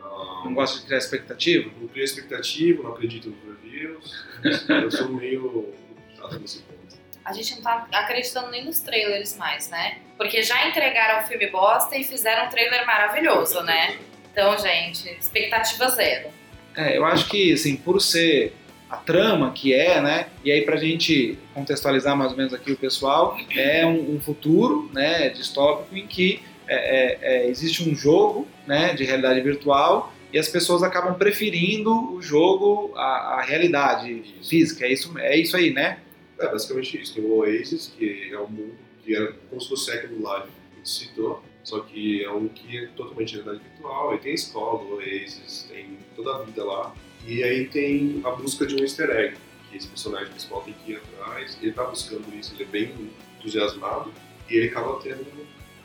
ah, 0.00 0.42
Não 0.44 0.54
gosta 0.54 0.78
de 0.78 0.86
criar 0.86 0.98
expectativa. 0.98 1.68
não 1.80 1.88
crio 1.88 2.04
expectativa, 2.04 2.84
não 2.84 2.92
acredito 2.92 3.30
nos 3.30 3.60
reviews. 3.64 4.24
Eu 4.68 4.90
sou 4.92 5.08
meio 5.08 5.74
chato 6.16 6.38
nesse 6.38 6.60
ponto. 6.60 6.76
A 7.24 7.32
gente 7.32 7.56
não 7.56 7.62
tá 7.62 7.88
acreditando 7.90 8.50
nem 8.52 8.64
nos 8.64 8.78
trailers 8.78 9.36
mais, 9.36 9.68
né? 9.68 9.98
Porque 10.16 10.40
já 10.44 10.68
entregaram 10.68 11.24
o 11.24 11.26
filme 11.26 11.48
bosta 11.50 11.96
e 11.98 12.04
fizeram 12.04 12.46
um 12.46 12.50
trailer 12.50 12.86
maravilhoso, 12.86 13.60
né? 13.64 13.98
Então, 14.30 14.56
gente, 14.56 15.08
expectativa 15.18 15.88
zero. 15.88 16.28
É, 16.76 16.96
eu 16.96 17.04
acho 17.04 17.28
que, 17.28 17.52
assim, 17.52 17.74
por 17.76 18.00
ser 18.00 18.54
a 18.88 18.96
trama 18.96 19.52
que 19.52 19.74
é, 19.74 20.00
né? 20.00 20.28
E 20.44 20.50
aí 20.50 20.62
pra 20.62 20.76
gente 20.76 21.38
contextualizar 21.54 22.16
mais 22.16 22.30
ou 22.30 22.36
menos 22.36 22.54
aqui 22.54 22.72
o 22.72 22.76
pessoal, 22.76 23.36
é 23.54 23.84
um, 23.84 24.16
um 24.16 24.20
futuro, 24.20 24.90
né, 24.92 25.28
distópico 25.30 25.96
em 25.96 26.06
que 26.06 26.40
é, 26.68 26.74
é, 26.74 27.18
é, 27.22 27.48
existe 27.48 27.88
um 27.88 27.94
jogo, 27.94 28.46
né, 28.66 28.94
de 28.94 29.04
realidade 29.04 29.40
virtual 29.40 30.12
e 30.32 30.38
as 30.38 30.48
pessoas 30.48 30.82
acabam 30.82 31.14
preferindo 31.14 32.14
o 32.14 32.20
jogo 32.20 32.92
à, 32.96 33.38
à 33.38 33.42
realidade 33.42 34.22
Isso. 34.38 34.50
física. 34.50 34.84
É 34.84 34.92
isso, 34.92 35.18
é 35.18 35.36
isso 35.38 35.56
aí, 35.56 35.72
né? 35.72 35.98
É 36.38 36.48
basicamente 36.48 37.00
isso. 37.00 37.14
Tem 37.14 37.24
o 37.24 37.38
Oasis, 37.38 37.92
que 37.96 38.28
é 38.30 38.38
um 38.38 38.48
mundo 38.48 38.74
que 39.02 39.14
era 39.14 39.32
como 39.48 39.60
se 39.60 39.68
fosse 39.68 39.92
Second 39.92 40.14
Life, 40.14 40.48
que 40.48 40.74
a 40.74 40.76
gente 40.76 40.90
citou, 40.90 41.42
só 41.62 41.80
que 41.80 42.24
é 42.24 42.30
um 42.30 42.48
que 42.48 42.76
é 42.76 42.86
totalmente 42.88 43.34
realidade 43.34 43.60
virtual. 43.60 44.14
E 44.14 44.18
tem 44.18 44.32
a 44.32 44.34
escola, 44.34 44.82
Oasis, 44.94 45.68
tem 45.72 45.96
toda 46.14 46.36
a 46.36 46.42
vida 46.42 46.64
lá. 46.64 46.94
E 47.26 47.42
aí 47.42 47.66
tem 47.66 48.20
a 48.24 48.30
busca 48.30 48.64
de 48.64 48.76
um 48.76 48.78
easter 48.78 49.10
egg, 49.10 49.36
que 49.68 49.76
esse 49.76 49.88
personagem 49.88 50.28
principal 50.28 50.62
tem 50.62 50.74
que 50.74 50.92
ir 50.92 50.96
atrás. 50.96 51.58
Ele 51.60 51.72
tá 51.72 51.84
buscando 51.84 52.24
isso, 52.34 52.54
ele 52.54 52.62
é 52.62 52.66
bem 52.66 53.10
entusiasmado. 53.38 54.12
E 54.48 54.54
ele 54.54 54.68
acaba 54.68 55.00
tendo 55.02 55.26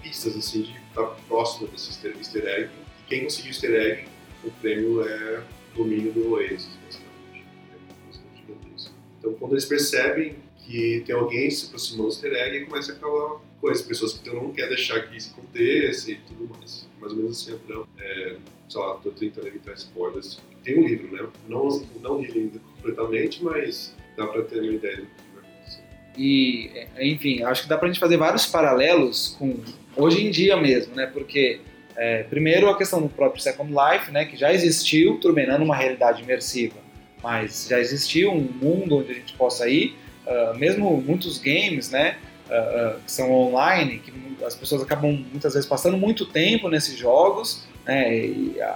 pistas, 0.03 0.35
assim, 0.37 0.61
de 0.61 0.77
estar 0.77 1.03
próximo 1.27 1.67
desse 1.67 1.89
easter- 1.89 2.47
egg. 2.47 2.69
E 2.99 3.07
quem 3.07 3.23
conseguir 3.23 3.49
o 3.49 3.51
easter 3.51 3.73
egg, 3.73 4.07
o 4.43 4.51
prêmio 4.51 5.03
é 5.07 5.43
domínio 5.75 6.11
do 6.11 6.33
Oasis, 6.33 6.69
basicamente. 6.85 7.45
É. 7.73 8.91
Então, 9.17 9.33
quando 9.33 9.53
eles 9.53 9.65
percebem 9.65 10.35
que 10.59 11.01
tem 11.05 11.15
alguém 11.15 11.49
se 11.49 11.65
aproximando 11.65 12.03
do 12.03 12.09
easter 12.09 12.33
egg, 12.33 12.65
começa 12.65 12.91
aquela 12.93 13.41
coisa, 13.59 13.83
pessoas 13.83 14.13
que 14.13 14.29
não 14.29 14.51
querem 14.51 14.69
deixar 14.75 15.01
que 15.07 15.17
isso 15.17 15.33
aconteça 15.35 16.11
e 16.11 16.15
tudo 16.17 16.49
mais. 16.55 16.87
Mais 16.99 17.13
ou 17.13 17.17
menos 17.19 17.41
assim, 17.41 17.59
então, 17.63 17.87
é, 17.97 18.37
sei 18.69 18.79
lá, 18.79 18.93
tô 18.95 19.09
tentando 19.11 19.47
evitar 19.47 19.73
spoilers. 19.73 20.39
Tem 20.63 20.77
um 20.77 20.87
livro, 20.87 21.11
né? 21.11 21.27
Não, 21.47 21.83
não 22.01 22.21
li 22.21 22.31
ainda 22.31 22.59
completamente, 22.75 23.43
mas 23.43 23.95
dá 24.17 24.27
pra 24.27 24.41
ter 24.43 24.59
uma 24.59 24.73
ideia 24.73 24.97
do 24.97 25.03
que 25.03 25.35
vai 25.35 25.43
acontecer. 25.43 25.83
E, 26.17 26.71
é, 26.75 27.07
enfim, 27.07 27.43
acho 27.43 27.63
que 27.63 27.69
dá 27.69 27.77
pra 27.77 27.87
gente 27.87 27.99
fazer 27.99 28.17
vários 28.17 28.45
paralelos 28.45 29.35
com 29.39 29.55
hoje 29.95 30.25
em 30.25 30.29
dia 30.29 30.57
mesmo, 30.57 30.95
né? 30.95 31.07
Porque, 31.07 31.61
é, 31.95 32.23
primeiro, 32.23 32.69
a 32.69 32.77
questão 32.77 33.01
do 33.01 33.09
próprio 33.09 33.41
Second 33.41 33.71
Life, 33.71 34.11
né? 34.11 34.25
Que 34.25 34.37
já 34.37 34.53
existiu, 34.53 35.17
turbinando 35.19 35.63
uma 35.63 35.75
realidade 35.75 36.21
imersiva, 36.21 36.77
mas 37.23 37.67
já 37.69 37.79
existiu 37.79 38.31
um 38.31 38.41
mundo 38.41 38.97
onde 38.97 39.11
a 39.11 39.15
gente 39.15 39.33
possa 39.33 39.67
ir, 39.69 39.95
ah, 40.27 40.53
mesmo 40.57 41.01
muitos 41.01 41.37
games, 41.37 41.89
né? 41.91 42.17
ah, 42.51 42.53
ah, 42.53 42.99
que 43.05 43.11
são 43.11 43.31
online, 43.31 43.99
que 43.99 44.11
as 44.45 44.55
pessoas 44.55 44.81
acabam 44.81 45.25
muitas 45.31 45.53
vezes 45.53 45.67
passando 45.67 45.97
muito 45.97 46.25
tempo 46.25 46.67
nesses 46.67 46.97
jogos, 46.97 47.63
né? 47.85 48.29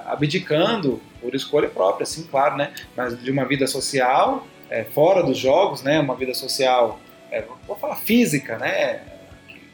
Abdicando 0.06 1.02
por 1.26 1.34
escolha 1.36 1.68
própria, 1.68 2.04
assim, 2.04 2.24
claro, 2.24 2.56
né? 2.56 2.72
Mas 2.96 3.20
de 3.22 3.32
uma 3.32 3.46
vida 3.46 3.66
social, 3.66 4.46
é, 4.70 4.84
fora 4.84 5.24
dos 5.24 5.38
jogos, 5.40 5.82
né? 5.82 6.00
Uma 6.00 6.16
vida 6.16 6.34
social, 6.36 7.00
é, 7.32 7.44
vou 7.66 7.76
falar 7.76 7.96
física, 7.96 8.58
né? 8.60 9.02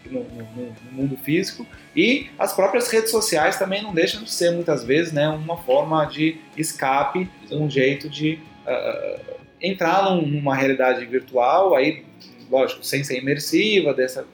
No, 0.05 0.23
no- 0.23 0.45
no 0.55 0.91
mundo 0.91 1.17
físico 1.17 1.65
e 1.95 2.29
as 2.39 2.53
próprias 2.53 2.87
redes 2.89 3.11
sociais 3.11 3.57
também 3.57 3.81
não 3.83 3.93
deixam 3.93 4.23
de 4.23 4.31
ser 4.31 4.51
muitas 4.51 4.83
vezes, 4.83 5.11
né? 5.13 5.27
Uma 5.29 5.57
forma 5.57 6.05
de 6.05 6.37
escape, 6.57 7.29
um 7.51 7.69
jeito 7.69 8.09
de 8.09 8.39
ah, 8.65 9.19
entrar 9.61 10.09
num- 10.09 10.25
numa 10.25 10.55
realidade 10.55 11.05
virtual, 11.05 11.75
aí, 11.75 12.03
lógico, 12.49 12.83
sem 12.83 13.03
ser 13.03 13.17
imersiva 13.19 13.93
dessa 13.93 14.25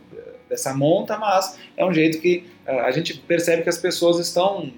dessa 0.49 0.73
monta, 0.73 1.17
mas 1.17 1.59
é 1.75 1.83
um 1.83 1.93
jeito 1.93 2.19
que 2.21 2.45
ah, 2.65 2.83
a 2.85 2.91
gente 2.91 3.15
percebe 3.17 3.63
que 3.63 3.69
as 3.69 3.77
pessoas 3.77 4.17
estão 4.19 4.71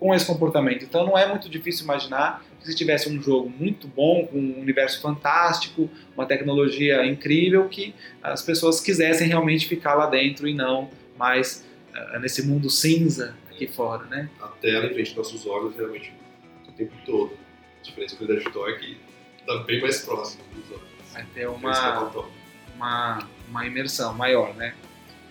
com 0.00 0.14
esse 0.14 0.26
comportamento. 0.26 0.82
Então 0.82 1.04
não 1.04 1.16
é 1.16 1.28
muito 1.28 1.48
difícil 1.48 1.84
imaginar 1.84 2.42
que 2.58 2.66
se 2.66 2.74
tivesse 2.74 3.08
um 3.08 3.22
jogo 3.22 3.50
muito 3.50 3.86
bom, 3.86 4.26
com 4.26 4.38
um 4.38 4.58
universo 4.58 5.00
fantástico, 5.00 5.88
uma 6.16 6.26
tecnologia 6.26 7.06
incrível, 7.06 7.68
que 7.68 7.94
as 8.22 8.42
pessoas 8.42 8.80
quisessem 8.80 9.28
realmente 9.28 9.68
ficar 9.68 9.94
lá 9.94 10.06
dentro 10.06 10.48
e 10.48 10.54
não 10.54 10.90
mais 11.18 11.66
uh, 11.94 12.18
nesse 12.18 12.46
mundo 12.46 12.70
cinza 12.70 13.36
aqui 13.50 13.66
fora, 13.66 14.04
né? 14.06 14.30
A 14.40 14.48
tela 14.48 14.86
em 14.86 14.94
frente 14.94 15.14
dos 15.14 15.16
nossos 15.16 15.46
olhos 15.46 15.76
realmente 15.76 16.12
o 16.66 16.72
tempo 16.72 16.94
todo. 17.04 17.32
A 17.78 17.82
diferença 17.82 18.16
com 18.16 18.24
o 18.24 18.26
digital 18.26 18.68
é 18.68 18.72
que 18.78 18.96
está 19.38 19.58
bem 19.64 19.80
mais 19.82 20.00
próximo 20.00 20.42
dos 20.54 20.70
olhos. 20.70 21.12
Vai 21.12 21.26
ter 21.34 21.48
uma, 21.48 22.10
uma, 22.74 23.28
uma 23.48 23.66
imersão 23.66 24.14
maior, 24.14 24.54
né? 24.54 24.74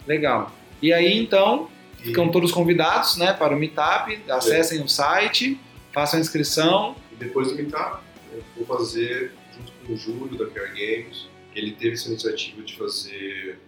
Legal. 0.06 0.52
E 0.82 0.94
aí, 0.94 1.18
então. 1.18 1.70
Ficam 2.04 2.30
todos 2.30 2.52
convidados 2.52 3.18
né, 3.18 3.34
para 3.34 3.56
o 3.56 3.60
Meetup, 3.60 4.20
acessem 4.30 4.82
o 4.82 4.88
site, 4.88 5.60
façam 5.94 6.18
a 6.18 6.22
inscrição. 6.22 6.96
E 7.12 7.16
depois 7.16 7.50
do 7.50 7.56
Meetup, 7.56 8.04
eu 8.34 8.44
vou 8.58 8.78
fazer, 8.78 9.32
junto 9.56 9.72
com 9.72 9.94
o 9.94 9.98
Júlio 9.98 10.38
da 10.38 10.48
Care 10.48 10.70
Games, 10.70 11.28
ele 11.56 11.74
teve 11.74 11.94
essa 11.94 12.08
iniciativa 12.08 12.62
de 12.62 12.76
fazer 12.76 13.60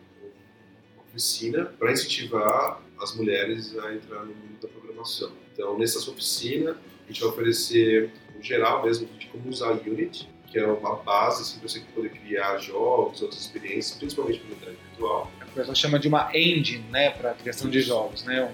uma 0.95 1.03
oficina 1.09 1.65
para 1.65 1.91
incentivar 1.91 2.81
as 3.01 3.15
mulheres 3.15 3.77
a 3.79 3.93
entrar 3.93 4.19
no 4.21 4.33
mundo 4.33 4.59
da 4.61 4.67
programação. 4.67 5.31
Então, 5.53 5.77
nessa 5.77 5.97
oficina, 6.09 6.71
a 7.05 7.11
gente 7.11 7.21
vai 7.21 7.29
oferecer, 7.29 8.11
um 8.37 8.43
geral 8.43 8.83
mesmo, 8.85 9.07
de 9.17 9.27
como 9.27 9.49
usar 9.49 9.71
Unity, 9.71 10.29
que 10.47 10.59
é 10.59 10.65
uma 10.65 10.97
base 10.97 11.41
assim, 11.41 11.59
para 11.59 11.69
você 11.69 11.79
poder 11.95 12.09
criar 12.09 12.57
jogos, 12.57 13.21
outras 13.21 13.41
experiências, 13.41 13.97
principalmente 13.97 14.39
para 14.39 14.49
realidade 14.49 14.77
virtual. 14.89 15.31
O 15.51 15.55
pessoal 15.55 15.75
chama 15.75 15.99
de 15.99 16.07
uma 16.07 16.29
engine, 16.35 16.85
né, 16.89 17.09
para 17.09 17.33
criação 17.33 17.69
de 17.69 17.81
jogos, 17.81 18.23
né? 18.23 18.51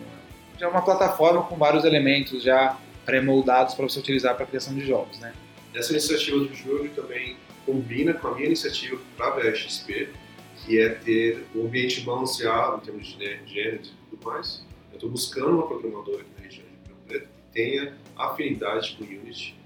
É 0.60 0.68
uma 0.68 0.82
plataforma 0.82 1.44
com 1.44 1.56
vários 1.56 1.84
elementos 1.84 2.44
já 2.44 2.78
pré-moldados 3.06 3.76
para 3.76 3.88
você 3.88 4.00
utilizar 4.00 4.36
para 4.36 4.46
criação 4.46 4.74
de 4.74 4.86
jogos, 4.86 5.20
né? 5.20 5.34
Essa 5.74 5.92
iniciativa 5.92 6.40
do 6.40 6.54
Júlio 6.54 6.90
também 6.96 7.38
combina 7.66 8.14
com 8.14 8.30
a 8.30 8.34
minha 8.34 8.48
iniciativa 8.48 9.00
para 9.16 9.28
a 9.28 9.52
VXP, 9.52 10.10
que 10.58 10.80
é 10.80 10.90
ter 10.90 11.46
um 11.56 11.68
ambiente 11.68 12.02
balanceado 12.02 12.78
em 12.78 12.86
termos 12.86 13.08
de 13.08 13.40
gênero 13.46 13.82
e 13.84 14.10
tudo 14.10 14.26
mais. 14.26 14.66
Eu 14.92 14.96
estou 14.96 15.10
buscando 15.10 15.52
uma 15.52 15.68
programadora 15.68 16.26
região 16.42 16.66
de 16.66 16.94
Preto 17.08 17.28
que 17.28 17.54
tenha 17.54 17.94
afinidade 18.18 18.98
com 18.98 19.04
Unity 19.04 19.58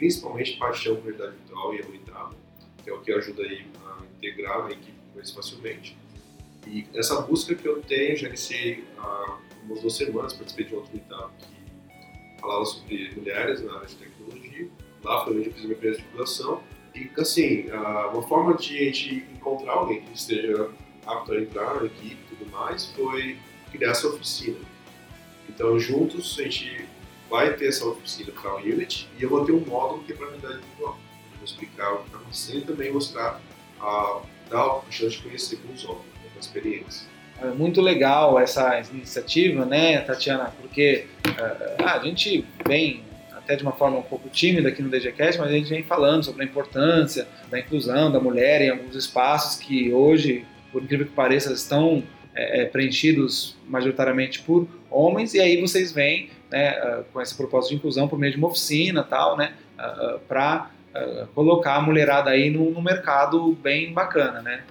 principalmente 0.00 0.56
paixão 0.56 0.96
por 0.96 1.04
realidade 1.04 1.36
virtual 1.36 1.74
e 1.74 1.82
habilitado, 1.82 2.34
que 2.82 2.88
é 2.88 2.92
o 2.92 3.02
que 3.02 3.12
ajuda 3.12 3.42
aí 3.42 3.66
a 3.84 4.02
integrar 4.16 4.64
a 4.64 4.70
equipe 4.70 4.94
mais 5.14 5.30
facilmente. 5.30 5.94
E 6.66 6.86
essa 6.94 7.20
busca 7.22 7.54
que 7.54 7.66
eu 7.66 7.80
tenho, 7.82 8.16
já 8.16 8.28
iniciei 8.28 8.84
há 8.98 9.38
umas 9.64 9.80
duas 9.80 9.96
semanas, 9.96 10.32
participei 10.32 10.66
de 10.66 10.74
um 10.74 10.78
outro 10.78 10.92
meetup 10.92 11.32
que 11.38 12.40
falava 12.40 12.64
sobre 12.64 13.12
mulheres 13.16 13.62
na 13.62 13.74
área 13.74 13.86
de 13.86 13.96
tecnologia. 13.96 14.68
Lá 15.02 15.24
foi 15.24 15.38
onde 15.38 15.48
eu 15.48 15.52
fiz 15.52 15.62
a 15.62 15.66
minha 15.66 15.76
primeira 15.78 16.02
divulgação. 16.02 16.62
E, 16.94 17.10
assim, 17.18 17.66
uma 18.12 18.22
forma 18.22 18.54
de 18.54 18.76
a 18.76 18.84
gente 18.84 19.14
encontrar 19.32 19.72
alguém 19.72 20.02
que 20.02 20.12
esteja 20.12 20.70
apto 21.06 21.32
a 21.32 21.40
entrar 21.40 21.76
na 21.76 21.86
equipe 21.86 22.18
e 22.32 22.36
tudo 22.36 22.50
mais 22.50 22.86
foi 22.86 23.38
criar 23.70 23.90
essa 23.90 24.08
oficina. 24.08 24.58
Então, 25.48 25.78
juntos, 25.78 26.36
a 26.38 26.42
gente 26.42 26.84
vai 27.28 27.54
ter 27.56 27.68
essa 27.68 27.86
oficina 27.86 28.32
para 28.32 28.54
o 28.54 28.58
Unity 28.58 29.08
e 29.18 29.22
eu 29.22 29.28
vou 29.28 29.44
ter 29.44 29.52
um 29.52 29.60
módulo 29.60 30.02
que 30.02 30.12
é 30.12 30.16
para 30.16 30.26
realidade 30.26 30.58
virtual. 30.58 30.98
Vou 31.36 31.44
explicar 31.44 31.94
o 31.94 31.98
que 31.98 32.06
está 32.06 32.18
acontecendo 32.18 32.58
e 32.58 32.64
também 32.64 32.92
mostrar, 32.92 33.40
a, 33.80 34.22
dar 34.50 34.82
a 34.86 34.90
chance 34.90 35.16
de 35.16 35.22
conhecer 35.22 35.56
com 35.58 35.72
os 35.72 35.84
a 35.84 36.09
experiência. 36.40 37.08
É 37.42 37.46
muito 37.46 37.80
legal 37.80 38.38
essa 38.38 38.82
iniciativa, 38.92 39.64
né, 39.64 39.98
Tatiana? 40.00 40.52
Porque 40.60 41.06
uh, 41.26 41.84
a 41.86 41.98
gente 42.00 42.44
vem 42.66 43.02
até 43.32 43.56
de 43.56 43.62
uma 43.62 43.72
forma 43.72 43.98
um 43.98 44.02
pouco 44.02 44.28
tímida 44.28 44.68
aqui 44.68 44.82
no 44.82 44.90
DGCast, 44.90 45.40
mas 45.40 45.48
a 45.48 45.52
gente 45.52 45.70
vem 45.70 45.82
falando 45.82 46.22
sobre 46.22 46.42
a 46.42 46.44
importância 46.44 47.26
da 47.50 47.58
inclusão 47.58 48.12
da 48.12 48.20
mulher 48.20 48.60
em 48.60 48.68
alguns 48.68 48.94
espaços 48.94 49.58
que 49.58 49.90
hoje, 49.90 50.44
por 50.70 50.82
incrível 50.82 51.06
que 51.06 51.12
pareça, 51.12 51.50
estão 51.52 52.02
é, 52.34 52.66
preenchidos 52.66 53.56
majoritariamente 53.66 54.42
por 54.42 54.68
homens, 54.90 55.32
e 55.32 55.40
aí 55.40 55.58
vocês 55.60 55.92
vêm 55.92 56.28
né, 56.50 57.02
com 57.12 57.22
esse 57.22 57.34
propósito 57.34 57.70
de 57.70 57.76
inclusão 57.76 58.06
por 58.06 58.18
meio 58.18 58.32
de 58.32 58.38
uma 58.38 58.48
oficina 58.48 59.02
tal, 59.02 59.36
né, 59.36 59.54
para 60.28 60.70
colocar 61.34 61.76
a 61.76 61.80
mulherada 61.80 62.30
aí 62.30 62.50
no, 62.50 62.70
no, 62.70 62.82
mercado 62.82 63.52
bem 63.62 63.92
bacana, 63.92 64.42
né? 64.42 64.64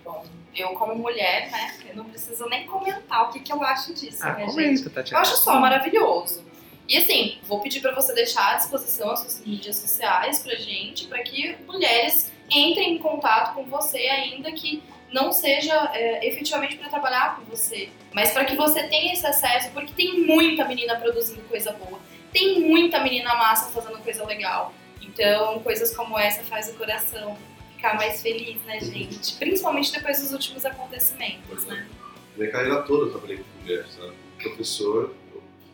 Eu 0.56 0.70
como 0.70 0.96
mulher, 0.96 1.50
né, 1.52 1.76
eu 1.88 1.96
não 1.96 2.06
preciso 2.06 2.48
nem 2.50 2.66
comentar 2.66 3.30
o 3.30 3.32
que, 3.32 3.40
que 3.40 3.54
eu 3.54 3.64
acho 3.64 3.94
disso, 3.94 4.24
ah, 4.24 4.34
né, 4.34 4.46
comenta, 4.46 4.76
gente? 4.76 4.90
Tatiana. 4.90 5.18
Eu 5.18 5.22
acho 5.22 5.38
só 5.38 5.60
maravilhoso. 5.60 6.44
E 6.88 6.98
assim, 6.98 7.38
vou 7.44 7.60
pedir 7.60 7.82
para 7.82 7.94
você 7.94 8.14
deixar 8.14 8.54
à 8.54 8.56
disposição 8.56 9.12
as 9.12 9.20
suas 9.20 9.46
mídias 9.46 9.76
sociais 9.76 10.40
pra 10.40 10.56
gente, 10.56 11.06
para 11.06 11.22
que 11.22 11.56
mulheres 11.68 12.32
entrem 12.50 12.96
em 12.96 12.98
contato 12.98 13.54
com 13.54 13.64
você 13.66 14.00
ainda 14.00 14.52
que 14.52 14.82
não 15.12 15.32
seja 15.32 15.92
é, 15.94 16.28
efetivamente 16.28 16.78
para 16.78 16.90
trabalhar 16.90 17.36
com 17.36 17.44
você, 17.44 17.90
mas 18.12 18.32
para 18.32 18.46
que 18.46 18.56
você 18.56 18.84
tenha 18.88 19.14
esse 19.14 19.26
acesso, 19.26 19.72
porque 19.72 19.94
tem 19.94 20.26
muita 20.26 20.66
menina 20.66 20.96
produzindo 20.96 21.42
coisa 21.44 21.72
boa, 21.74 22.00
tem 22.32 22.60
muita 22.60 23.00
menina 23.00 23.36
massa 23.36 23.72
fazendo 23.72 24.00
coisa 24.04 24.26
legal. 24.26 24.74
Então, 25.02 25.60
coisas 25.60 25.96
como 25.96 26.18
essa 26.18 26.44
faz 26.44 26.70
o 26.70 26.74
coração 26.78 27.38
ficar 27.80 27.96
mais 27.96 28.22
feliz, 28.22 28.62
né, 28.66 28.80
gente? 28.82 29.36
Principalmente 29.36 29.94
depois 29.94 30.22
dos 30.22 30.34
últimos 30.34 30.66
acontecimentos, 30.66 31.66
né? 31.66 31.88
Minha 32.36 32.52
carreira 32.52 32.82
toda 32.82 33.06
eu 33.06 33.12
trabalhei 33.12 33.38
com 33.38 33.62
mulheres, 33.62 33.92
sabe? 33.94 34.14
Professor, 34.44 35.16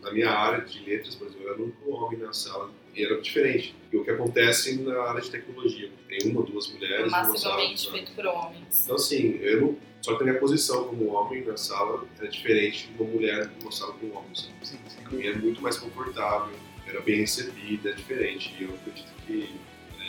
na 0.02 0.12
minha 0.12 0.30
área 0.30 0.64
de 0.64 0.80
letras, 0.84 1.16
por 1.16 1.26
exemplo, 1.26 1.44
eu 1.44 1.52
era 1.52 1.62
único 1.62 1.90
homem 1.90 2.18
na 2.18 2.32
sala 2.32 2.70
e 2.94 3.04
era 3.04 3.20
diferente. 3.20 3.74
E 3.92 3.96
o 3.96 4.04
que 4.04 4.10
acontece 4.10 4.80
na 4.82 5.00
área 5.02 5.20
de 5.20 5.30
tecnologia. 5.30 5.90
Tem 6.08 6.30
uma, 6.30 6.42
duas 6.42 6.68
mulheres. 6.72 7.10
Massivamente 7.10 7.90
feito 7.90 8.12
por 8.12 8.26
homens. 8.26 8.84
Então, 8.84 8.96
assim, 8.96 9.38
eu 9.40 9.60
não, 9.60 9.76
só 10.00 10.14
que 10.16 10.22
a 10.22 10.26
minha 10.26 10.38
posição 10.38 10.84
como 10.84 11.12
homem 11.12 11.44
na 11.44 11.56
sala 11.56 12.04
é 12.20 12.26
diferente 12.26 12.88
de 12.88 13.02
uma 13.02 13.10
mulher 13.10 13.50
numa 13.60 13.72
sala 13.72 13.92
com 13.94 14.06
um 14.06 14.16
homem. 14.16 14.30
Sim, 14.34 14.52
sim. 14.62 14.78
A 15.04 15.10
minha 15.10 15.30
é 15.30 15.34
muito 15.34 15.60
mais 15.60 15.76
confortável, 15.76 16.54
era 16.86 17.00
bem 17.00 17.16
recebida, 17.16 17.90
é 17.90 17.92
diferente. 17.92 18.54
E 18.58 18.64
eu 18.64 18.74
acredito 18.74 19.12
que, 19.26 19.50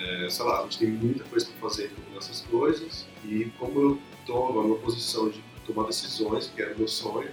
é, 0.02 0.30
sei 0.30 0.46
lá, 0.46 0.60
a 0.60 0.64
gente 0.64 0.80
tem 0.80 0.88
muita 0.90 1.24
coisa 1.26 1.46
para 1.46 1.70
fazer 1.70 1.92
com 1.92 2.18
essas 2.18 2.42
coisas. 2.42 3.06
E 3.26 3.46
como 3.58 3.80
eu 3.80 4.02
estou 4.20 4.50
agora 4.50 4.68
numa 4.68 4.80
posição 4.80 5.30
de 5.30 5.42
tomar 5.66 5.86
decisões, 5.86 6.52
que 6.54 6.62
era 6.62 6.74
o 6.74 6.78
meu 6.78 6.88
sonho, 6.88 7.30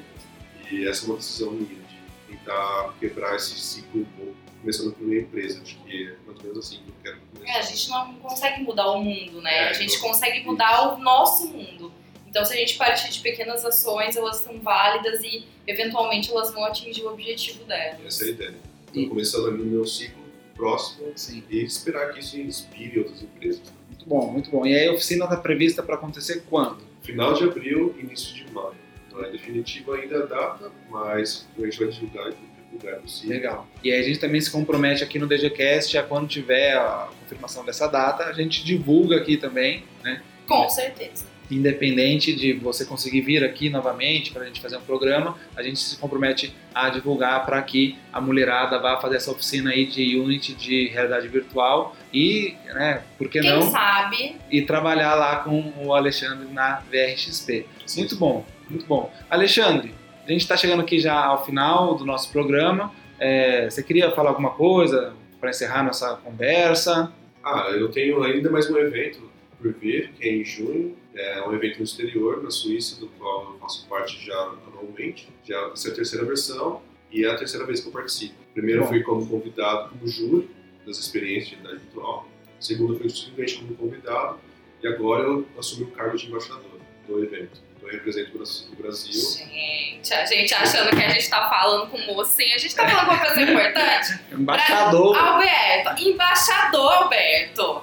e 0.71 0.87
essa 0.87 1.05
é 1.05 1.09
uma 1.09 1.17
decisão 1.17 1.53
minha, 1.53 1.67
de 1.67 1.99
tentar 2.29 2.95
quebrar 2.99 3.37
esse 3.37 3.59
ciclo 3.59 4.01
um 4.01 4.05
pouco 4.05 4.35
começando 4.61 4.93
por 4.95 5.07
minha 5.07 5.21
empresa. 5.21 5.61
Acho 5.62 5.77
que 5.81 6.09
é 6.09 6.17
mais 6.27 6.39
ou 6.39 6.45
menos 6.45 6.59
assim 6.59 6.77
que 6.83 6.89
eu 6.89 6.95
quero 7.03 7.21
começar. 7.33 7.53
É, 7.53 7.59
a 7.59 7.62
gente 7.62 7.91
não 7.91 8.15
consegue 8.15 8.62
mudar 8.62 8.91
o 8.93 9.05
mundo, 9.05 9.43
né? 9.43 9.55
É, 9.57 9.69
a 9.69 9.73
gente 9.75 9.99
consegue 9.99 10.45
mudar 10.45 10.95
o 10.95 10.99
nosso 10.99 11.49
mundo. 11.49 11.93
Então, 12.27 12.45
se 12.45 12.53
a 12.53 12.57
gente 12.57 12.77
partir 12.77 13.11
de 13.11 13.21
pequenas 13.21 13.65
ações, 13.65 14.17
elas 14.17 14.39
são 14.39 14.59
válidas 14.61 15.23
e, 15.23 15.47
eventualmente, 15.67 16.31
elas 16.33 16.53
vão 16.53 16.65
atingir 16.65 17.03
o 17.03 17.12
objetivo 17.12 17.62
delas. 17.65 18.05
Essa 18.05 18.25
é 18.25 18.27
a 18.27 18.31
ideia. 18.31 18.55
Então, 18.91 19.09
começando 19.09 19.49
ali 19.49 19.59
no 19.59 19.67
meu 19.67 19.87
ciclo 19.87 20.24
próximo 20.55 21.12
Sim. 21.16 21.42
e 21.50 21.62
esperar 21.64 22.12
que 22.12 22.20
isso 22.20 22.38
inspire 22.38 22.98
outras 22.98 23.22
empresas. 23.22 23.72
Muito 23.88 24.07
bom, 24.07 24.30
muito 24.32 24.50
bom. 24.50 24.66
E 24.66 24.74
aí, 24.74 24.88
a 24.88 24.92
oficina 24.92 25.24
está 25.24 25.36
prevista 25.36 25.82
para 25.82 25.94
acontecer 25.94 26.44
quando? 26.48 26.78
Final 27.02 27.34
de 27.34 27.44
abril, 27.44 27.94
início 27.98 28.34
de 28.34 28.50
maio. 28.52 28.74
Não 29.12 29.24
é 29.24 29.30
definitiva 29.30 29.96
ainda 29.96 30.24
a 30.24 30.26
data, 30.26 30.72
mas 30.90 31.46
a 31.57 31.61
gente 31.64 31.78
vai 31.78 31.88
divulgar 31.88 32.32
lugar 32.74 32.96
possível. 33.00 33.30
Legal. 33.30 33.66
E 33.82 33.92
aí 33.92 34.00
a 34.00 34.02
gente 34.02 34.18
também 34.18 34.40
se 34.40 34.50
compromete 34.50 35.02
aqui 35.02 35.18
no 35.18 35.26
DGCast 35.26 35.96
a 35.96 36.02
quando 36.02 36.28
tiver 36.28 36.76
a 36.76 37.09
confirmação 37.20 37.64
dessa 37.64 37.86
data, 37.86 38.24
a 38.24 38.32
gente 38.32 38.64
divulga 38.64 39.16
aqui 39.16 39.36
também, 39.36 39.84
né? 40.02 40.22
Com 40.46 40.68
certeza. 40.68 41.26
Independente 41.51 42.34
de 42.34 42.53
você 42.53 42.84
conseguir 42.84 43.20
vir 43.20 43.45
aqui 43.45 43.68
novamente 43.68 44.32
para 44.32 44.42
a 44.42 44.47
gente 44.47 44.61
fazer 44.61 44.76
um 44.76 44.82
programa, 44.82 45.36
a 45.57 45.62
gente 45.62 45.78
se 45.78 45.97
compromete 45.99 46.55
a 46.74 46.88
divulgar 46.88 47.45
para 47.45 47.61
que 47.62 47.97
a 48.12 48.20
mulherada 48.20 48.78
vá 48.78 49.01
fazer 49.01 49.16
essa 49.16 49.30
oficina 49.30 49.70
aí 49.70 49.86
de 49.86 50.18
Unity 50.18 50.55
de 50.55 50.88
realidade 50.88 51.28
virtual 51.28 51.95
e, 52.12 52.55
né, 52.66 53.03
por 53.18 53.28
que 53.28 53.40
Quem 53.40 53.51
não? 53.51 53.62
sabe? 53.70 54.36
E 54.51 54.62
trabalhar 54.62 55.14
lá 55.14 55.36
com 55.36 55.72
o 55.84 55.92
Alexandre 55.95 56.49
na 56.53 56.82
VRXP. 56.90 57.66
Sim. 57.86 58.01
Muito 58.01 58.16
bom, 58.16 58.45
muito 58.68 58.86
bom. 58.86 59.12
Alexandre, 59.28 59.95
a 60.26 60.30
gente 60.30 60.40
está 60.40 60.57
chegando 60.57 60.80
aqui 60.80 60.99
já 60.99 61.22
ao 61.22 61.45
final 61.45 61.95
do 61.95 62.05
nosso 62.05 62.32
programa. 62.32 62.90
É, 63.18 63.68
você 63.68 63.82
queria 63.82 64.11
falar 64.12 64.30
alguma 64.30 64.51
coisa 64.51 65.14
para 65.40 65.51
encerrar 65.51 65.82
nossa 65.82 66.16
conversa? 66.16 67.12
Ah, 67.45 67.68
eu 67.70 67.90
tenho 67.90 68.22
ainda 68.22 68.51
mais 68.51 68.68
um 68.70 68.78
evento 68.78 69.30
por 69.61 69.72
vir, 69.74 70.12
que 70.18 70.26
é 70.26 70.32
em 70.32 70.45
junho. 70.45 70.97
É 71.17 71.47
um 71.47 71.55
evento 71.55 71.79
no 71.79 71.85
exterior, 71.85 72.43
na 72.43 72.51
Suíça, 72.51 72.99
do 72.99 73.07
qual 73.09 73.53
eu 73.53 73.59
faço 73.61 73.87
parte 73.89 74.25
já 74.25 74.37
anualmente. 74.67 75.29
Já 75.45 75.71
essa 75.73 75.89
é 75.89 75.93
a 75.93 75.95
terceira 75.95 76.25
versão 76.25 76.83
e 77.11 77.25
é 77.25 77.31
a 77.31 77.37
terceira 77.37 77.65
vez 77.65 77.81
que 77.81 77.89
eu 77.89 77.93
participo. 77.93 78.35
Primeiro 78.53 78.83
Bom. 78.83 78.89
fui 78.89 79.03
como 79.03 79.27
convidado, 79.27 79.91
como 79.91 80.07
júri 80.09 80.51
das 80.85 80.99
experiências 80.99 81.51
de 81.51 81.55
idade 81.57 81.79
virtual. 81.79 82.29
Segundo, 82.59 82.99
fui 82.99 83.09
simplesmente 83.09 83.59
como 83.59 83.75
convidado. 83.77 84.41
E 84.83 84.89
agora 84.89 85.23
eu 85.23 85.47
assumi 85.59 85.85
o 85.85 85.91
cargo 85.93 86.17
de 86.17 86.27
embaixador. 86.27 86.75
do 87.07 87.23
evento. 87.23 87.61
Então 87.77 87.89
eu 87.89 87.95
represento 87.95 88.31
o 88.37 88.77
Brasil. 88.77 89.12
Gente, 89.12 90.15
a 90.15 90.25
gente 90.25 90.55
achando 90.55 90.97
que 90.97 91.03
a 91.03 91.09
gente 91.11 91.29
tá 91.29 91.49
falando 91.49 91.91
com 91.91 91.99
o 91.99 92.07
moço, 92.07 92.33
sim, 92.33 92.53
a 92.53 92.59
gente 92.59 92.75
tá 92.75 92.89
falando 92.89 93.07
com 93.07 93.12
uma 93.12 93.27
coisa 93.27 93.43
importante. 93.43 94.21
Embaixador. 94.33 95.17
Alberto, 95.17 96.03
embaixador 96.03 96.93
Alberto. 96.93 97.83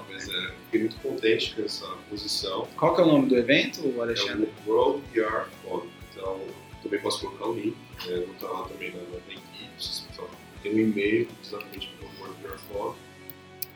É, 0.72 0.78
fiquei 0.78 0.80
muito 0.82 0.96
contente 1.02 1.56
com 1.56 1.64
essa 1.64 1.88
posição. 2.10 2.68
Qual 2.78 2.96
que 2.96 3.02
é 3.02 3.04
o 3.04 3.08
nome 3.08 3.28
do 3.28 3.38
evento, 3.38 4.02
Alexandre? 4.02 4.50
É 4.68 4.70
o 4.70 4.74
World 4.74 5.04
PR 5.14 5.50
Forum. 5.64 5.88
Então, 6.12 6.40
também 6.82 7.00
posso 7.02 7.22
colocar 7.22 7.48
o 7.48 7.54
link, 7.54 7.76
é, 8.08 8.16
vou 8.22 8.34
estar 8.34 8.48
lá 8.48 8.68
também 8.68 8.92
na, 8.92 8.98
na 8.98 9.18
equipe, 9.18 9.52
tem 10.64 10.74
um 10.76 10.80
e-mail 10.80 11.28
exatamente 11.44 11.92
para 11.98 12.08
o 12.08 12.22
World 12.22 12.44
PR 12.44 12.58
Forum. 12.72 12.96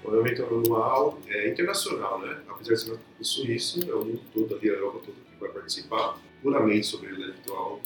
É 0.04 0.08
um 0.08 0.20
evento 0.20 0.44
anual, 0.44 1.20
é 1.28 1.50
internacional, 1.50 2.20
né? 2.20 2.38
Apesar 2.48 2.74
de 2.74 2.80
ser 2.80 3.00
suíço, 3.22 3.90
é 3.90 3.94
o 3.94 4.06
mundo 4.06 4.22
todo, 4.34 4.56
ali 4.56 4.70
a 4.70 4.74
Europa 4.74 5.00
toda 5.06 5.18
que 5.18 5.40
vai 5.40 5.50
participar, 5.50 6.20
puramente 6.44 6.86
sobre 6.86 7.08
realidade 7.08 7.34
virtual, 7.34 7.82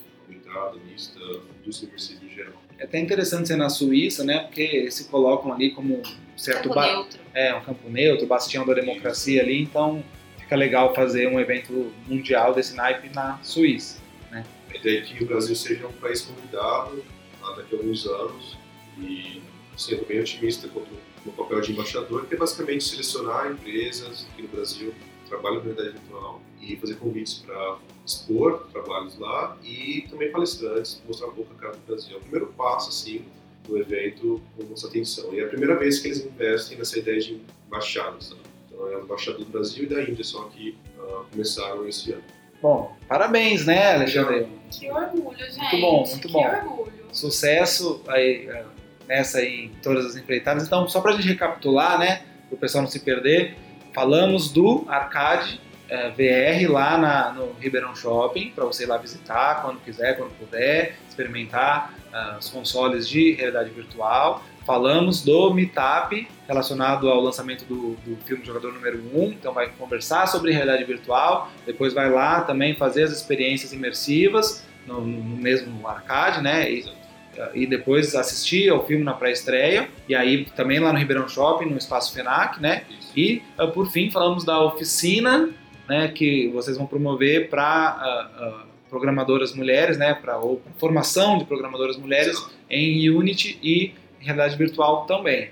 mista, 0.86 1.20
indústria 1.62 1.92
em 2.24 2.30
geral. 2.30 2.62
É 2.78 2.86
até 2.86 3.00
interessante 3.00 3.48
ser 3.48 3.58
na 3.58 3.70
Suíça, 3.70 4.24
né? 4.24 4.40
Porque 4.40 4.90
se 4.90 5.06
colocam 5.06 5.54
ali 5.54 5.72
como 5.72 5.98
um 5.98 6.38
certo... 6.38 6.70
Campo 6.70 6.82
neutro. 6.82 7.20
É, 7.34 7.54
um 7.56 7.62
campo 7.62 7.90
neutro, 7.90 8.26
bastião 8.26 8.66
da 8.66 8.74
democracia 8.74 9.42
ali, 9.42 9.62
então 9.62 10.04
fica 10.38 10.56
legal 10.56 10.94
fazer 10.96 11.28
um 11.28 11.40
evento 11.40 11.92
mundial 12.08 12.54
desse 12.54 12.76
naipe 12.76 13.10
na 13.14 13.38
Suíça, 13.44 14.02
né? 14.32 14.44
A 14.72 14.76
ideia 14.76 15.00
é 15.00 15.02
que 15.02 15.24
o 15.24 15.28
Brasil 15.28 15.56
seja 15.56 15.88
um 15.88 15.94
país 15.94 16.22
convidado 16.22 17.04
daqui 17.56 17.76
a 17.76 17.78
alguns 17.78 18.06
anos 18.06 18.58
e 19.00 19.42
sendo 19.78 20.06
bem 20.06 20.20
otimista 20.20 20.68
quanto 20.68 20.90
no 21.26 21.32
papel 21.32 21.62
de 21.62 21.72
embaixador, 21.72 22.26
que 22.26 22.36
é 22.36 22.38
basicamente 22.38 22.84
selecionar 22.84 23.52
empresas 23.52 24.28
aqui 24.32 24.44
no 24.44 24.48
Brasil 24.48 24.94
que 25.24 25.30
trabalham 25.30 25.62
com 25.62 25.66
realidade 25.66 25.98
virtual 25.98 26.42
e 26.62 26.76
fazer 26.76 26.96
convites 26.96 27.36
para 27.46 27.78
expor 28.06 28.68
trabalhos 28.72 29.18
lá 29.18 29.58
e 29.64 30.06
também 30.10 30.32
palestrantes, 30.32 31.02
mostrar 31.08 31.28
um 31.28 31.34
pouco 31.34 31.54
a 31.54 31.62
cara 31.62 31.74
do 31.74 31.86
Brasil. 31.88 32.16
É 32.16 32.18
o 32.18 32.22
primeiro 32.22 32.48
passo, 32.48 32.90
assim, 32.90 33.24
do 33.68 33.78
evento 33.78 34.42
com 34.58 34.64
nossa 34.64 34.88
atenção. 34.88 35.34
E 35.34 35.40
é 35.40 35.44
a 35.44 35.48
primeira 35.48 35.78
vez 35.78 36.00
que 36.00 36.08
eles 36.08 36.26
investem 36.26 36.78
nessa 36.78 36.98
ideia 36.98 37.20
de 37.20 37.40
embaixadas. 37.68 38.32
Né? 38.32 38.38
Então, 38.68 38.88
é 38.92 38.98
o 38.98 39.04
embaixador 39.04 39.46
do 39.46 39.52
Brasil 39.52 39.84
e 39.84 39.88
da 39.88 40.02
Índia 40.02 40.24
só 40.24 40.44
que 40.46 40.76
uh, 40.98 41.26
começaram 41.32 41.88
esse 41.88 42.12
ano. 42.12 42.24
Bom, 42.62 42.96
parabéns, 43.08 43.66
né, 43.66 43.96
Alexandre? 43.96 44.48
Que 44.70 44.92
orgulho, 44.92 45.38
gente. 45.38 45.58
Muito 45.58 45.80
bom, 45.80 46.06
muito 46.06 46.28
que 46.28 46.34
bom. 46.34 46.46
orgulho. 46.46 46.94
Sucesso 47.12 48.02
aí, 48.08 48.48
é, 48.50 48.66
nessa 49.08 49.40
aí, 49.40 49.66
em 49.66 49.70
todas 49.82 50.06
as 50.06 50.16
empreitadas. 50.18 50.66
Então, 50.66 50.88
só 50.88 51.00
para 51.00 51.12
a 51.12 51.16
gente 51.16 51.28
recapitular, 51.28 51.98
né, 51.98 52.24
para 52.50 52.56
o 52.56 52.58
pessoal 52.58 52.84
não 52.84 52.90
se 52.90 53.00
perder, 53.00 53.56
falamos 53.94 54.52
do 54.52 54.84
Arcade 54.88 55.62
é, 55.90 56.10
VR 56.10 56.72
lá 56.72 56.98
na, 56.98 57.34
no 57.34 57.54
Ribeirão 57.60 57.96
Shopping, 57.96 58.52
para 58.52 58.64
você 58.66 58.84
ir 58.84 58.86
lá 58.86 58.98
visitar 58.98 59.62
quando 59.62 59.80
quiser, 59.80 60.18
quando 60.18 60.32
puder, 60.38 60.98
experimentar 61.10 61.94
uh, 62.14 62.38
os 62.38 62.50
consoles 62.50 63.10
de 63.10 63.34
realidade 63.34 63.72
virtual. 63.72 64.44
Falamos 64.66 65.24
do 65.24 65.52
Meetup 65.52 66.28
relacionado 66.48 67.10
ao 67.10 67.20
lançamento 67.20 67.66
do, 67.66 67.96
do 68.06 68.18
filme 68.24 68.46
Jogador 68.46 68.72
Número 68.72 69.02
1, 69.14 69.24
então 69.32 69.52
vai 69.52 69.70
conversar 69.70 70.28
sobre 70.28 70.52
realidade 70.52 70.84
virtual, 70.84 71.52
depois 71.66 71.94
vai 71.94 72.10
lá 72.10 72.42
também 72.42 72.76
fazer 72.76 73.04
as 73.04 73.12
experiências 73.12 73.74
imersivas 73.74 74.64
no, 74.86 75.02
no 75.02 75.38
mesmo 75.38 75.88
arcade, 75.88 76.42
né? 76.44 76.72
E, 76.72 76.86
e 77.54 77.66
depois 77.66 78.16
assistir 78.16 78.70
ao 78.70 78.86
filme 78.86 79.04
na 79.04 79.14
pré-estreia, 79.14 79.90
e 80.08 80.14
aí 80.14 80.46
também 80.56 80.80
lá 80.80 80.92
no 80.92 81.00
Ribeirão 81.00 81.28
Shopping, 81.28 81.66
no 81.66 81.78
Espaço 81.78 82.14
FENAC, 82.14 82.62
né? 82.62 82.84
Isso. 82.90 83.12
E 83.16 83.42
uh, 83.58 83.72
por 83.72 83.90
fim 83.90 84.12
falamos 84.12 84.44
da 84.44 84.62
oficina, 84.62 85.50
né, 85.90 86.08
que 86.08 86.48
vocês 86.50 86.78
vão 86.78 86.86
promover 86.86 87.50
para 87.50 88.32
uh, 88.40 88.64
uh, 88.64 88.70
programadoras 88.90 89.54
mulheres, 89.54 89.98
né, 89.98 90.14
para 90.14 90.38
ou 90.38 90.62
formação 90.78 91.40
de 91.40 91.46
programadoras 91.46 91.98
mulheres 91.98 92.38
Exato. 92.38 92.54
em 92.70 93.10
Unity 93.10 93.60
e 93.64 93.94
realidade 94.20 94.56
virtual 94.56 95.06
também. 95.06 95.50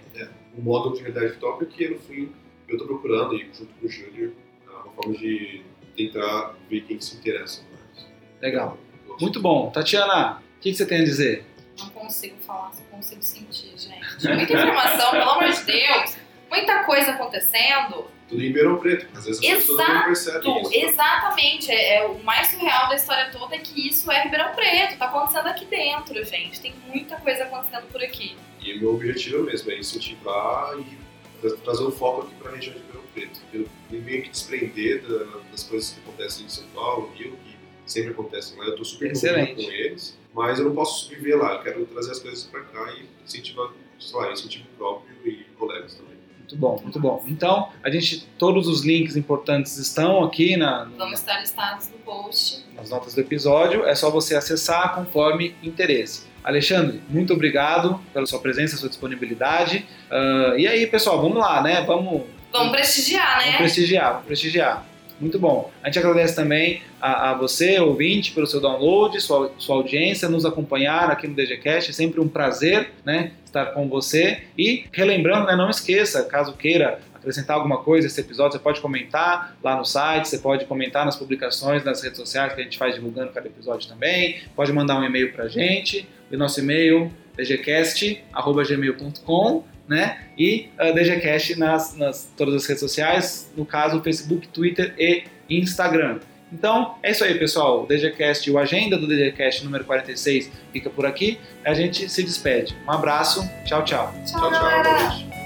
O 0.55 0.61
módulo 0.61 0.95
de 0.95 1.01
realidade 1.01 1.31
virtual, 1.31 1.57
porque 1.57 1.89
no 1.89 1.99
fim 1.99 2.29
eu 2.67 2.75
estou 2.75 2.88
procurando, 2.88 3.35
e 3.35 3.49
junto 3.53 3.73
com 3.79 3.85
o 3.85 3.89
Júnior, 3.89 4.31
uma 4.67 4.93
forma 4.93 5.13
de 5.15 5.61
tentar 5.95 6.55
ver 6.69 6.81
quem 6.81 6.99
se 6.99 7.17
interessa 7.17 7.63
mais. 7.71 8.07
Legal. 8.41 8.77
Muito 9.19 9.41
bom. 9.41 9.71
Tatiana, 9.71 10.41
o 10.57 10.59
que, 10.61 10.71
que 10.71 10.77
você 10.77 10.85
tem 10.85 11.01
a 11.01 11.03
dizer? 11.03 11.45
Não 11.79 11.89
consigo 11.89 12.35
falar, 12.45 12.71
só 12.73 12.83
consigo 12.91 13.21
sentir, 13.21 13.73
gente. 13.77 14.27
Muita 14.27 14.53
informação, 14.53 15.11
pelo 15.11 15.29
amor 15.29 15.49
de 15.51 15.63
Deus. 15.63 16.17
Muita 16.49 16.83
coisa 16.83 17.11
acontecendo. 17.11 18.05
Tudo 18.28 18.41
em 18.41 18.47
Ribeirão 18.47 18.78
Preto, 18.78 19.07
às 19.17 19.25
vezes 19.25 19.39
as 19.41 19.47
pessoas 19.57 19.78
não 19.88 20.03
percebem 20.03 20.61
isso. 20.61 20.69
né? 20.69 20.78
exatamente. 20.78 21.71
É, 21.71 21.97
é 21.99 22.05
o 22.07 22.21
mais 22.23 22.47
surreal 22.49 22.89
da 22.89 22.95
história 22.95 23.32
toda 23.32 23.55
é 23.55 23.59
que 23.59 23.88
isso 23.88 24.11
é 24.11 24.23
Ribeirão 24.23 24.53
Preto. 24.53 24.97
Tá 24.97 25.05
acontecendo 25.05 25.47
aqui 25.47 25.65
dentro, 25.65 26.23
gente. 26.25 26.59
Tem 26.59 26.73
muita 26.88 27.15
coisa 27.17 27.43
acontecendo 27.45 27.88
por 27.91 28.03
aqui. 28.03 28.36
E 28.61 28.73
o 28.73 28.80
meu 28.82 28.93
objetivo 28.95 29.38
é 29.38 29.39
o 29.39 29.43
mesmo, 29.45 29.71
é 29.71 29.78
incentivar 29.80 30.78
e 30.78 30.97
tra- 31.41 31.57
trazer 31.57 31.84
um 31.84 31.91
foco 31.91 32.23
aqui 32.23 32.36
para 32.36 32.51
a 32.51 32.55
região 32.55 32.73
de 32.73 32.80
Ribeirão 32.80 33.03
Preto. 33.13 33.39
Eu 33.53 33.67
me 33.89 33.99
meio 33.99 34.23
que 34.23 34.30
desprender 34.30 35.01
da- 35.03 35.39
das 35.49 35.63
coisas 35.63 35.91
que 35.91 35.99
acontecem 36.01 36.45
em 36.45 36.49
São 36.49 36.65
Paulo, 36.75 37.11
Rio, 37.15 37.32
que 37.45 37.55
sempre 37.86 38.11
acontecem 38.11 38.57
lá. 38.57 38.65
Eu 38.65 38.71
estou 38.71 38.84
super 38.86 39.09
envolvido 39.09 39.34
Excelente. 39.39 39.65
com 39.65 39.71
eles, 39.71 40.19
mas 40.34 40.59
eu 40.59 40.65
não 40.65 40.75
posso 40.75 41.07
viver 41.09 41.36
lá. 41.36 41.53
Eu 41.53 41.63
quero 41.63 41.86
trazer 41.86 42.11
as 42.11 42.19
coisas 42.19 42.43
para 42.43 42.61
cá 42.65 42.91
e 42.93 43.07
incentivar, 43.23 43.71
sei 43.99 44.19
lá, 44.19 44.32
incentivo 44.34 44.65
próprio 44.78 45.15
e 45.25 45.45
colegas 45.57 45.95
também. 45.95 46.16
Muito 46.49 46.55
bom, 46.55 46.79
muito 46.81 46.99
bom. 46.99 47.23
Então, 47.27 47.69
a 47.83 47.89
gente, 47.89 48.25
todos 48.37 48.67
os 48.67 48.85
links 48.85 49.17
importantes 49.17 49.77
estão 49.77 50.23
aqui 50.23 50.55
na, 50.55 50.85
no- 50.85 50.97
Vamos 50.97 51.19
estar 51.19 51.39
listados 51.41 51.89
no 51.89 51.97
post. 51.99 52.63
nas 52.73 52.89
notas 52.89 53.13
do 53.13 53.19
episódio. 53.21 53.85
É 53.85 53.93
só 53.93 54.09
você 54.09 54.33
acessar 54.35 54.95
conforme 54.95 55.53
interesse. 55.61 56.25
Alexandre, 56.43 57.01
muito 57.09 57.33
obrigado 57.33 57.99
pela 58.13 58.25
sua 58.25 58.39
presença, 58.39 58.77
sua 58.77 58.87
disponibilidade. 58.87 59.85
Ah, 60.09 60.53
e 60.57 60.65
aí, 60.65 60.87
pessoal, 60.87 61.21
vamos 61.21 61.37
lá, 61.37 61.61
né? 61.61 61.81
Vamos, 61.81 62.23
Vamos 62.49 62.71
prestigiar, 62.71 63.39
vamos 63.39 63.51
né? 63.51 63.57
prestigiar, 63.57 64.11
vamos 64.13 64.25
prestigiar. 64.27 64.85
Muito 65.20 65.39
bom. 65.39 65.72
A 65.82 65.88
gente 65.88 65.97
agradece 65.99 66.36
também 66.36 66.82
a, 67.01 67.32
a 67.32 67.34
você, 67.34 67.80
ouvinte, 67.80 68.32
pelo 68.32 68.45
seu 68.45 68.61
download, 68.61 69.20
sua, 69.20 69.51
sua 69.57 69.78
audiência, 69.78 70.30
nos 70.30 70.45
acompanhar 70.45 71.09
aqui 71.09 71.28
no 71.28 71.34
DGCast. 71.36 71.89
É 71.89 71.93
sempre 71.93 72.20
um 72.20 72.28
prazer 72.28 72.91
né, 73.03 73.32
estar 73.45 73.65
com 73.68 73.89
você. 73.89 74.43
E 74.57 74.86
relembrando, 74.91 75.47
né, 75.47 75.55
não 75.55 75.70
esqueça, 75.70 76.24
caso 76.24 76.53
queira 76.53 76.99
acrescentar 77.15 77.55
alguma 77.57 77.80
coisa 77.80 78.07
esse 78.07 78.22
episódio, 78.22 78.53
você 78.53 78.59
pode 78.59 78.80
comentar 78.80 79.57
lá 79.63 79.76
no 79.76 79.84
site, 79.84 80.30
você 80.30 80.38
pode 80.38 80.65
comentar 80.65 81.03
nas 81.03 81.15
publicações, 81.15 81.84
nas 81.84 81.99
redes 82.01 82.18
sociais 82.18 82.53
que 82.53 82.61
a 82.61 82.63
gente 82.63 82.78
faz 82.78 82.93
divulgando 82.95 83.34
cada 83.34 83.47
episódio 83.47 83.89
também. 83.89 84.39
Pode 84.55 84.72
mandar 84.72 84.99
um 84.99 85.03
e-mail 85.03 85.34
para 85.34 85.45
a 85.45 85.47
gente. 85.47 86.07
O 86.32 86.38
nosso 86.38 86.59
e-mail 86.59 87.11
dgcast.gmail.com 87.36 89.63
né? 89.88 90.19
E 90.38 90.69
uh, 90.79 90.93
DGCast 90.93 91.57
nas, 91.57 91.95
nas 91.95 92.29
todas 92.38 92.55
as 92.55 92.65
redes 92.65 92.81
sociais, 92.81 93.51
no 93.55 93.65
caso 93.65 94.01
Facebook, 94.01 94.47
Twitter 94.49 94.93
e 94.97 95.23
Instagram. 95.49 96.19
Então, 96.51 96.95
é 97.03 97.11
isso 97.11 97.23
aí, 97.23 97.38
pessoal. 97.38 97.83
O 97.83 97.85
DGCast, 97.85 98.49
o 98.49 98.57
agenda 98.57 98.97
do 98.97 99.07
DGCast 99.07 99.65
número 99.65 99.83
46 99.83 100.49
fica 100.71 100.89
por 100.89 101.05
aqui. 101.05 101.39
A 101.65 101.73
gente 101.73 102.09
se 102.09 102.23
despede. 102.23 102.75
Um 102.88 102.91
abraço. 102.91 103.47
Tchau, 103.65 103.83
tchau. 103.83 104.13
Tchau, 104.25 104.49
Tchau, 104.49 104.51
tchau. 104.51 105.36